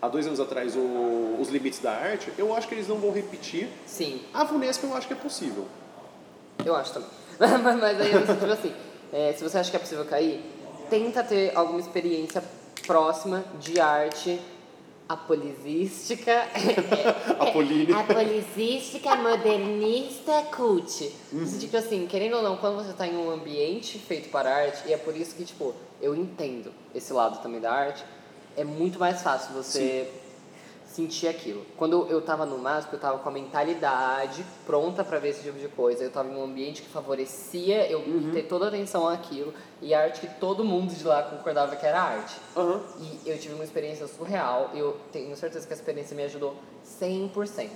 [0.00, 3.12] há dois anos atrás o- os limites da arte, eu acho que eles não vão
[3.12, 3.68] repetir.
[3.86, 5.66] Sim, A VUNESP eu acho que é possível.
[6.64, 7.08] eu acho também.
[7.80, 8.72] mas, aí eu senti assim,
[9.12, 10.40] é, se você acha que é possível cair,
[10.88, 12.42] tenta ter alguma experiência
[12.86, 14.40] próxima de arte
[15.08, 16.32] apolisística.
[17.38, 17.98] Apolínea.
[17.98, 21.12] Apolisística, modernista, cult.
[21.32, 21.58] Uhum.
[21.58, 24.92] Tipo assim, querendo ou não, quando você está em um ambiente feito para arte, e
[24.92, 28.04] é por isso que, tipo, eu entendo esse lado também da arte,
[28.56, 30.10] é muito mais fácil você
[30.92, 31.64] sentir aquilo.
[31.76, 35.58] Quando eu tava no MASP, eu tava com a mentalidade pronta para ver esse tipo
[35.58, 36.04] de coisa.
[36.04, 40.20] Eu tava em um ambiente que favorecia eu ter toda a atenção àquilo, e arte
[40.20, 42.36] que todo mundo de lá concordava que era arte.
[42.56, 42.80] Aham.
[42.98, 46.56] E eu tive uma experiência surreal e eu tenho certeza que a experiência me ajudou
[47.00, 47.68] 100%.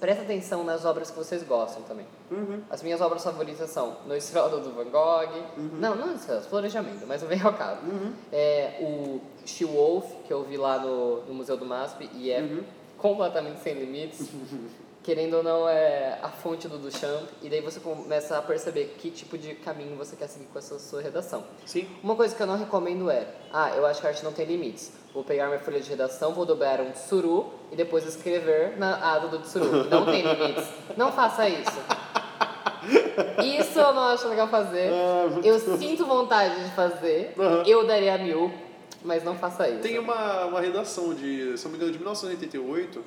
[0.00, 2.04] Presta atenção nas obras que vocês gostam também.
[2.68, 5.30] As minhas obras favoritas são No Estrada do Van Gogh.
[5.78, 7.80] Não, não Estrada, Florejamento, mas não vem ao caso.
[8.32, 12.46] É, o She-Wolf, que eu vi lá no, no Museu do MASP, e é
[12.98, 14.30] completamente sem limites.
[15.04, 17.28] Querendo ou não, é a fonte do Duchamp.
[17.42, 20.78] E daí você começa a perceber que tipo de caminho você quer seguir com essa
[20.78, 21.44] sua redação.
[21.66, 21.86] Sim.
[22.02, 24.46] Uma coisa que eu não recomendo é, ah, eu acho que a arte não tem
[24.46, 24.92] limites.
[25.12, 29.28] Vou pegar minha folha de redação, vou dobrar um tsuru e depois escrever na aba
[29.28, 29.84] do tsuru.
[29.90, 30.66] Não tem limites.
[30.96, 31.78] Não faça isso.
[33.44, 34.90] Isso eu não acho legal fazer.
[35.42, 37.34] Eu sinto vontade de fazer.
[37.66, 38.50] Eu daria mil,
[39.04, 39.80] mas não faça isso.
[39.80, 43.04] Tem uma, uma redação de, se não me engano, de 1988,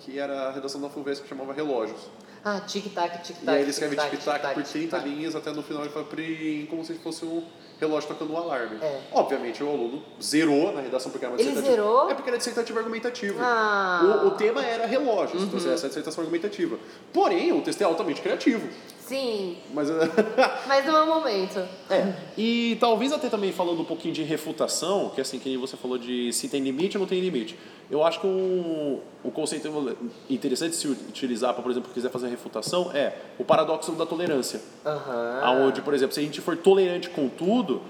[0.00, 2.10] que era a redação da FUVEST que chamava Relógios.
[2.44, 3.44] Ah, tic-tac, tic-tac.
[3.46, 5.08] e aí ele escreve tic-tac, por 30 tic-tac.
[5.08, 7.42] linhas, até no final ele fala prim, como se fosse um
[7.80, 8.78] relógio tocando um alarme.
[8.80, 9.00] É.
[9.12, 11.82] Obviamente o aluno zerou na redação porque era uma Ele dissertativa.
[11.82, 12.10] zerou?
[12.10, 13.38] É porque era dissertativa argumentativa.
[13.42, 14.00] Ah.
[14.02, 14.24] Uhum.
[14.24, 16.78] O, o tema era relógios, então assim, essa é a dissertação argumentativa.
[17.12, 18.68] Porém, o texto é altamente criativo.
[19.08, 19.88] Sim, Mas
[20.68, 21.66] mas não é o momento.
[21.88, 25.96] É, e talvez até também falando um pouquinho de refutação, que assim, que você falou
[25.96, 27.58] de se tem limite ou não tem limite.
[27.90, 29.96] Eu acho que um, um conceito
[30.28, 34.60] interessante de se utilizar para, por exemplo, quiser fazer refutação é o paradoxo da tolerância.
[34.84, 35.40] Aham.
[35.42, 37.80] Aonde, por exemplo, se a gente for tolerante com tudo,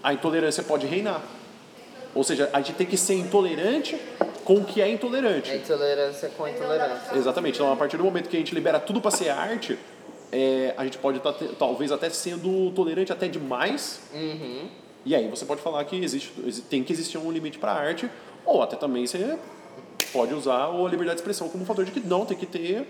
[0.00, 1.20] a intolerância pode reinar.
[2.14, 3.98] Ou seja, a gente tem que ser intolerante
[4.44, 5.50] com o que é intolerante.
[5.50, 7.16] É intolerância com intolerância.
[7.16, 7.56] Exatamente.
[7.56, 9.78] Então, a partir do momento que a gente libera tudo para ser arte,
[10.32, 14.00] é, a gente pode estar talvez até sendo tolerante até demais.
[14.14, 14.68] Uhum.
[15.04, 18.08] E aí você pode falar que existe, exi- tem que existir um limite para arte,
[18.44, 19.36] ou até também ser
[20.12, 22.86] pode usar a liberdade de expressão como um fator de que não tem que ter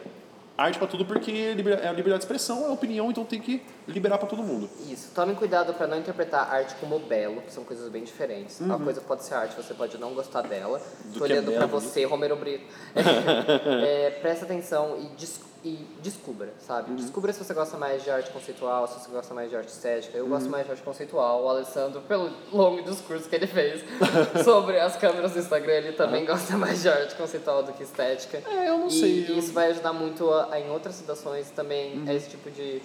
[0.58, 1.52] arte para tudo porque é
[1.88, 4.68] a liberdade de expressão é opinião, então tem que liberar para todo mundo.
[4.90, 8.60] Isso, tomem cuidado pra não interpretar arte como belo, que são coisas bem diferentes.
[8.60, 8.66] Uhum.
[8.66, 10.80] Uma coisa pode ser arte, você pode não gostar dela.
[11.06, 12.64] Do Tô é olhando pra belo, você, Romero Brito.
[13.84, 16.90] É, presta atenção e, des- e descubra, sabe?
[16.90, 16.96] Uhum.
[16.96, 20.18] Descubra se você gosta mais de arte conceitual, se você gosta mais de arte estética.
[20.18, 20.30] Eu Uhum.
[20.30, 21.44] gosto mais de arte conceitual.
[21.44, 23.82] O Alessandro, pelo longo discurso que ele fez
[24.44, 28.42] sobre as câmeras do Instagram, ele também gosta mais de arte conceitual do que estética.
[28.50, 31.48] É, eu não E sei, eu- isso vai ajudar muito a, a, em outras situações
[31.50, 32.04] também Uhum.
[32.08, 32.82] a esse tipo de,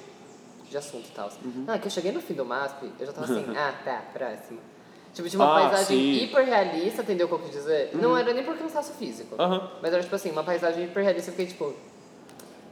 [0.69, 1.29] de assunto e tal.
[1.67, 4.59] Ah, que eu cheguei no fim do MASP, eu já tava assim, ah, tá, próximo.
[5.15, 6.23] Tipo, tinha uma Ah, paisagem sim.
[6.25, 7.89] hiper realista, entendeu o que eu quis dizer?
[7.95, 9.35] Não era nem por cansaço físico.
[9.81, 11.73] Mas era tipo assim, uma paisagem hiper realista, eu fiquei tipo,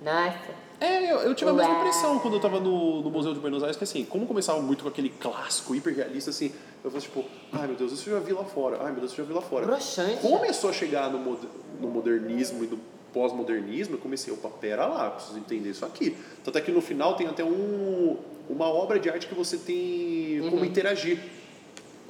[0.03, 0.65] nossa.
[0.79, 3.63] É, eu, eu tive a mesma impressão quando eu tava no, no Museu de Buenos
[3.63, 6.51] Aires, que assim, como começava muito com aquele clássico, hiper realista, assim,
[6.83, 7.23] eu falei tipo,
[7.53, 9.29] ai meu Deus, isso eu já vi lá fora, ai meu Deus, isso eu já
[9.29, 9.65] vi lá fora.
[9.65, 10.17] Broxante.
[10.17, 11.49] Começou a chegar no, moder-
[11.79, 12.77] no modernismo e no
[13.13, 16.17] pós-modernismo, eu comecei, opa, pera lá, preciso entender isso aqui.
[16.43, 18.17] Tanto é que no final tem até um,
[18.49, 21.19] uma obra de arte que você tem como interagir.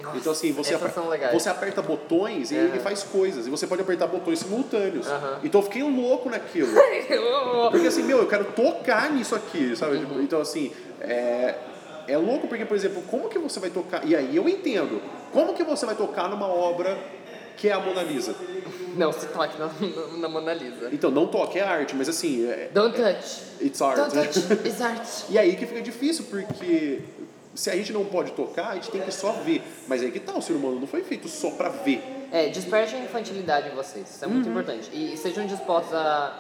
[0.02, 0.92] Nossa, Então assim, você, aper-
[1.32, 3.48] você aperta botões e ele faz coisas.
[3.48, 5.08] E você pode apertar botões simultâneos.
[5.08, 5.40] Aham.
[5.44, 6.68] Então eu fiquei louco naquilo.
[7.72, 10.00] Porque assim, meu, eu quero tocar nisso aqui, sabe?
[10.00, 11.56] Tipo, Então assim, é,
[12.08, 14.06] é louco porque, por exemplo, como que você vai tocar...
[14.06, 15.02] E aí eu entendo.
[15.32, 16.98] Como que você vai tocar numa obra
[17.58, 18.36] que é a Mona Lisa?
[18.96, 19.70] Não, se toque na,
[20.20, 20.90] na Mona Lisa.
[20.92, 23.42] Então, não toque, é arte, mas assim, é, Don't touch.
[23.62, 23.96] it's art.
[23.98, 24.40] Don't touch.
[24.68, 25.08] It's art.
[25.30, 27.00] E aí que fica difícil, porque
[27.56, 29.64] se a gente não pode tocar, a gente tem que só ver.
[29.88, 32.02] Mas aí que tá, o ser humano não foi feito só pra ver.
[32.32, 34.90] É, desperte a infantilidade em vocês, isso é muito importante.
[34.94, 36.40] E sejam dispostos a,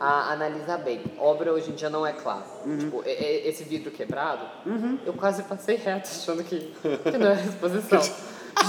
[0.00, 1.00] a analisar bem.
[1.18, 2.44] Obra hoje em dia não é claro.
[2.78, 4.44] Tipo, e- e- esse vidro quebrado,
[5.04, 8.00] eu quase passei reto achando que, que não era exposição.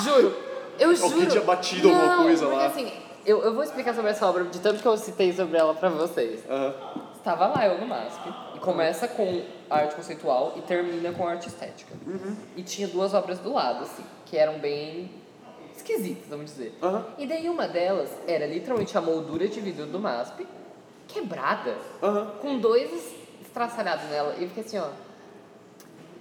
[0.03, 0.35] Juro,
[0.79, 1.13] eu juro.
[1.13, 2.65] Alguém tinha batido alguma Não, coisa porque, lá.
[2.67, 2.91] assim,
[3.25, 5.89] eu, eu vou explicar sobre essa obra, de tanto que eu citei sobre ela pra
[5.89, 6.41] vocês.
[7.15, 8.21] Estava lá eu no MASP,
[8.55, 11.93] e começa com arte conceitual e termina com arte estética.
[12.05, 12.35] Uhum.
[12.55, 15.09] E tinha duas obras do lado, assim, que eram bem
[15.75, 16.77] esquisitas, vamos dizer.
[16.81, 17.05] Aham.
[17.17, 20.47] E daí uma delas era literalmente a moldura de vidro do MASP,
[21.07, 22.31] quebrada, Aham.
[22.41, 22.89] com dois
[23.41, 24.35] estraçalhados nela.
[24.37, 24.89] E eu fiquei assim, ó.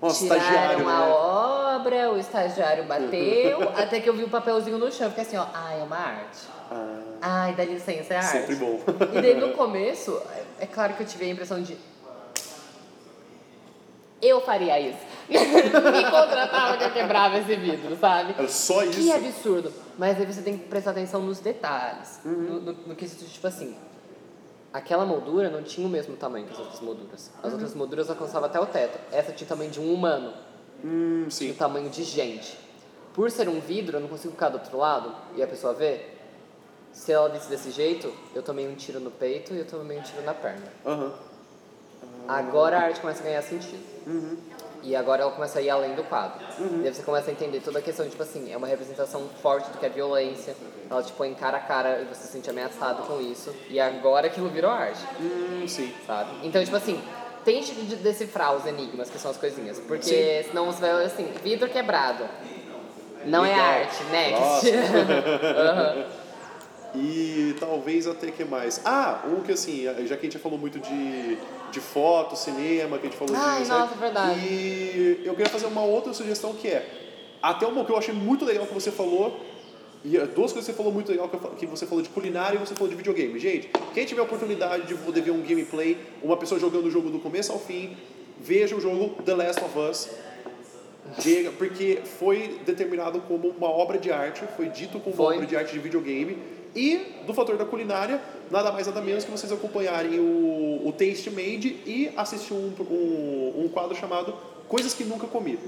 [0.03, 1.13] Nossa, Tiraram a né?
[1.13, 5.09] obra, o estagiário bateu, até que eu vi o papelzinho no chão.
[5.09, 6.41] Fiquei assim, ó, ah, é uma arte.
[6.71, 8.27] Ah, Ai, dá licença, é arte.
[8.31, 8.81] sempre bom.
[9.15, 10.21] E daí no começo,
[10.61, 11.79] é claro que eu tive a impressão de.
[14.27, 14.99] Eu faria isso.
[15.29, 18.35] Me contratava que eu quebrava esse vidro, sabe?
[18.39, 19.13] Era só Que isso.
[19.13, 19.73] absurdo.
[19.99, 22.21] Mas aí você tem que prestar atenção nos detalhes.
[22.25, 23.77] No, no, no quesito, tipo assim.
[24.73, 27.31] Aquela moldura não tinha o mesmo tamanho que as outras molduras.
[27.43, 28.99] As outras molduras alcançavam até o teto.
[29.13, 30.33] Essa tinha o tamanho de um humano.
[30.85, 31.51] Hum, Tinha sim.
[31.51, 32.59] o tamanho de gente.
[33.13, 36.01] Por ser um vidro, eu não consigo ficar do outro lado e a pessoa vê.
[36.93, 40.03] Se ela visse desse jeito, eu tomei um tiro no peito e eu tomei um
[40.03, 40.67] tiro na perna.
[40.85, 41.13] Aham.
[42.27, 43.94] Agora a arte começa a ganhar sentido.
[44.07, 44.37] Uhum.
[44.83, 46.39] E agora ela começa a ir além do quadro.
[46.83, 49.79] Daí você começa a entender toda a questão, tipo assim, é uma representação forte do
[49.79, 50.55] que é violência.
[50.91, 53.55] Ela te põe cara a cara e você se sente ameaçado com isso.
[53.71, 55.91] E agora aquilo virou arte, Hum, sim.
[56.07, 56.31] sabe?
[56.43, 57.03] Então, tipo assim,
[57.47, 59.81] tente de decifrar os enigmas, que são as coisinhas.
[59.81, 62.25] Porque senão você vai olhar assim, vidro quebrado.
[63.25, 64.41] Não é arte, next.
[64.41, 64.67] Nossa.
[65.57, 66.05] Aham.
[66.95, 68.81] E talvez até que mais.
[68.85, 71.37] Ah, um que assim, já que a gente já falou muito de,
[71.73, 73.69] de foto, cinema, que a gente falou Ai, de.
[73.69, 74.41] nossa, é verdade.
[74.41, 76.89] E eu queria fazer uma outra sugestão que é.
[77.43, 79.41] Até uma que eu achei muito legal que você falou.
[80.05, 82.61] E eh, duas coisas que você falou muito legal, que você falou de culinária e
[82.61, 83.39] você falou de videogame.
[83.39, 87.11] Gente, quem tiver a oportunidade de poder ver um gameplay, uma pessoa jogando o jogo
[87.11, 87.97] do começo ao fim,
[88.39, 90.11] veja o jogo The Last of Us.
[91.19, 95.35] Diga, porque foi determinado como uma obra de arte, foi dito como uma Foi.
[95.37, 96.39] obra de arte de videogame.
[96.75, 98.21] E do fator da culinária,
[98.51, 103.65] nada mais nada menos que vocês acompanharem o, o Taste Made e assistir um, um,
[103.65, 104.35] um quadro chamado
[104.69, 105.59] Coisas que Nunca Comi.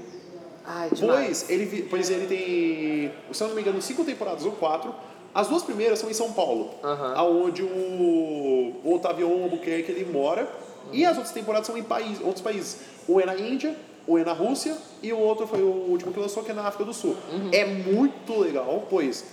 [0.65, 1.43] Ai, demais.
[1.43, 4.93] Pois ele, pois ele tem, se eu não me engano, cinco temporadas ou quatro.
[5.33, 7.13] As duas primeiras são em São Paulo, Aham.
[7.15, 7.67] aonde o,
[8.83, 10.47] o Otavion Albuquerque ele mora.
[10.91, 12.77] E as outras temporadas são em país, outros países.
[13.07, 13.75] Um é na Índia,
[14.07, 16.65] um é na Rússia e o outro foi o último que lançou, que é na
[16.65, 17.15] África do Sul.
[17.51, 19.23] É muito legal, pois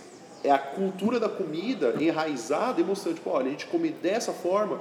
[0.45, 4.79] é a cultura da comida enraizada e mostrando, tipo, olha, a gente come dessa forma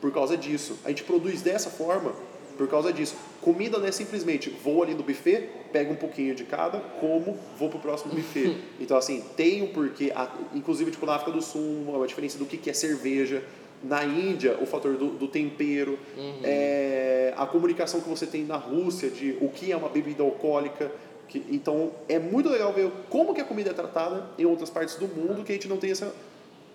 [0.00, 0.78] por causa disso.
[0.84, 2.12] A gente produz dessa forma
[2.56, 3.16] por causa disso.
[3.40, 7.68] Comida não é simplesmente vou ali no buffet, pego um pouquinho de cada, como, vou
[7.68, 8.56] pro próximo buffet.
[8.80, 10.12] Então, assim, tem um porquê.
[10.14, 13.42] a- Inclusive, tipo, na África do Sul, uma diferença do que é cerveja.
[13.84, 15.98] Na Índia, o fator do, do tempero.
[16.42, 20.90] É, a comunicação que você tem na Rússia de o que é uma bebida alcoólica.
[21.28, 24.94] Que, então, é muito legal ver como que a comida é tratada em outras partes
[24.94, 26.12] do mundo que a gente não tem essa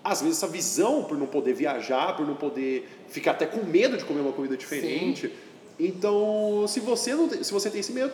[0.04, 3.96] às vezes, essa visão por não poder viajar, por não poder ficar até com medo
[3.96, 5.32] de comer uma comida diferente.
[5.78, 8.12] Então, se você, não tem, se você tem esse medo,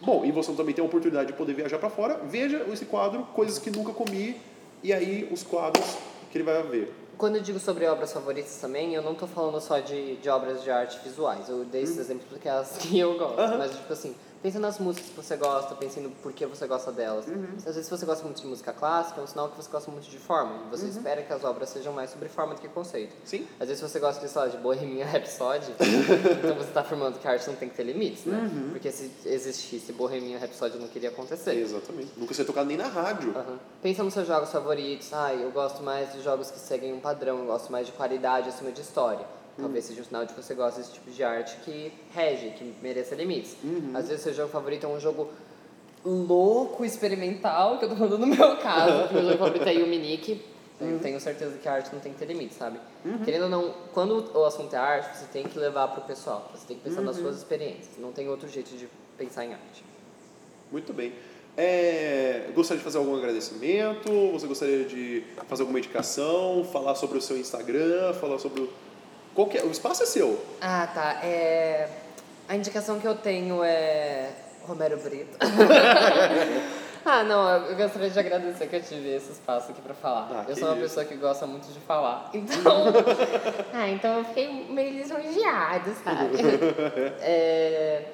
[0.00, 3.24] bom, e você também tem a oportunidade de poder viajar para fora, veja esse quadro,
[3.34, 4.36] Coisas que Nunca Comi,
[4.82, 5.84] e aí os quadros
[6.30, 6.92] que ele vai ver.
[7.18, 10.62] Quando eu digo sobre obras favoritas também, eu não tô falando só de, de obras
[10.64, 11.48] de arte visuais.
[11.48, 13.38] Eu dei esses exemplos porque é as que eu gosto.
[13.38, 13.58] Aham.
[13.58, 17.26] Mas, tipo assim, pensa nas músicas que você gosta, pensa no porquê você gosta delas.
[17.28, 17.46] Uhum.
[17.58, 19.90] Às vezes, se você gosta muito de música clássica, é um sinal que você gosta
[19.90, 20.52] muito de forma.
[20.52, 20.70] E Uhum.
[20.70, 23.14] você espera que as obras sejam mais sobre forma do que conceito.
[23.24, 23.46] Sim?
[23.60, 27.26] Às vezes você gosta de, sei lá, de Bohemian Rhapsody, então você está afirmando que
[27.28, 28.38] a arte não tem que ter limites, né?
[28.52, 28.70] Uhum.
[28.70, 31.54] Porque se existisse Bohemian Rhapsody não queria acontecer.
[31.54, 32.12] Exatamente.
[32.16, 33.34] Nunca ser tocado nem na rádio.
[33.82, 35.12] Pensa nos seus jogos favoritos.
[35.12, 38.48] Ah, eu gosto mais de jogos que seguem um padrão, eu gosto mais de qualidade
[38.48, 39.24] acima de história.
[39.58, 42.74] Talvez seja um sinal de que você gosta desse tipo de arte que rege, que
[42.82, 43.56] mereça limites.
[43.94, 45.28] Às vezes seu jogo favorito é um jogo
[46.04, 49.98] louco, experimental, que eu tô falando no meu caso, porque meu jogo favorito é Yumi
[49.98, 50.42] Nikki.
[50.80, 52.80] Eu tenho certeza que a arte não tem que ter limites, sabe?
[53.24, 56.50] Querendo ou não, quando o assunto é arte, você tem que levar pro pessoal.
[56.54, 57.98] Você tem que pensar nas suas experiências.
[57.98, 59.84] Não tem outro jeito de pensar em arte.
[60.72, 61.12] Muito bem.
[61.56, 64.10] É, gostaria de fazer algum agradecimento?
[64.32, 66.64] Você gostaria de fazer alguma indicação?
[66.72, 68.14] Falar sobre o seu Instagram?
[68.14, 68.68] Falar sobre o.
[69.34, 70.42] Qualquer, o espaço é seu.
[70.60, 71.20] Ah, tá.
[71.24, 71.88] É...
[72.48, 74.30] A indicação que eu tenho é
[74.66, 75.38] Romero Brito.
[77.04, 80.28] ah, não, eu gostaria de agradecer que eu tive esse espaço aqui pra falar.
[80.30, 80.82] Ah, eu sou uma isso.
[80.82, 82.30] pessoa que gosta muito de falar.
[82.34, 82.84] Então,
[83.72, 86.36] Ah, então eu fiquei meio lisonjeada, sabe?
[87.20, 88.04] é...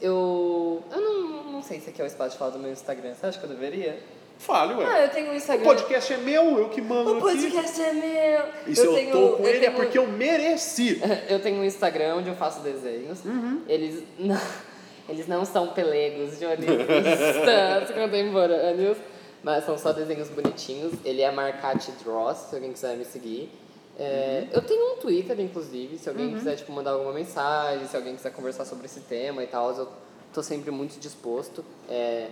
[0.00, 0.82] eu.
[0.92, 3.14] Eu não, não sei se aqui é o espaço de falar do meu Instagram.
[3.14, 3.98] Você acha que eu deveria?
[4.38, 4.84] Fale, ué.
[4.86, 5.64] Ah, eu tenho um o Instagram.
[5.64, 8.40] podcast é meu, eu que mando O podcast é meu!
[8.40, 8.70] aqui.
[8.72, 11.00] E se eu, tenho- tô com eu ele é tenho- porque eu mereci.
[11.30, 13.20] Eu tenho um Instagram onde eu faço desenhos.
[13.66, 14.38] Eles, não,
[15.08, 18.98] eles não são pelegos de onistas contemporâneos,
[19.42, 20.92] mas são só desenhos bonitinhos.
[21.04, 23.50] Ele é Marcati Dross, se alguém quiser me seguir.
[23.98, 28.16] É, Eu tenho um Twitter, inclusive, se alguém quiser tipo, mandar alguma mensagem, se alguém
[28.16, 29.88] quiser conversar sobre esse tema e tal, eu
[30.32, 31.64] tô sempre muito disposto.
[31.88, 32.26] É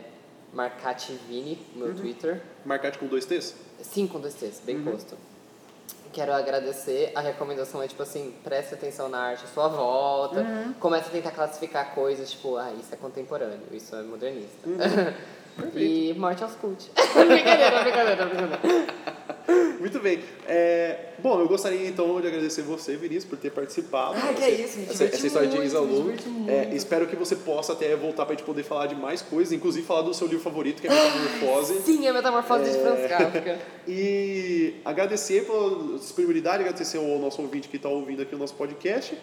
[0.52, 2.42] Marcati Vini, meu Twitter.
[2.64, 3.54] Marcate com dois T's?
[3.80, 5.16] Sim, com dois T's, bem posto.
[6.12, 7.10] Quero agradecer.
[7.14, 10.44] A recomendação é, tipo assim, preste atenção na arte à sua volta.
[10.78, 14.68] Comece a tentar classificar coisas, tipo, ah, isso é contemporâneo, isso é modernista.
[15.74, 16.90] e morte aos cult.
[17.14, 19.11] brincadeira, brincadeira, brincadeira.
[19.80, 20.20] Muito bem.
[20.46, 24.16] É, bom, eu gostaria então de agradecer você, Vinícius, por ter participado.
[24.16, 26.02] Ah, que é isso, me essa, essa história de muito, Isa me Lu.
[26.02, 26.50] diverti muito.
[26.50, 29.84] É, espero que você possa até voltar pra gente poder falar de mais coisas, inclusive
[29.86, 31.80] falar do seu livro favorito, que é Metamorfose.
[31.84, 33.58] Sim, a metamorfose de Franz Kafka.
[33.88, 39.18] E agradecer pela disponibilidade, agradecer ao nosso ouvinte que está ouvindo aqui o nosso podcast.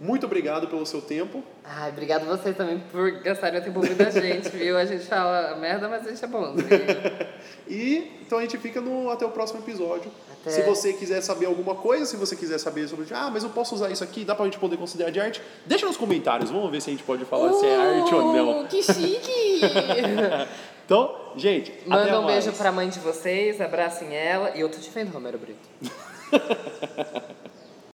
[0.00, 1.42] Muito obrigado pelo seu tempo.
[1.64, 4.76] Ai, obrigado vocês também por gastarem o tempo ouvindo a gente, viu?
[4.76, 6.68] A gente fala merda, mas a gente é bonzinho.
[7.66, 10.10] E então a gente fica no até o próximo episódio.
[10.30, 10.50] Até.
[10.50, 13.74] Se você quiser saber alguma coisa, se você quiser saber sobre, ah, mas eu posso
[13.74, 16.82] usar isso aqui, dá pra gente poder considerar de arte, deixa nos comentários, vamos ver
[16.82, 18.62] se a gente pode falar se é arte ou não.
[18.62, 19.60] Uh, Que chique!
[20.84, 24.50] Então, gente, Manda um beijo pra mãe de vocês, abracem ela.
[24.54, 25.66] E eu tô te vendo, Romero Brito.